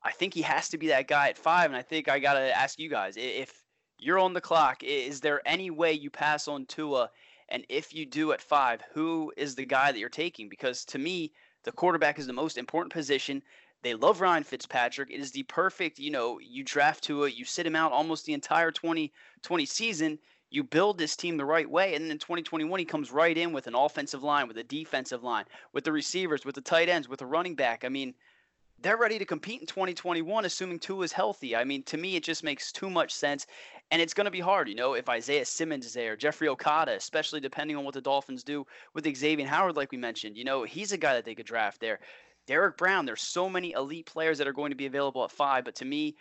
I 0.03 0.11
think 0.11 0.33
he 0.33 0.41
has 0.41 0.69
to 0.69 0.77
be 0.77 0.87
that 0.87 1.07
guy 1.07 1.29
at 1.29 1.37
five. 1.37 1.67
And 1.67 1.77
I 1.77 1.81
think 1.81 2.09
I 2.09 2.19
got 2.19 2.33
to 2.33 2.57
ask 2.57 2.79
you 2.79 2.89
guys 2.89 3.15
if 3.17 3.63
you're 3.97 4.19
on 4.19 4.33
the 4.33 4.41
clock, 4.41 4.83
is 4.83 5.21
there 5.21 5.41
any 5.45 5.69
way 5.71 5.93
you 5.93 6.09
pass 6.09 6.47
on 6.47 6.65
Tua? 6.65 7.09
And 7.49 7.65
if 7.69 7.93
you 7.93 8.05
do 8.05 8.31
at 8.31 8.41
five, 8.41 8.81
who 8.93 9.31
is 9.37 9.55
the 9.55 9.65
guy 9.65 9.91
that 9.91 9.99
you're 9.99 10.09
taking? 10.09 10.49
Because 10.49 10.85
to 10.85 10.97
me, 10.97 11.31
The 11.63 11.71
quarterback 11.71 12.19
is 12.19 12.27
the 12.27 12.33
most 12.33 12.57
important 12.57 12.91
position. 12.91 13.41
They 13.83 13.93
love 13.93 14.21
Ryan 14.21 14.43
Fitzpatrick. 14.43 15.09
It 15.11 15.19
is 15.19 15.31
the 15.31 15.43
perfect, 15.43 15.99
you 15.99 16.11
know, 16.11 16.39
you 16.39 16.63
draft 16.63 17.03
Tua, 17.03 17.29
you 17.29 17.45
sit 17.45 17.65
him 17.65 17.75
out 17.75 17.91
almost 17.91 18.25
the 18.25 18.33
entire 18.33 18.71
2020 18.71 19.65
season. 19.65 20.19
You 20.49 20.63
build 20.63 20.97
this 20.97 21.15
team 21.15 21.37
the 21.37 21.45
right 21.45 21.69
way, 21.69 21.95
and 21.95 22.05
then 22.05 22.11
in 22.11 22.19
2021 22.19 22.79
he 22.79 22.85
comes 22.85 23.11
right 23.11 23.35
in 23.35 23.53
with 23.53 23.65
an 23.67 23.75
offensive 23.75 24.23
line, 24.23 24.47
with 24.47 24.57
a 24.57 24.63
defensive 24.63 25.23
line, 25.23 25.45
with 25.73 25.83
the 25.83 25.91
receivers, 25.91 26.45
with 26.45 26.55
the 26.55 26.61
tight 26.61 26.89
ends, 26.89 27.09
with 27.09 27.21
a 27.21 27.25
running 27.25 27.55
back. 27.55 27.83
I 27.83 27.89
mean, 27.89 28.13
they're 28.83 28.97
ready 28.97 29.17
to 29.17 29.25
compete 29.25 29.61
in 29.61 29.67
2021, 29.67 30.45
assuming 30.45 30.77
Tua 30.77 31.05
is 31.05 31.13
healthy. 31.13 31.55
I 31.55 31.63
mean, 31.63 31.83
to 31.83 31.97
me, 31.97 32.17
it 32.17 32.23
just 32.23 32.43
makes 32.43 32.71
too 32.71 32.89
much 32.89 33.13
sense. 33.13 33.47
And 33.91 34.01
it's 34.01 34.13
going 34.13 34.25
to 34.25 34.31
be 34.31 34.39
hard, 34.39 34.67
you 34.67 34.75
know, 34.75 34.93
if 34.93 35.07
Isaiah 35.07 35.45
Simmons 35.45 35.85
is 35.85 35.93
there, 35.93 36.15
Jeffrey 36.15 36.47
Okudah, 36.47 36.95
especially 36.95 37.39
depending 37.39 37.77
on 37.77 37.85
what 37.85 37.93
the 37.93 38.01
Dolphins 38.01 38.43
do 38.43 38.65
with 38.93 39.05
Xavien 39.05 39.45
Howard, 39.45 39.77
like 39.77 39.91
we 39.91 39.97
mentioned. 39.97 40.35
You 40.35 40.43
know, 40.43 40.63
he's 40.63 40.91
a 40.91 40.97
guy 40.97 41.13
that 41.13 41.25
they 41.25 41.35
could 41.35 41.45
draft 41.45 41.79
there. 41.79 41.99
Derrick 42.45 42.77
Brown, 42.77 43.05
there's 43.05 43.21
so 43.21 43.49
many 43.49 43.71
elite 43.71 44.05
players 44.05 44.37
that 44.37 44.47
are 44.47 44.53
going 44.53 44.71
to 44.71 44.77
be 44.77 44.85
available 44.85 45.23
at 45.23 45.31
five, 45.31 45.63
but 45.63 45.75
to 45.75 45.85
me, 45.85 46.15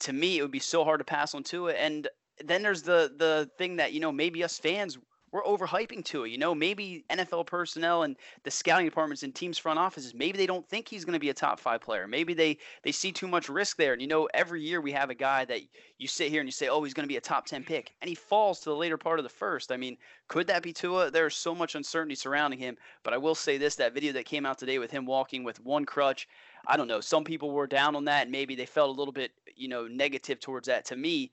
to 0.00 0.12
me, 0.12 0.38
it 0.38 0.42
would 0.42 0.50
be 0.50 0.58
so 0.58 0.84
hard 0.84 1.00
to 1.00 1.04
pass 1.04 1.34
on 1.34 1.42
Tua. 1.42 1.72
And 1.72 2.06
then 2.44 2.62
there's 2.62 2.82
the 2.82 3.12
the 3.16 3.50
thing 3.58 3.76
that 3.76 3.92
you 3.92 4.00
know 4.00 4.12
maybe 4.12 4.44
us 4.44 4.58
fans 4.58 4.98
we're 5.30 5.42
overhyping 5.42 6.04
Tua. 6.04 6.28
You 6.28 6.38
know, 6.38 6.54
maybe 6.54 7.04
NFL 7.10 7.46
personnel 7.46 8.02
and 8.02 8.16
the 8.44 8.50
scouting 8.50 8.86
departments 8.86 9.22
and 9.22 9.34
teams 9.34 9.58
front 9.58 9.78
offices, 9.78 10.14
maybe 10.14 10.38
they 10.38 10.46
don't 10.46 10.66
think 10.68 10.88
he's 10.88 11.04
going 11.04 11.14
to 11.14 11.18
be 11.18 11.30
a 11.30 11.34
top 11.34 11.60
five 11.60 11.80
player. 11.80 12.06
Maybe 12.06 12.34
they 12.34 12.58
they 12.82 12.92
see 12.92 13.12
too 13.12 13.28
much 13.28 13.48
risk 13.48 13.76
there. 13.76 13.92
And 13.92 14.02
you 14.02 14.08
know, 14.08 14.28
every 14.34 14.62
year 14.62 14.80
we 14.80 14.92
have 14.92 15.10
a 15.10 15.14
guy 15.14 15.44
that 15.46 15.60
you 15.98 16.08
sit 16.08 16.30
here 16.30 16.40
and 16.40 16.48
you 16.48 16.52
say, 16.52 16.68
oh, 16.68 16.82
he's 16.82 16.94
going 16.94 17.04
to 17.04 17.12
be 17.12 17.16
a 17.16 17.20
top 17.20 17.46
ten 17.46 17.64
pick, 17.64 17.94
and 18.00 18.08
he 18.08 18.14
falls 18.14 18.60
to 18.60 18.70
the 18.70 18.76
later 18.76 18.96
part 18.96 19.18
of 19.18 19.22
the 19.22 19.28
first. 19.28 19.72
I 19.72 19.76
mean, 19.76 19.96
could 20.28 20.46
that 20.46 20.62
be 20.62 20.72
Tua? 20.72 21.10
There's 21.10 21.36
so 21.36 21.54
much 21.54 21.74
uncertainty 21.74 22.14
surrounding 22.14 22.58
him. 22.58 22.76
But 23.02 23.14
I 23.14 23.18
will 23.18 23.34
say 23.34 23.58
this: 23.58 23.76
that 23.76 23.94
video 23.94 24.12
that 24.12 24.24
came 24.24 24.46
out 24.46 24.58
today 24.58 24.78
with 24.78 24.90
him 24.90 25.06
walking 25.06 25.44
with 25.44 25.60
one 25.64 25.84
crutch. 25.84 26.28
I 26.66 26.76
don't 26.76 26.88
know. 26.88 27.00
Some 27.00 27.24
people 27.24 27.50
were 27.50 27.66
down 27.66 27.96
on 27.96 28.04
that, 28.06 28.22
and 28.22 28.32
maybe 28.32 28.54
they 28.54 28.66
felt 28.66 28.90
a 28.90 28.98
little 28.98 29.12
bit, 29.12 29.32
you 29.56 29.68
know, 29.68 29.86
negative 29.86 30.40
towards 30.40 30.68
that. 30.68 30.84
To 30.86 30.96
me, 30.96 31.30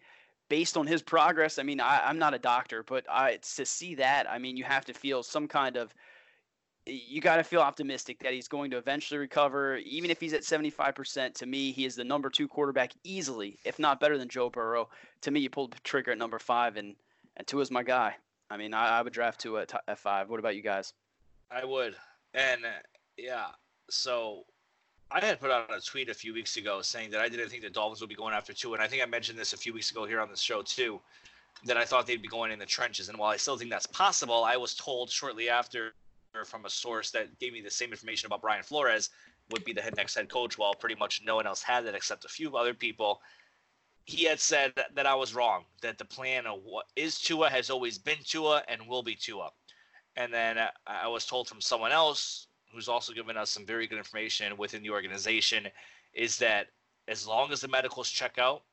based 0.50 0.78
on 0.78 0.88
his 0.88 1.02
progress, 1.02 1.60
I 1.60 1.64
mean, 1.64 1.80
I, 1.80 2.10
am 2.10 2.20
not 2.20 2.34
a 2.34 2.39
doctor, 2.39 2.84
but 2.84 3.06
I, 3.10 3.38
to 3.56 3.66
see 3.66 3.96
that, 3.96 4.30
I 4.30 4.38
mean, 4.38 4.58
you 4.58 4.64
have 4.64 4.86
to 4.86 4.93
feel 4.93 5.24
some 5.24 5.48
kind 5.48 5.78
of, 5.78 5.93
you 6.86 7.20
got 7.20 7.38
to 7.38 7.43
feel 7.43 7.62
optimistic 7.62 8.20
that 8.20 8.34
he's 8.34 8.48
going 8.48 8.70
to 8.72 8.78
eventually 8.78 9.18
recover. 9.18 9.78
Even 9.78 10.12
if 10.12 10.20
he's 10.20 10.34
at 10.34 10.41
75%, 10.41 11.34
to 11.34 11.46
me, 11.46 11.72
he 11.72 11.86
is 11.86 11.96
the 11.96 12.04
number 12.04 12.30
two 12.30 12.48
quarterback 12.48 12.93
easily, 13.04 13.58
if 13.66 13.80
not 13.80 14.00
better 14.00 14.18
than 14.18 14.30
Joe 14.30 14.50
Burrow. 14.50 14.89
To 15.22 15.32
me, 15.32 15.39
you 15.39 15.50
pulled 15.50 15.74
the 15.74 15.80
trigger 15.84 16.12
at 16.12 16.18
number 16.20 16.38
five, 16.38 16.78
and, 16.78 16.96
and 17.38 17.48
Tua 17.48 17.62
is 17.62 17.72
my 17.72 17.82
guy. 17.82 18.16
I 18.52 18.58
mean, 18.58 18.74
I, 18.74 19.00
I 19.00 19.02
would 19.02 19.14
draft 19.14 19.41
Tua 19.41 19.64
at, 19.64 19.74
at 19.88 19.98
five. 19.98 20.30
What 20.30 20.39
about 20.39 20.56
you 20.56 20.62
guys? 20.62 20.93
I 21.50 21.66
would. 21.66 21.96
And 22.36 22.66
uh, 22.66 22.84
yeah, 23.18 23.48
so 23.89 24.43
I 25.12 25.24
had 25.24 25.39
put 25.39 25.51
out 25.51 25.72
a 25.74 25.80
tweet 25.80 26.10
a 26.10 26.14
few 26.14 26.34
weeks 26.34 26.58
ago 26.58 26.82
saying 26.82 27.12
that 27.12 27.22
I 27.22 27.30
didn't 27.30 27.49
think 27.49 27.62
the 27.62 27.70
Dolphins 27.70 28.01
would 28.01 28.10
be 28.10 28.16
going 28.16 28.34
after 28.34 28.53
Tua, 28.53 28.74
and 28.74 28.84
I 28.84 28.88
think 28.88 29.03
I 29.03 29.06
mentioned 29.06 29.38
this 29.38 29.53
a 29.53 29.58
few 29.58 29.74
weeks 29.74 29.91
ago 29.91 30.06
here 30.06 30.20
on 30.20 30.30
the 30.30 30.38
show 30.38 30.62
too, 30.62 30.99
that 31.66 31.78
I 31.78 31.86
thought 31.86 32.08
they'd 32.08 32.22
be 32.22 32.28
going 32.28 32.51
in 32.51 32.60
the 32.60 32.66
trenches. 32.66 33.08
And 33.10 33.18
while 33.18 33.30
I 33.30 33.38
still 33.38 33.58
think 33.58 33.70
that's 33.70 33.86
possible, 33.86 34.43
I 34.43 34.58
was 34.58 34.74
told 34.74 35.10
shortly 35.10 35.49
after 35.49 35.93
from 36.45 36.66
a 36.66 36.70
source 36.70 37.12
that 37.12 37.39
gave 37.39 37.53
me 37.53 37.62
the 37.62 37.72
same 37.72 37.91
information 37.91 38.28
about 38.28 38.41
Brian 38.41 38.64
Flores 38.64 39.10
would 39.51 39.64
be 39.64 39.72
the 39.72 39.82
head 39.82 39.95
next 39.95 40.16
head 40.16 40.28
coach, 40.28 40.58
while 40.58 40.74
pretty 40.74 40.95
much 40.95 41.22
no 41.24 41.36
one 41.36 41.47
else 41.47 41.62
had 41.62 41.86
that 41.86 41.95
except 41.95 42.26
a 42.26 42.30
few 42.30 42.58
other 42.58 42.74
people. 42.74 43.22
He 44.06 44.26
had 44.26 44.39
said 44.39 44.74
that, 44.76 44.93
that 44.95 45.06
I 45.06 45.16
was 45.16 45.34
wrong, 45.34 45.64
that 45.82 45.97
the 45.97 46.06
plan 46.06 46.45
of 46.45 46.60
what 46.64 46.88
is 46.95 47.20
Tua 47.20 47.49
has 47.49 47.70
always 47.70 47.97
been 47.97 48.18
Tua 48.24 48.64
and 48.68 48.86
will 48.88 49.03
be 49.03 49.16
Tua. 49.16 49.51
And 50.18 50.34
then 50.34 50.58
I 50.86 51.08
was 51.08 51.26
told 51.26 51.47
from 51.47 51.62
someone 51.62 51.91
else 51.91 52.47
who's 52.76 52.89
also 52.89 53.13
given 53.13 53.38
us 53.38 53.49
some 53.49 53.65
very 53.65 53.88
good 53.88 53.97
information 53.97 54.55
within 54.57 54.84
the 54.84 54.91
organization, 54.91 55.67
is 56.13 56.38
that 56.38 56.67
as 57.07 57.28
long 57.28 57.51
as 57.51 57.61
the 57.61 57.67
medicals 57.67 58.09
check 58.09 58.38
out, 58.38 58.63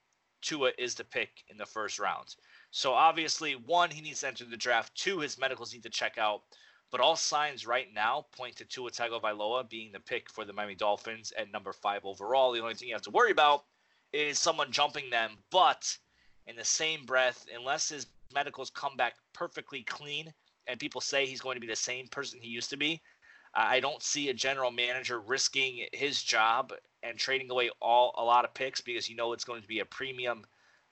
Tua 0.42 0.72
is 0.76 0.94
the 0.94 1.05
pick 1.05 1.44
in 1.48 1.57
the 1.57 1.66
first 1.66 1.98
round. 1.98 2.34
So 2.72 2.92
obviously, 2.92 3.53
one, 3.53 3.90
he 3.90 4.00
needs 4.00 4.20
to 4.20 4.28
enter 4.28 4.44
the 4.44 4.57
draft. 4.57 4.94
Two, 4.94 5.20
his 5.20 5.38
medicals 5.38 5.72
need 5.72 5.84
to 5.84 5.90
check 5.90 6.18
out. 6.18 6.42
But 6.90 7.00
all 7.00 7.16
signs 7.16 7.66
right 7.66 7.88
now 7.94 8.26
point 8.36 8.57
to 8.57 8.64
Tua 8.66 8.90
Tagovailoa 8.90 9.70
being 9.70 9.92
the 9.92 10.00
pick 10.00 10.28
for 10.28 10.44
the 10.44 10.53
Miami 10.53 10.74
Dolphins 10.74 11.32
at 11.38 11.50
number 11.50 11.72
five 11.72 12.05
overall. 12.05 12.53
The 12.53 12.61
only 12.61 12.74
thing 12.74 12.88
you 12.88 12.94
have 12.94 13.03
to 13.03 13.11
worry 13.11 13.30
about 13.30 13.64
is 14.12 14.38
someone 14.38 14.72
jumping 14.72 15.09
them. 15.09 15.38
But 15.50 15.96
in 16.46 16.57
the 16.57 16.64
same 16.64 17.07
breath, 17.07 17.46
unless 17.55 17.88
his 17.88 18.07
medicals 18.34 18.70
come 18.70 18.96
back 18.96 19.14
perfectly 19.32 19.82
clean 19.84 20.32
and 20.66 20.78
people 20.78 21.00
say 21.00 21.24
he's 21.24 21.40
going 21.40 21.57
to 21.57 21.61
be 21.61 21.66
the 21.66 21.76
same 21.76 22.09
person 22.09 22.40
he 22.40 22.48
used 22.48 22.70
to 22.70 22.76
be, 22.76 23.00
I 23.55 23.80
don't 23.80 24.03
see 24.03 24.28
a 24.28 24.34
general 24.34 24.70
manager 24.70 25.20
risking 25.20 25.86
his 25.92 26.22
job 26.22 26.72
and 27.03 27.18
trading 27.18 27.50
away 27.50 27.70
all 27.80 28.14
a 28.16 28.24
lot 28.24 28.44
of 28.44 28.55
picks 28.55 28.80
because 28.80 29.09
you 29.09 29.16
know 29.16 29.32
it's 29.32 29.44
going 29.44 29.62
to 29.62 29.68
be 29.68 29.80
a 29.80 29.84
premium 29.84 30.44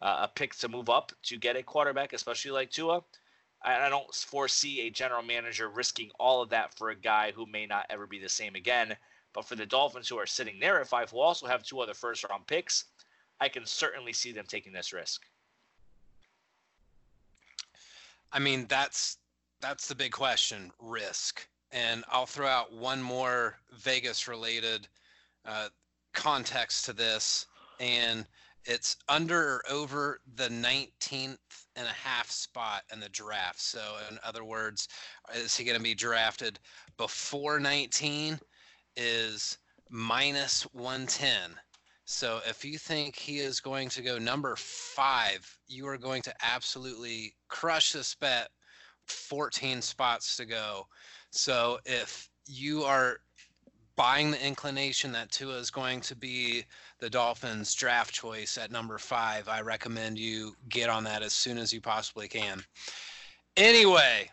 uh, 0.03 0.21
a 0.23 0.29
pick 0.29 0.55
to 0.57 0.69
move 0.69 0.89
up 0.89 1.13
to 1.25 1.37
get 1.37 1.57
a 1.57 1.63
quarterback, 1.63 2.13
especially 2.13 2.51
like 2.51 2.71
Tua. 2.71 3.03
I, 3.63 3.87
I 3.87 3.89
don't 3.89 4.13
foresee 4.15 4.81
a 4.81 4.91
general 4.91 5.23
manager 5.23 5.69
risking 5.69 6.11
all 6.19 6.43
of 6.43 6.51
that 6.51 6.75
for 6.77 6.91
a 6.91 6.97
guy 6.97 7.33
who 7.33 7.47
may 7.47 7.67
not 7.67 7.87
ever 7.91 8.07
be 8.07 8.19
the 8.19 8.29
same 8.29 8.55
again. 8.55 8.97
But 9.33 9.45
for 9.45 9.55
the 9.55 9.67
Dolphins 9.67 10.09
who 10.09 10.19
are 10.19 10.27
sitting 10.27 10.59
there 10.59 10.81
at 10.81 10.89
five, 10.89 11.11
who 11.11 11.21
also 11.21 11.47
have 11.47 11.63
two 11.63 11.81
other 11.81 11.95
first 11.95 12.25
round 12.29 12.47
picks, 12.47 12.85
I 13.41 13.49
can 13.49 13.65
certainly 13.65 14.13
see 14.13 14.33
them 14.33 14.47
taking 14.47 14.73
this 14.73 14.93
risk. 14.93 15.23
I 18.33 18.39
mean, 18.39 18.67
that's 18.69 19.19
that's 19.61 19.87
the 19.87 19.95
big 19.95 20.13
question, 20.13 20.73
risk. 20.81 21.47
And 21.73 22.05
I'll 22.09 22.27
throw 22.27 22.47
out 22.47 22.73
one 22.73 23.01
more 23.01 23.57
Vegas 23.73 24.27
related 24.27 24.89
uh, 25.45 25.69
context 26.13 26.85
to 26.87 26.93
this. 26.93 27.47
And 27.79 28.27
it's 28.65 28.97
under 29.09 29.39
or 29.39 29.63
over 29.71 30.21
the 30.35 30.49
19th 30.49 31.39
and 31.77 31.87
a 31.87 31.93
half 31.93 32.31
spot 32.31 32.83
in 32.93 33.01
the 33.01 33.09
draft. 33.09 33.61
So, 33.61 33.81
in 34.11 34.19
other 34.23 34.45
words, 34.45 34.89
is 35.35 35.57
he 35.57 35.65
going 35.65 35.79
to 35.79 35.83
be 35.83 35.95
drafted 35.95 36.59
before 36.97 37.59
19? 37.59 38.39
Is 38.97 39.57
minus 39.89 40.63
110. 40.73 41.59
So, 42.05 42.41
if 42.47 42.65
you 42.65 42.77
think 42.77 43.17
he 43.17 43.39
is 43.39 43.61
going 43.61 43.89
to 43.91 44.03
go 44.03 44.19
number 44.19 44.57
five, 44.57 45.59
you 45.67 45.87
are 45.87 45.99
going 45.99 46.23
to 46.23 46.35
absolutely 46.43 47.35
crush 47.49 47.93
this 47.93 48.15
bet. 48.15 48.51
14 49.07 49.83
spots 49.83 50.37
to 50.37 50.45
go. 50.45 50.87
So 51.31 51.79
if 51.85 52.29
you 52.47 52.83
are 52.83 53.19
buying 53.97 54.31
the 54.31 54.47
inclination 54.47 55.13
that 55.13 55.31
Tua 55.31 55.57
is 55.59 55.71
going 55.71 56.01
to 56.01 56.17
be 56.17 56.65
the 56.99 57.11
Dolphins' 57.11 57.75
draft 57.75 58.15
choice 58.15 58.57
at 58.57 58.71
number 58.71 58.99
five, 58.99 59.49
I 59.49 59.61
recommend 59.61 60.19
you 60.19 60.55
get 60.69 60.89
on 60.89 61.05
that 61.05 61.23
as 61.23 61.33
soon 61.33 61.59
as 61.59 61.73
you 61.73 61.81
possibly 61.81 62.27
can. 62.27 62.65
Anyway, 63.57 64.31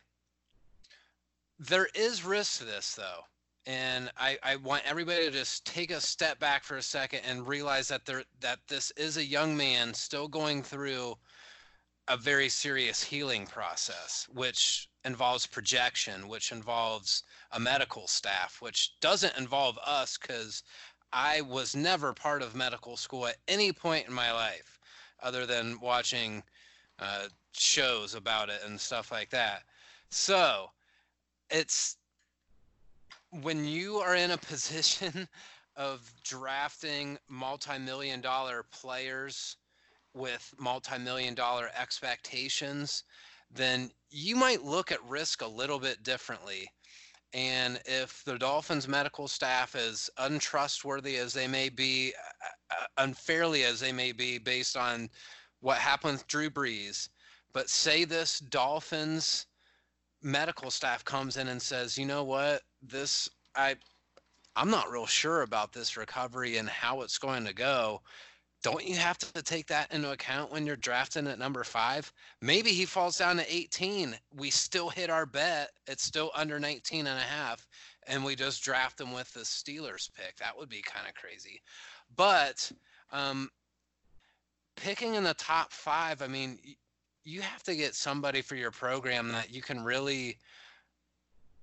there 1.60 1.90
is 1.94 2.24
risk 2.24 2.60
to 2.60 2.66
this, 2.66 2.96
though. 2.96 3.22
And 3.66 4.10
I, 4.18 4.38
I 4.42 4.56
want 4.56 4.84
everybody 4.86 5.26
to 5.26 5.32
just 5.32 5.66
take 5.66 5.92
a 5.92 6.00
step 6.00 6.40
back 6.40 6.64
for 6.64 6.78
a 6.78 6.82
second 6.82 7.22
and 7.28 7.46
realize 7.46 7.90
that 7.90 8.06
there 8.06 8.24
that 8.40 8.60
this 8.70 8.92
is 8.92 9.18
a 9.18 9.26
young 9.26 9.58
man 9.58 9.94
still 9.94 10.30
going 10.30 10.64
through 10.64 11.16
a 12.08 12.16
very 12.16 12.48
serious 12.48 13.04
healing 13.04 13.46
process, 13.46 14.26
which 14.34 14.88
involves 15.08 15.48
projection, 15.48 16.28
which 16.28 16.52
involves 16.52 17.24
a 17.52 17.60
medical 17.60 18.08
staff, 18.08 18.58
which 18.62 19.00
doesn't 19.00 19.38
involve 19.38 19.80
us 19.86 20.18
because 20.18 20.64
I 21.12 21.42
was 21.42 21.76
never 21.76 22.14
part 22.14 22.42
of 22.44 22.54
medical 22.54 22.98
school 22.98 23.26
at 23.26 23.38
any 23.48 23.72
point 23.72 24.08
in 24.08 24.14
my 24.14 24.32
life 24.32 24.80
other 25.24 25.48
than 25.48 25.80
watching 25.80 26.44
uh, 27.00 27.28
shows 27.54 28.14
about 28.14 28.50
it 28.50 28.62
and 28.66 28.80
stuff 28.80 29.12
like 29.12 29.30
that. 29.32 29.64
So 30.10 30.70
it's 31.50 31.98
when 33.42 33.66
you 33.66 33.98
are 33.98 34.16
in 34.16 34.32
a 34.32 34.38
position 34.52 35.28
of 35.76 36.12
drafting 36.24 37.18
multi 37.30 37.80
million 37.80 38.22
dollar 38.22 38.64
players 38.72 39.58
with 40.18 40.54
multi-million 40.58 41.36
dollar 41.36 41.70
expectations, 41.80 43.04
then 43.52 43.92
you 44.10 44.36
might 44.36 44.64
look 44.64 44.92
at 44.92 45.04
risk 45.04 45.42
a 45.42 45.48
little 45.48 45.80
bit 45.80 46.04
differently. 46.04 46.70
And 47.34 47.80
if 47.86 48.24
the 48.24 48.38
Dolphins 48.38 48.88
medical 48.88 49.28
staff 49.28 49.76
is 49.76 50.10
untrustworthy 50.18 51.18
as 51.18 51.34
they 51.34 51.48
may 51.48 51.70
be, 51.70 52.14
uh, 52.42 52.82
uh, 52.82 52.86
unfairly 53.04 53.64
as 53.64 53.80
they 53.80 53.92
may 53.92 54.12
be, 54.12 54.38
based 54.38 54.78
on 54.78 55.10
what 55.60 55.78
happened 55.78 56.14
with 56.14 56.28
Drew 56.28 56.50
Brees, 56.50 57.10
but 57.54 57.70
say 57.70 58.06
this 58.06 58.40
Dolphins 58.40 59.48
medical 60.22 60.72
staff 60.72 61.04
comes 61.04 61.38
in 61.38 61.48
and 61.48 61.62
says, 61.62 61.98
you 61.98 62.06
know 62.06 62.24
what, 62.24 62.62
this 62.82 63.30
I 63.56 63.76
I'm 64.56 64.72
not 64.72 64.90
real 64.90 65.06
sure 65.06 65.44
about 65.44 65.72
this 65.72 65.98
recovery 65.98 66.58
and 66.58 66.68
how 66.68 67.02
it's 67.02 67.20
going 67.20 67.46
to 67.46 67.54
go 67.54 68.02
don't 68.64 68.86
you 68.86 68.96
have 68.96 69.18
to 69.20 69.42
take 69.44 69.68
that 69.68 69.94
into 69.94 70.12
account 70.12 70.52
when 70.52 70.66
you're 70.66 70.76
drafting 70.76 71.28
at 71.28 71.40
number 71.40 71.64
five? 71.64 72.12
Maybe 72.42 72.72
he 72.72 72.86
falls 72.86 73.18
down 73.18 73.38
to 73.38 73.54
18. 73.56 74.18
We 74.36 74.50
still 74.50 74.90
hit 74.90 75.10
our 75.10 75.26
bet. 75.26 75.70
It's 75.86 76.04
still 76.04 76.32
under 76.36 76.60
19 76.60 77.08
and 77.08 77.20
a 77.20 77.22
half. 77.22 77.68
and 78.08 78.24
we 78.24 78.36
just 78.36 78.64
draft 78.64 79.00
him 79.02 79.12
with 79.14 79.32
the 79.34 79.42
Steelers 79.42 80.10
pick. 80.14 80.38
That 80.38 80.58
would 80.58 80.70
be 80.70 80.82
kind 80.82 81.08
of 81.08 81.14
crazy. 81.14 81.62
But 82.16 82.72
um, 83.12 83.50
picking 84.76 85.16
in 85.16 85.24
the 85.24 85.34
top 85.34 85.72
five, 85.74 86.22
I 86.22 86.28
mean, 86.28 86.58
you 87.26 87.42
have 87.42 87.64
to 87.64 87.76
get 87.76 87.96
somebody 87.96 88.42
for 88.42 88.56
your 88.56 88.72
program 88.72 89.28
that 89.34 89.54
you 89.54 89.62
can 89.62 89.84
really 89.84 90.38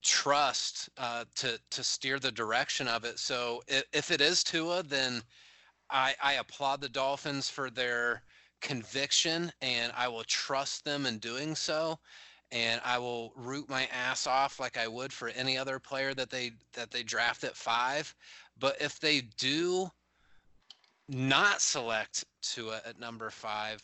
trust 0.02 0.90
uh, 0.98 1.24
to 1.36 1.58
to 1.70 1.82
steer 1.82 2.18
the 2.18 2.30
direction 2.30 2.86
of 2.86 3.04
it. 3.04 3.18
So 3.18 3.62
if, 3.66 3.84
if 3.92 4.10
it 4.10 4.20
is 4.20 4.44
Tua, 4.44 4.82
then 4.82 5.22
I, 5.94 6.14
I 6.20 6.32
applaud 6.34 6.80
the 6.80 6.88
Dolphins 6.88 7.48
for 7.48 7.70
their 7.70 8.22
conviction, 8.60 9.52
and 9.62 9.92
I 9.96 10.08
will 10.08 10.24
trust 10.24 10.84
them 10.84 11.06
in 11.06 11.18
doing 11.18 11.54
so. 11.54 11.98
And 12.50 12.80
I 12.84 12.98
will 12.98 13.32
root 13.36 13.68
my 13.68 13.86
ass 13.86 14.26
off 14.26 14.60
like 14.60 14.76
I 14.76 14.88
would 14.88 15.12
for 15.12 15.28
any 15.28 15.56
other 15.56 15.78
player 15.78 16.12
that 16.14 16.30
they 16.30 16.52
that 16.74 16.90
they 16.90 17.02
draft 17.02 17.44
at 17.44 17.56
five. 17.56 18.14
But 18.58 18.80
if 18.80 19.00
they 19.00 19.22
do 19.38 19.88
not 21.08 21.60
select 21.60 22.24
Tua 22.42 22.80
at 22.84 22.98
number 22.98 23.30
five, 23.30 23.82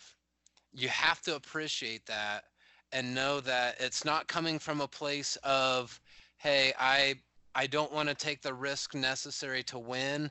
you 0.73 0.89
have 0.89 1.21
to 1.23 1.37
appreciate 1.37 2.07
that 2.07 2.45
and 2.93 3.15
know 3.15 3.41
that 3.41 3.77
it's 3.81 4.05
not 4.05 4.29
coming 4.29 4.59
from 4.59 4.81
a 4.81 4.89
place 4.89 5.37
of, 5.43 6.01
hey, 6.39 6.73
I 6.79 7.15
I 7.55 7.67
don't 7.67 7.93
want 7.93 8.09
to 8.09 8.15
take 8.15 8.43
the 8.43 8.55
risk 8.55 8.95
necessary 8.95 9.63
to 9.65 9.79
win. 9.79 10.31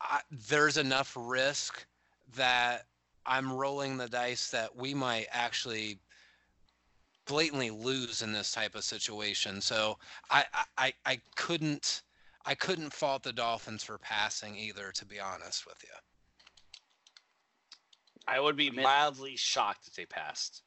I, 0.00 0.20
there's 0.48 0.76
enough 0.76 1.16
risk 1.18 1.86
that 2.36 2.86
I'm 3.26 3.52
rolling 3.52 3.96
the 3.96 4.08
dice 4.08 4.50
that 4.50 4.74
we 4.74 4.94
might 4.94 5.26
actually 5.30 5.98
blatantly 7.26 7.70
lose 7.70 8.22
in 8.22 8.32
this 8.32 8.52
type 8.52 8.74
of 8.74 8.84
situation. 8.84 9.60
So 9.60 9.98
I, 10.30 10.44
I 10.76 10.92
I 11.04 11.20
couldn't 11.36 12.02
I 12.46 12.54
couldn't 12.54 12.92
fault 12.92 13.22
the 13.22 13.32
Dolphins 13.32 13.84
for 13.84 13.98
passing 13.98 14.56
either, 14.56 14.90
to 14.92 15.04
be 15.04 15.20
honest 15.20 15.66
with 15.66 15.82
you. 15.82 15.94
I 18.26 18.40
would 18.40 18.56
be 18.56 18.70
mildly 18.70 19.36
shocked 19.36 19.88
if 19.88 19.94
they 19.94 20.06
passed. 20.06 20.62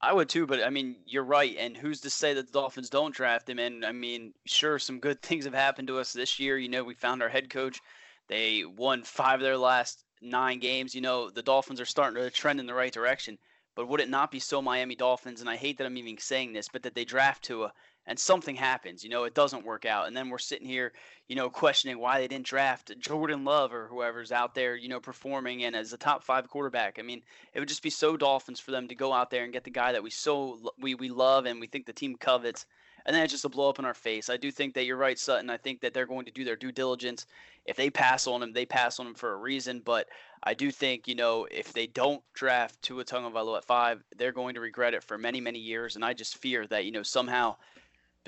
I 0.00 0.12
would 0.12 0.28
too, 0.28 0.46
but 0.46 0.62
I 0.62 0.70
mean, 0.70 0.96
you're 1.06 1.24
right. 1.24 1.56
And 1.58 1.76
who's 1.76 2.00
to 2.02 2.10
say 2.10 2.32
that 2.34 2.46
the 2.46 2.52
Dolphins 2.52 2.88
don't 2.88 3.14
draft 3.14 3.48
him? 3.48 3.58
And 3.58 3.84
I 3.84 3.92
mean, 3.92 4.32
sure, 4.46 4.78
some 4.78 5.00
good 5.00 5.20
things 5.22 5.44
have 5.44 5.54
happened 5.54 5.88
to 5.88 5.98
us 5.98 6.12
this 6.12 6.38
year. 6.38 6.56
You 6.56 6.68
know, 6.68 6.84
we 6.84 6.94
found 6.94 7.22
our 7.22 7.28
head 7.28 7.50
coach. 7.50 7.80
They 8.28 8.64
won 8.64 9.02
five 9.02 9.40
of 9.40 9.44
their 9.44 9.56
last 9.56 10.04
nine 10.20 10.60
games. 10.60 10.94
You 10.94 11.00
know, 11.00 11.30
the 11.30 11.42
Dolphins 11.42 11.80
are 11.80 11.86
starting 11.86 12.22
to 12.22 12.30
trend 12.30 12.60
in 12.60 12.66
the 12.66 12.74
right 12.74 12.92
direction. 12.92 13.38
But 13.74 13.88
would 13.88 14.00
it 14.00 14.08
not 14.08 14.30
be 14.30 14.40
so 14.40 14.62
Miami 14.62 14.94
Dolphins? 14.94 15.40
And 15.40 15.50
I 15.50 15.56
hate 15.56 15.78
that 15.78 15.86
I'm 15.86 15.96
even 15.96 16.18
saying 16.18 16.52
this, 16.52 16.68
but 16.68 16.82
that 16.82 16.94
they 16.94 17.04
draft 17.04 17.44
Tua 17.44 17.72
and 18.08 18.18
something 18.18 18.56
happens, 18.56 19.04
you 19.04 19.10
know, 19.10 19.24
it 19.24 19.34
doesn't 19.34 19.66
work 19.66 19.84
out. 19.84 20.06
And 20.06 20.16
then 20.16 20.30
we're 20.30 20.38
sitting 20.38 20.66
here, 20.66 20.94
you 21.28 21.36
know, 21.36 21.50
questioning 21.50 21.98
why 21.98 22.18
they 22.18 22.26
didn't 22.26 22.46
draft 22.46 22.98
Jordan 22.98 23.44
Love 23.44 23.74
or 23.74 23.86
whoever's 23.86 24.32
out 24.32 24.54
there, 24.54 24.74
you 24.76 24.88
know, 24.88 24.98
performing 24.98 25.64
and 25.64 25.76
as 25.76 25.92
a 25.92 25.98
top 25.98 26.24
five 26.24 26.48
quarterback. 26.48 26.98
I 26.98 27.02
mean, 27.02 27.20
it 27.52 27.60
would 27.60 27.68
just 27.68 27.82
be 27.82 27.90
so 27.90 28.16
Dolphins 28.16 28.60
for 28.60 28.70
them 28.70 28.88
to 28.88 28.94
go 28.94 29.12
out 29.12 29.30
there 29.30 29.44
and 29.44 29.52
get 29.52 29.62
the 29.62 29.70
guy 29.70 29.92
that 29.92 30.02
we 30.02 30.08
so 30.08 30.58
we, 30.80 30.94
we 30.94 31.10
love 31.10 31.44
and 31.44 31.60
we 31.60 31.66
think 31.66 31.84
the 31.84 31.92
team 31.92 32.16
covets. 32.16 32.64
And 33.04 33.14
then 33.14 33.22
it's 33.22 33.32
just 33.32 33.44
a 33.44 33.50
blow 33.50 33.68
up 33.68 33.78
in 33.78 33.84
our 33.84 33.94
face. 33.94 34.30
I 34.30 34.38
do 34.38 34.50
think 34.50 34.74
that 34.74 34.84
you're 34.84 34.96
right, 34.96 35.18
Sutton. 35.18 35.50
I 35.50 35.58
think 35.58 35.82
that 35.82 35.92
they're 35.92 36.06
going 36.06 36.24
to 36.24 36.32
do 36.32 36.44
their 36.44 36.56
due 36.56 36.72
diligence. 36.72 37.26
If 37.66 37.76
they 37.76 37.90
pass 37.90 38.26
on 38.26 38.42
him, 38.42 38.52
they 38.54 38.66
pass 38.66 38.98
on 38.98 39.06
him 39.06 39.14
for 39.14 39.32
a 39.32 39.36
reason. 39.36 39.82
But 39.84 40.08
I 40.42 40.54
do 40.54 40.70
think, 40.70 41.06
you 41.06 41.14
know, 41.14 41.46
if 41.50 41.74
they 41.74 41.86
don't 41.86 42.22
draft 42.32 42.80
Tua 42.80 43.04
Tagovailoa 43.04 43.58
at 43.58 43.64
five, 43.66 44.02
they're 44.16 44.32
going 44.32 44.54
to 44.54 44.60
regret 44.60 44.94
it 44.94 45.04
for 45.04 45.18
many, 45.18 45.40
many 45.40 45.58
years. 45.58 45.94
And 45.94 46.04
I 46.04 46.14
just 46.14 46.38
fear 46.38 46.66
that, 46.68 46.86
you 46.86 46.92
know, 46.92 47.02
somehow– 47.02 47.56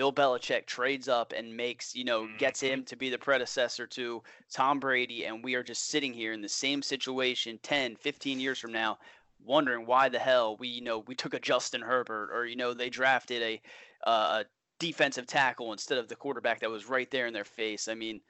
Bill 0.00 0.14
Belichick 0.14 0.64
trades 0.64 1.08
up 1.08 1.34
and 1.36 1.54
makes, 1.54 1.94
you 1.94 2.04
know, 2.04 2.26
gets 2.38 2.58
him 2.58 2.78
mm-hmm. 2.78 2.84
to 2.86 2.96
be 2.96 3.10
the 3.10 3.18
predecessor 3.18 3.86
to 3.88 4.22
Tom 4.50 4.80
Brady, 4.80 5.26
and 5.26 5.44
we 5.44 5.54
are 5.56 5.62
just 5.62 5.88
sitting 5.88 6.14
here 6.14 6.32
in 6.32 6.40
the 6.40 6.48
same 6.48 6.80
situation 6.80 7.60
10, 7.62 7.96
15 7.96 8.40
years 8.40 8.58
from 8.58 8.72
now, 8.72 8.96
wondering 9.44 9.84
why 9.84 10.08
the 10.08 10.18
hell 10.18 10.56
we, 10.56 10.68
you 10.68 10.80
know, 10.80 11.00
we 11.00 11.14
took 11.14 11.34
a 11.34 11.38
Justin 11.38 11.82
Herbert 11.82 12.30
or, 12.32 12.46
you 12.46 12.56
know, 12.56 12.72
they 12.72 12.88
drafted 12.88 13.42
a, 13.42 13.60
uh, 14.08 14.42
a 14.42 14.44
defensive 14.78 15.26
tackle 15.26 15.70
instead 15.70 15.98
of 15.98 16.08
the 16.08 16.16
quarterback 16.16 16.60
that 16.60 16.70
was 16.70 16.88
right 16.88 17.10
there 17.10 17.26
in 17.26 17.34
their 17.34 17.44
face. 17.44 17.86
I 17.86 17.94
mean, 17.94 18.22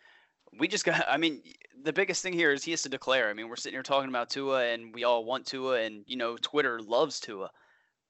we 0.58 0.66
just 0.66 0.84
got, 0.84 1.04
I 1.08 1.18
mean, 1.18 1.40
the 1.84 1.92
biggest 1.92 2.20
thing 2.20 2.32
here 2.32 2.50
is 2.50 2.64
he 2.64 2.72
has 2.72 2.82
to 2.82 2.88
declare. 2.88 3.30
I 3.30 3.32
mean, 3.32 3.48
we're 3.48 3.54
sitting 3.54 3.76
here 3.76 3.84
talking 3.84 4.08
about 4.08 4.28
Tua, 4.28 4.64
and 4.64 4.92
we 4.92 5.04
all 5.04 5.24
want 5.24 5.46
Tua, 5.46 5.82
and, 5.82 6.02
you 6.08 6.16
know, 6.16 6.36
Twitter 6.36 6.80
loves 6.80 7.20
Tua 7.20 7.48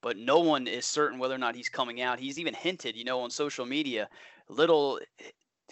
but 0.02 0.16
no 0.16 0.40
one 0.40 0.66
is 0.66 0.86
certain 0.86 1.18
whether 1.18 1.34
or 1.34 1.38
not 1.38 1.54
he's 1.54 1.68
coming 1.68 2.00
out. 2.00 2.18
He's 2.18 2.38
even 2.38 2.54
hinted, 2.54 2.96
you 2.96 3.04
know, 3.04 3.20
on 3.20 3.30
social 3.30 3.66
media, 3.66 4.08
little 4.48 5.00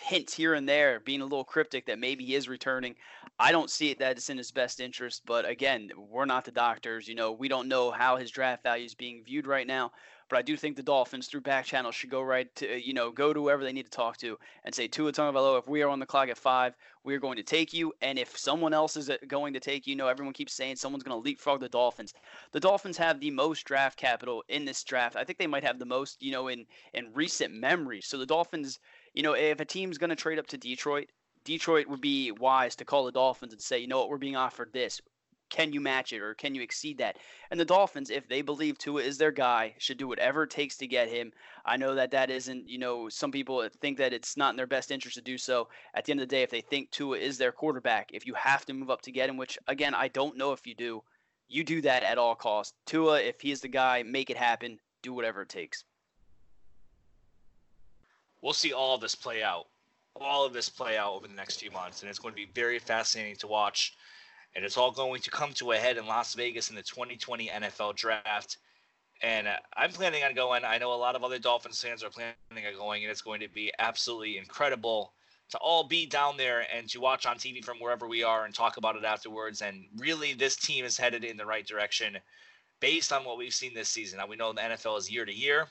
hints 0.01 0.35
here 0.35 0.55
and 0.55 0.69
there, 0.69 1.01
being 1.01 1.21
a 1.21 1.25
little 1.25 1.45
cryptic 1.45 1.87
that 1.87 1.99
maybe 1.99 2.25
he 2.25 2.35
is 2.35 2.49
returning. 2.49 2.95
I 3.39 3.53
don't 3.53 3.71
see 3.71 3.91
it 3.91 3.99
that 3.99 4.17
it's 4.17 4.31
in 4.31 4.39
his 4.39 4.51
best 4.51 4.81
interest, 4.81 5.23
but 5.27 5.49
again, 5.49 5.91
we're 5.97 6.25
not 6.25 6.45
the 6.45 6.51
doctors. 6.51 7.09
You 7.09 7.15
know, 7.15 7.33
we 7.33 7.49
don't 7.49 7.69
know 7.69 7.91
how 7.91 8.17
his 8.17 8.31
draft 8.31 8.63
value 8.63 8.85
is 8.85 8.95
being 8.95 9.23
viewed 9.25 9.47
right 9.47 9.67
now. 9.67 9.93
But 10.29 10.39
I 10.39 10.43
do 10.43 10.57
think 10.57 10.77
the 10.77 10.83
Dolphins 10.83 11.27
through 11.27 11.41
back 11.41 11.65
channel 11.65 11.91
should 11.91 12.11
go 12.11 12.21
right 12.21 12.55
to 12.57 12.81
you 12.81 12.93
know 12.93 13.11
go 13.11 13.33
to 13.33 13.41
whoever 13.41 13.65
they 13.65 13.73
need 13.73 13.87
to 13.87 13.91
talk 13.91 14.19
to 14.19 14.39
and 14.65 14.75
say 14.75 14.87
Tua 14.87 15.13
Tagovailoa, 15.13 15.59
if 15.59 15.69
we 15.69 15.83
are 15.83 15.89
on 15.89 16.01
the 16.01 16.07
clock 16.07 16.29
at 16.29 16.37
five, 16.37 16.77
we 17.03 17.15
are 17.15 17.19
going 17.19 17.37
to 17.37 17.43
take 17.43 17.73
you. 17.73 17.95
And 18.03 18.19
if 18.19 18.37
someone 18.37 18.75
else 18.75 18.97
is 18.97 19.09
uh, 19.09 19.17
going 19.27 19.55
to 19.55 19.61
take 19.61 19.87
you, 19.87 19.93
you 19.93 19.97
know 19.97 20.09
everyone 20.09 20.35
keeps 20.35 20.53
saying 20.53 20.77
someone's 20.77 21.05
going 21.05 21.19
to 21.19 21.25
leapfrog 21.25 21.61
the 21.61 21.69
Dolphins. 21.69 22.13
The 22.53 22.61
Dolphins 22.61 22.99
have 22.99 23.21
the 23.21 23.31
most 23.31 23.65
draft 23.65 23.99
capital 23.99 24.45
in 24.49 24.65
this 24.65 24.85
draft. 24.85 25.17
I 25.17 25.25
think 25.25 25.39
they 25.39 25.47
might 25.47 25.65
have 25.65 25.79
the 25.79 25.87
most 25.87 26.23
you 26.23 26.33
know 26.33 26.49
in 26.49 26.67
in 26.93 27.13
recent 27.15 27.55
memory. 27.55 28.03
So 28.03 28.19
the 28.19 28.27
Dolphins, 28.27 28.81
you 29.15 29.23
know, 29.23 29.35
if 29.35 29.61
a 29.61 29.65
team's 29.65 29.99
going 29.99 30.11
to 30.11 30.17
trade 30.17 30.39
up 30.39 30.47
to 30.49 30.59
Detroit, 30.59 31.09
Detroit 31.45 31.87
would 31.87 32.03
be 32.03 32.33
wise 32.33 32.77
to 32.77 32.85
call 32.85 33.07
the 33.07 33.13
Dolphins 33.13 33.55
and 33.55 33.63
say, 33.63 33.79
you 33.79 33.87
know 33.87 33.99
what, 33.99 34.11
we're 34.11 34.19
being 34.19 34.37
offered 34.37 34.73
this 34.73 35.01
can 35.51 35.73
you 35.73 35.81
match 35.81 36.13
it 36.13 36.21
or 36.21 36.35
can 36.35 36.55
you 36.55 36.63
exceed 36.63 36.99
that? 36.99 37.17
And 37.51 37.59
the 37.59 37.65
Dolphins, 37.65 38.11
if 38.11 38.29
they 38.29 38.43
believe 38.43 38.79
Tua 38.79 39.03
is 39.03 39.19
their 39.19 39.31
guy, 39.31 39.75
should 39.79 39.99
do 39.99 40.09
whatever 40.09 40.43
it 40.45 40.51
takes 40.51 40.77
to 40.79 40.87
get 40.87 41.09
him. 41.09 41.33
I 41.65 41.77
know 41.77 41.95
that 41.95 42.11
that 42.11 42.31
isn't, 42.31 42.69
you 42.69 42.79
know, 42.79 43.09
some 43.09 43.33
people 43.33 43.67
think 43.81 43.99
that 43.99 44.13
it's 44.13 44.37
not 44.37 44.51
in 44.51 44.57
their 44.57 44.67
best 44.67 44.91
interest 44.91 45.17
to 45.17 45.23
do 45.23 45.39
so. 45.39 45.69
At 45.95 46.05
the 46.05 46.13
end 46.13 46.21
of 46.21 46.29
the 46.29 46.35
day, 46.35 46.43
if 46.43 46.51
they 46.51 46.61
think 46.61 46.91
Tua 46.91 47.19
is 47.19 47.39
their 47.39 47.53
quarterback, 47.53 48.11
if 48.13 48.27
you 48.27 48.35
have 48.35 48.67
to 48.67 48.73
move 48.73 48.91
up 48.91 49.03
to 49.03 49.13
get 49.13 49.29
him, 49.29 49.37
which 49.37 49.59
again, 49.67 49.95
I 49.95 50.09
don't 50.09 50.37
know 50.37 50.53
if 50.53 50.67
you 50.67 50.75
do, 50.75 51.03
you 51.49 51.65
do 51.65 51.81
that 51.83 52.03
at 52.03 52.19
all 52.19 52.35
costs. 52.35 52.75
Tua, 52.87 53.21
if 53.21 53.41
he 53.41 53.51
is 53.51 53.61
the 53.61 53.69
guy, 53.69 54.03
make 54.03 54.31
it 54.31 54.37
happen. 54.37 54.79
Do 55.03 55.13
whatever 55.13 55.43
it 55.43 55.49
takes. 55.49 55.85
We'll 58.43 58.53
see 58.53 58.73
all 58.73 58.99
this 58.99 59.15
play 59.15 59.43
out. 59.43 59.67
All 60.15 60.45
of 60.45 60.53
this 60.53 60.69
play 60.69 60.97
out 60.97 61.15
over 61.15 61.29
the 61.29 61.35
next 61.35 61.61
few 61.61 61.71
months, 61.71 62.03
and 62.03 62.11
it's 62.11 62.19
going 62.19 62.33
to 62.33 62.37
be 62.37 62.51
very 62.55 62.79
fascinating 62.79 63.37
to 63.37 63.47
watch 63.47 63.97
and 64.55 64.65
it's 64.65 64.77
all 64.77 64.91
going 64.91 65.21
to 65.23 65.31
come 65.31 65.53
to 65.55 65.73
a 65.73 65.77
head 65.77 65.97
in 65.97 66.07
Las 66.07 66.35
Vegas 66.35 66.71
in 66.71 66.77
the 66.77 66.83
2020 66.83 67.49
NFL 67.49 67.97
Draft. 67.97 68.59
And 69.23 69.49
uh, 69.49 69.57
I'm 69.77 69.91
planning 69.91 70.23
on 70.25 70.35
going. 70.35 70.65
I 70.65 70.79
know 70.79 70.93
a 70.93 70.95
lot 70.95 71.17
of 71.17 71.25
other 71.25 71.39
Dolphins 71.39 71.83
fans 71.83 72.03
are 72.03 72.11
planning 72.11 72.35
on 72.53 72.77
going, 72.77 73.03
and 73.03 73.11
it's 73.11 73.23
going 73.23 73.41
to 73.41 73.49
be 73.49 73.73
absolutely 73.79 74.39
incredible 74.39 75.13
to 75.51 75.59
all 75.59 75.85
be 75.85 76.07
down 76.07 76.37
there 76.37 76.67
and 76.75 76.89
to 76.91 77.01
watch 77.01 77.27
on 77.27 77.37
TV 77.37 77.65
from 77.65 77.79
wherever 77.79 78.07
we 78.07 78.23
are 78.23 78.45
and 78.45 78.55
talk 78.55 78.77
about 78.77 78.97
it 78.97 79.05
afterwards. 79.05 79.63
And 79.63 79.87
really, 79.97 80.35
this 80.35 80.57
team 80.57 80.85
is 80.85 80.99
headed 80.99 81.25
in 81.25 81.37
the 81.37 81.47
right 81.47 81.67
direction 81.67 82.19
based 82.81 83.13
on 83.13 83.25
what 83.25 83.39
we've 83.39 83.55
seen 83.55 83.75
this 83.75 83.89
season. 83.89 84.19
Now, 84.19 84.27
we 84.27 84.37
know 84.37 84.53
the 84.53 84.61
NFL 84.61 84.99
is 84.99 85.11
year 85.11 85.25
to 85.25 85.33
year. 85.33 85.67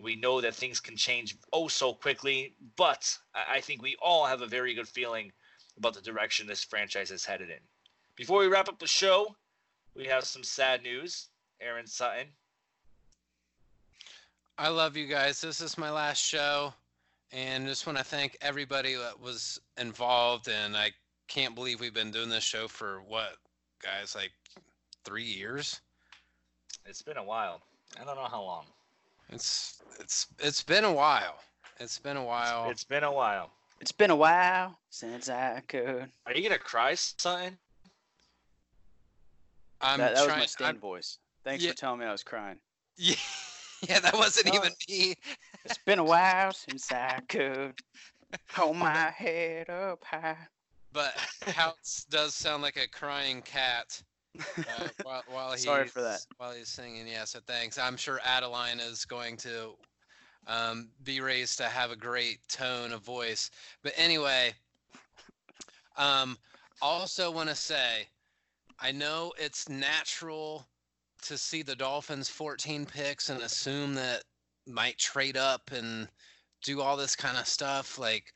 We 0.00 0.16
know 0.16 0.40
that 0.40 0.54
things 0.54 0.80
can 0.80 0.96
change 0.96 1.36
oh 1.52 1.68
so 1.68 1.92
quickly, 1.92 2.54
but 2.76 3.16
I 3.34 3.60
think 3.60 3.82
we 3.82 3.96
all 4.00 4.26
have 4.26 4.42
a 4.42 4.46
very 4.46 4.74
good 4.74 4.88
feeling 4.88 5.32
about 5.76 5.94
the 5.94 6.00
direction 6.00 6.46
this 6.46 6.64
franchise 6.64 7.10
is 7.10 7.24
headed 7.24 7.50
in. 7.50 7.58
Before 8.18 8.40
we 8.40 8.48
wrap 8.48 8.68
up 8.68 8.80
the 8.80 8.86
show, 8.88 9.36
we 9.94 10.06
have 10.06 10.24
some 10.24 10.42
sad 10.42 10.82
news. 10.82 11.28
Aaron 11.60 11.86
Sutton. 11.86 12.26
I 14.58 14.70
love 14.70 14.96
you 14.96 15.06
guys. 15.06 15.40
This 15.40 15.60
is 15.60 15.78
my 15.78 15.88
last 15.88 16.18
show. 16.18 16.74
And 17.30 17.68
just 17.68 17.86
want 17.86 17.96
to 17.96 18.02
thank 18.02 18.36
everybody 18.40 18.96
that 18.96 19.20
was 19.20 19.60
involved. 19.76 20.48
And 20.48 20.76
I 20.76 20.90
can't 21.28 21.54
believe 21.54 21.78
we've 21.80 21.94
been 21.94 22.10
doing 22.10 22.28
this 22.28 22.42
show 22.42 22.66
for 22.66 23.02
what, 23.06 23.36
guys, 23.80 24.16
like 24.16 24.32
three 25.04 25.22
years? 25.22 25.80
It's 26.86 27.02
been 27.02 27.18
a 27.18 27.24
while. 27.24 27.62
I 28.00 28.04
don't 28.04 28.16
know 28.16 28.28
how 28.28 28.42
long. 28.42 28.64
It's 29.28 29.80
it's 30.00 30.26
it's 30.40 30.62
been 30.64 30.84
a 30.84 30.92
while. 30.92 31.38
It's 31.78 31.98
been 31.98 32.16
a 32.16 32.24
while. 32.24 32.64
it's, 32.64 32.82
it's 32.82 32.84
been 32.84 33.04
a 33.04 33.12
while. 33.12 33.50
It's 33.80 33.92
been 33.92 34.10
a 34.10 34.16
while 34.16 34.76
since 34.90 35.28
I 35.28 35.62
could. 35.68 36.10
Are 36.26 36.34
you 36.34 36.42
gonna 36.42 36.58
cry, 36.58 36.94
son? 36.94 37.58
I'm 39.80 39.98
that, 39.98 40.14
that 40.14 40.24
trying, 40.24 40.40
was 40.40 40.42
my 40.42 40.46
Stain 40.46 40.68
I'm, 40.68 40.78
voice. 40.78 41.18
Thanks 41.44 41.64
yeah, 41.64 41.70
for 41.70 41.76
telling 41.76 42.00
me 42.00 42.06
I 42.06 42.12
was 42.12 42.22
crying. 42.22 42.58
Yeah, 42.96 43.14
yeah, 43.88 44.00
that 44.00 44.14
wasn't 44.14 44.54
even 44.54 44.72
me. 44.88 45.14
it's 45.64 45.78
been 45.78 45.98
a 45.98 46.04
while 46.04 46.52
since 46.52 46.90
I 46.92 47.20
could 47.28 47.74
hold 48.52 48.76
my 48.76 49.10
head 49.10 49.70
up 49.70 50.04
high. 50.04 50.36
But 50.92 51.14
Houtz 51.42 52.08
does 52.08 52.34
sound 52.34 52.62
like 52.62 52.76
a 52.76 52.88
crying 52.88 53.42
cat. 53.42 54.02
Uh, 54.38 54.88
while, 55.02 55.22
while 55.28 55.52
he's, 55.52 55.64
Sorry 55.64 55.86
for 55.86 56.00
that. 56.02 56.24
While 56.38 56.52
he's 56.52 56.68
singing, 56.68 57.06
yeah. 57.06 57.24
So 57.24 57.40
thanks. 57.46 57.78
I'm 57.78 57.96
sure 57.96 58.20
Adeline 58.24 58.80
is 58.80 59.04
going 59.04 59.36
to 59.38 59.74
um, 60.46 60.88
be 61.04 61.20
raised 61.20 61.58
to 61.58 61.64
have 61.64 61.90
a 61.90 61.96
great 61.96 62.38
tone 62.48 62.92
of 62.92 63.02
voice. 63.02 63.50
But 63.82 63.92
anyway, 63.96 64.54
um, 65.96 66.38
also 66.80 67.30
want 67.30 67.48
to 67.48 67.54
say, 67.54 68.08
I 68.80 68.92
know 68.92 69.32
it's 69.38 69.68
natural 69.68 70.66
to 71.22 71.36
see 71.36 71.62
the 71.62 71.76
Dolphins 71.76 72.28
14 72.28 72.86
picks 72.86 73.28
and 73.28 73.42
assume 73.42 73.94
that 73.94 74.22
might 74.66 74.98
trade 74.98 75.36
up 75.36 75.70
and 75.72 76.08
do 76.62 76.80
all 76.80 76.96
this 76.96 77.16
kind 77.16 77.36
of 77.36 77.46
stuff. 77.46 77.98
Like, 77.98 78.32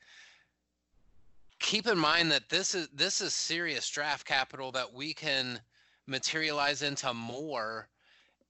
keep 1.59 1.87
in 1.87 1.97
mind 1.97 2.31
that 2.31 2.49
this 2.49 2.75
is 2.75 2.89
this 2.93 3.21
is 3.21 3.33
serious 3.33 3.89
draft 3.89 4.25
capital 4.25 4.71
that 4.73 4.93
we 4.93 5.13
can 5.13 5.59
materialize 6.07 6.81
into 6.81 7.13
more 7.13 7.87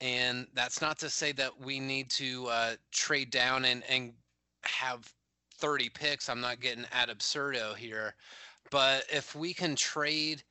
and 0.04 0.48
that's 0.54 0.82
not 0.82 1.00
to 1.00 1.10
say 1.10 1.32
that 1.32 1.58
we 1.62 1.80
need 1.80 2.10
to 2.10 2.48
uh, 2.48 2.76
trade 2.91 3.30
down 3.32 3.64
and, 3.64 3.84
and 3.88 4.12
have 4.64 5.10
30 5.60 5.89
picks. 5.89 6.28
I'm 6.28 6.41
not 6.41 6.60
getting 6.60 6.84
ad 6.91 7.10
absurdo 7.10 7.74
here. 7.74 8.14
But 8.70 9.06
if 9.10 9.34
we 9.34 9.54
can 9.54 9.78
trade 9.78 10.44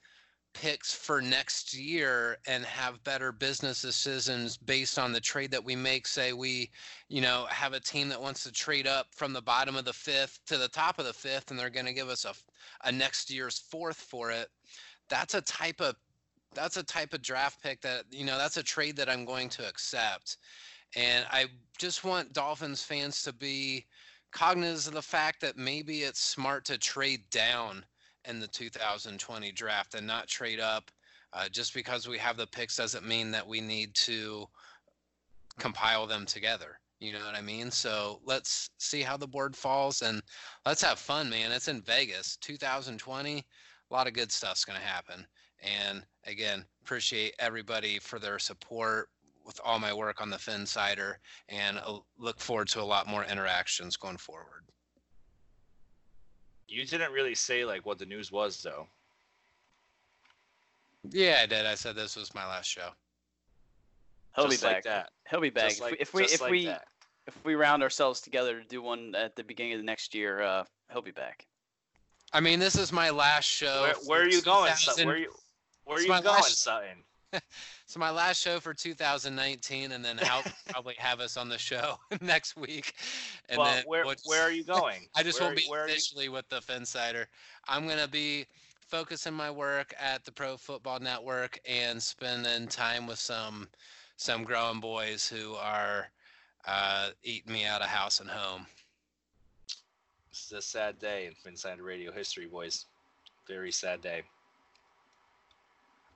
picks 0.54 0.94
for 0.94 1.20
next 1.20 1.74
year 1.74 2.36
and 2.46 2.64
have 2.64 3.02
better 3.04 3.32
business 3.32 3.82
decisions 3.82 4.56
based 4.56 4.98
on 4.98 5.12
the 5.12 5.20
trade 5.20 5.50
that 5.50 5.64
we 5.64 5.74
make, 5.74 6.06
say 6.06 6.32
we, 6.32 6.70
you 7.08 7.20
know, 7.20 7.46
have 7.48 7.72
a 7.72 7.80
team 7.80 8.08
that 8.08 8.20
wants 8.20 8.44
to 8.44 8.52
trade 8.52 8.86
up 8.86 9.06
from 9.12 9.32
the 9.32 9.42
bottom 9.42 9.76
of 9.76 9.84
the 9.84 9.92
fifth 9.92 10.40
to 10.46 10.58
the 10.58 10.68
top 10.68 10.98
of 10.98 11.04
the 11.04 11.12
fifth 11.12 11.50
and 11.50 11.58
they're 11.58 11.70
going 11.70 11.86
to 11.86 11.92
give 11.92 12.08
us 12.08 12.24
a, 12.24 12.34
a 12.86 12.92
next 12.92 13.30
year's 13.30 13.58
fourth 13.58 13.96
for 13.96 14.30
it. 14.30 14.48
That's 15.08 15.34
a 15.34 15.40
type 15.42 15.80
of 15.80 15.96
that's 16.54 16.76
a 16.76 16.82
type 16.82 17.14
of 17.14 17.22
draft 17.22 17.62
pick 17.62 17.80
that 17.80 18.04
you 18.10 18.26
know 18.26 18.36
that's 18.36 18.58
a 18.58 18.62
trade 18.62 18.96
that 18.96 19.08
I'm 19.08 19.24
going 19.24 19.48
to 19.50 19.66
accept. 19.66 20.36
And 20.94 21.24
I 21.30 21.46
just 21.78 22.04
want 22.04 22.34
Dolphins 22.34 22.82
fans 22.82 23.22
to 23.22 23.32
be 23.32 23.86
cognizant 24.32 24.94
of 24.96 25.02
the 25.02 25.08
fact 25.08 25.40
that 25.40 25.56
maybe 25.56 26.02
it's 26.02 26.20
smart 26.20 26.64
to 26.66 26.78
trade 26.78 27.22
down 27.30 27.84
in 28.28 28.40
the 28.40 28.46
2020 28.48 29.52
draft 29.52 29.94
and 29.94 30.06
not 30.06 30.28
trade 30.28 30.60
up. 30.60 30.90
Uh, 31.32 31.48
just 31.48 31.72
because 31.72 32.06
we 32.06 32.18
have 32.18 32.36
the 32.36 32.46
picks 32.46 32.76
doesn't 32.76 33.06
mean 33.06 33.30
that 33.30 33.46
we 33.46 33.60
need 33.60 33.94
to 33.94 34.46
compile 35.58 36.06
them 36.06 36.26
together. 36.26 36.78
You 37.00 37.12
know 37.12 37.24
what 37.24 37.34
I 37.34 37.40
mean? 37.40 37.70
So 37.70 38.20
let's 38.24 38.70
see 38.78 39.02
how 39.02 39.16
the 39.16 39.26
board 39.26 39.56
falls 39.56 40.02
and 40.02 40.22
let's 40.64 40.82
have 40.82 40.98
fun, 40.98 41.28
man. 41.28 41.50
It's 41.50 41.68
in 41.68 41.82
Vegas, 41.82 42.36
2020. 42.36 43.38
A 43.38 43.92
lot 43.92 44.06
of 44.06 44.12
good 44.12 44.30
stuff's 44.30 44.64
going 44.64 44.78
to 44.78 44.86
happen. 44.86 45.26
And 45.60 46.04
again, 46.26 46.64
appreciate 46.82 47.34
everybody 47.38 47.98
for 47.98 48.18
their 48.18 48.38
support 48.38 49.08
with 49.44 49.60
all 49.64 49.78
my 49.78 49.92
work 49.92 50.20
on 50.20 50.30
the 50.30 50.36
Phinsider 50.36 51.14
and 51.48 51.78
uh, 51.78 51.98
look 52.18 52.40
forward 52.40 52.68
to 52.68 52.80
a 52.80 52.84
lot 52.84 53.08
more 53.08 53.24
interactions 53.24 53.96
going 53.96 54.16
forward. 54.16 54.64
You 56.68 56.84
didn't 56.86 57.12
really 57.12 57.34
say 57.34 57.64
like 57.64 57.84
what 57.84 57.98
the 57.98 58.06
news 58.06 58.32
was 58.32 58.62
though. 58.62 58.86
Yeah, 61.10 61.40
I 61.42 61.46
did. 61.46 61.66
I 61.66 61.74
said 61.74 61.96
this 61.96 62.16
was 62.16 62.34
my 62.34 62.46
last 62.46 62.66
show. 62.66 62.88
He'll 64.36 64.48
Just 64.48 64.62
be 64.62 64.66
like 64.66 64.76
back. 64.76 64.84
that. 64.84 65.10
He'll 65.28 65.40
be 65.40 65.50
back. 65.50 65.70
Just 65.76 65.80
If 65.80 65.84
we 65.84 65.90
like- 65.90 66.00
if 66.00 66.14
we 66.14 66.24
if 66.24 66.40
like 66.40 66.50
we, 66.50 66.66
that. 66.66 66.86
if 67.26 67.44
we 67.44 67.54
round 67.54 67.82
ourselves 67.82 68.20
together 68.20 68.60
to 68.60 68.66
do 68.66 68.80
one 68.80 69.14
at 69.14 69.36
the 69.36 69.44
beginning 69.44 69.74
of 69.74 69.78
the 69.80 69.84
next 69.84 70.14
year, 70.14 70.40
uh, 70.42 70.64
he'll 70.92 71.02
be 71.02 71.10
back. 71.10 71.46
I 72.32 72.40
mean, 72.40 72.58
this 72.58 72.76
is 72.76 72.92
my 72.92 73.10
last 73.10 73.44
show. 73.44 73.82
Where, 73.82 73.94
where 74.06 74.22
are 74.22 74.28
you 74.28 74.40
going? 74.40 74.72
Where 74.96 75.08
are 75.08 75.16
you? 75.18 75.32
Where 75.84 75.98
are 75.98 76.00
you 76.00 76.08
going, 76.08 76.24
last- 76.24 76.62
Sutton? 76.62 77.04
So 77.86 78.00
my 78.00 78.10
last 78.10 78.40
show 78.40 78.58
for 78.58 78.72
2019, 78.72 79.92
and 79.92 80.02
then 80.02 80.18
I'll 80.22 80.42
probably 80.70 80.94
have 80.96 81.20
us 81.20 81.36
on 81.36 81.50
the 81.50 81.58
show 81.58 81.96
next 82.22 82.56
week. 82.56 82.94
And 83.50 83.58
well, 83.58 83.74
then 83.74 83.84
where 83.86 84.04
where 84.24 84.42
are 84.42 84.50
you 84.50 84.64
going? 84.64 85.08
I 85.14 85.22
just 85.22 85.40
where, 85.40 85.50
won't 85.50 85.58
be 85.58 85.64
you- 85.68 85.74
officially 85.74 86.28
with 86.30 86.48
the 86.48 86.60
Phinsider. 86.60 87.26
I'm 87.68 87.86
gonna 87.86 88.08
be 88.08 88.46
focusing 88.80 89.34
my 89.34 89.50
work 89.50 89.94
at 90.00 90.24
the 90.24 90.32
Pro 90.32 90.56
Football 90.56 91.00
Network 91.00 91.58
and 91.68 92.02
spending 92.02 92.66
time 92.68 93.06
with 93.06 93.18
some 93.18 93.68
some 94.16 94.44
growing 94.44 94.80
boys 94.80 95.28
who 95.28 95.54
are 95.54 96.08
uh, 96.66 97.10
eating 97.22 97.52
me 97.52 97.64
out 97.64 97.82
of 97.82 97.88
house 97.88 98.20
and 98.20 98.30
home. 98.30 98.66
This 100.30 100.46
is 100.46 100.52
a 100.52 100.62
sad 100.62 100.98
day 100.98 101.26
in 101.26 101.34
Phinsider 101.34 101.82
Radio 101.82 102.10
history, 102.10 102.46
boys. 102.46 102.86
Very 103.46 103.72
sad 103.72 104.00
day. 104.00 104.22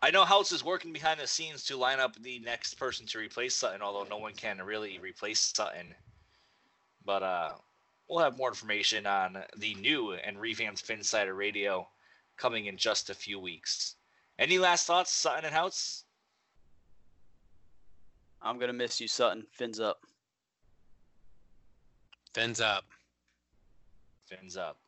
I 0.02 0.10
know 0.10 0.24
Houtz 0.24 0.52
is 0.52 0.64
working 0.64 0.92
behind 0.92 1.20
the 1.20 1.26
scenes 1.26 1.64
to 1.64 1.76
line 1.76 2.00
up 2.00 2.20
the 2.22 2.38
next 2.40 2.74
person 2.74 3.06
to 3.06 3.18
replace 3.18 3.54
Sutton, 3.54 3.82
although 3.82 4.08
no 4.08 4.18
one 4.18 4.34
can 4.34 4.62
really 4.62 4.98
replace 4.98 5.40
Sutton. 5.40 5.94
But 7.04 7.22
uh, 7.22 7.52
we'll 8.08 8.22
have 8.22 8.36
more 8.36 8.48
information 8.48 9.06
on 9.06 9.42
the 9.56 9.74
new 9.74 10.12
and 10.12 10.40
revamped 10.40 10.86
Phinsider 10.86 11.36
Radio 11.36 11.88
coming 12.36 12.66
in 12.66 12.76
just 12.76 13.10
a 13.10 13.14
few 13.14 13.38
weeks. 13.38 13.96
Any 14.38 14.58
last 14.58 14.86
thoughts, 14.86 15.12
Sutton 15.12 15.46
and 15.46 15.54
Houtz? 15.54 16.04
I'm 18.42 18.58
gonna 18.58 18.72
miss 18.74 19.00
you, 19.00 19.08
Sutton. 19.08 19.46
Fins 19.50 19.80
up. 19.80 20.02
Fins 22.34 22.60
up. 22.60 22.84
Fins 24.28 24.56
up. 24.56 24.78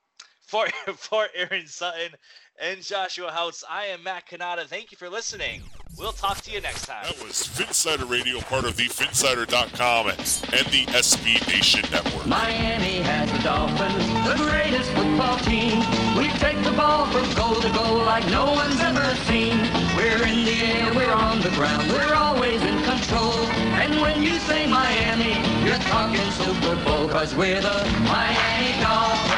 For 0.48 0.66
for 0.96 1.28
Aaron 1.34 1.66
Sutton 1.66 2.12
and 2.58 2.82
Joshua 2.82 3.30
Houtz, 3.30 3.62
I 3.68 3.84
am 3.86 4.02
Matt 4.02 4.26
Cannata. 4.28 4.66
Thank 4.66 4.90
you 4.90 4.96
for 4.96 5.10
listening. 5.10 5.60
We'll 5.98 6.12
talk 6.12 6.40
to 6.42 6.50
you 6.50 6.62
next 6.62 6.86
time. 6.86 7.04
That 7.04 7.22
was 7.22 7.44
Phinsider 7.44 8.08
Radio, 8.08 8.40
part 8.40 8.64
of 8.64 8.76
the 8.76 8.84
Phinsider.com 8.84 10.08
and 10.08 10.18
the 10.18 10.86
SB 10.96 11.46
Nation 11.48 11.82
Network. 11.92 12.26
Miami 12.26 13.02
has 13.02 13.30
the 13.30 13.38
Dolphins, 13.40 14.06
the 14.24 14.42
greatest 14.42 14.90
football 14.92 15.36
team. 15.44 15.80
We 16.16 16.30
take 16.38 16.62
the 16.64 16.72
ball 16.72 17.04
from 17.12 17.28
goal 17.34 17.60
to 17.60 17.68
goal 17.70 17.98
like 18.06 18.24
no 18.30 18.46
one's 18.46 18.80
ever 18.80 19.04
seen. 19.28 19.58
We're 19.96 20.24
in 20.24 20.46
the 20.46 20.56
air, 20.64 20.94
we're 20.94 21.12
on 21.12 21.40
the 21.42 21.50
ground, 21.50 21.90
we're 21.90 22.14
always 22.14 22.62
in 22.62 22.82
control. 22.84 23.36
And 23.76 24.00
when 24.00 24.22
you 24.22 24.38
say 24.48 24.66
Miami, 24.66 25.36
you're 25.66 25.84
talking 25.92 26.24
Super 26.40 26.76
Bowl, 26.84 27.06
cause 27.08 27.34
we're 27.34 27.60
the 27.60 27.84
Miami 28.08 28.80
Dolphins. 28.80 29.37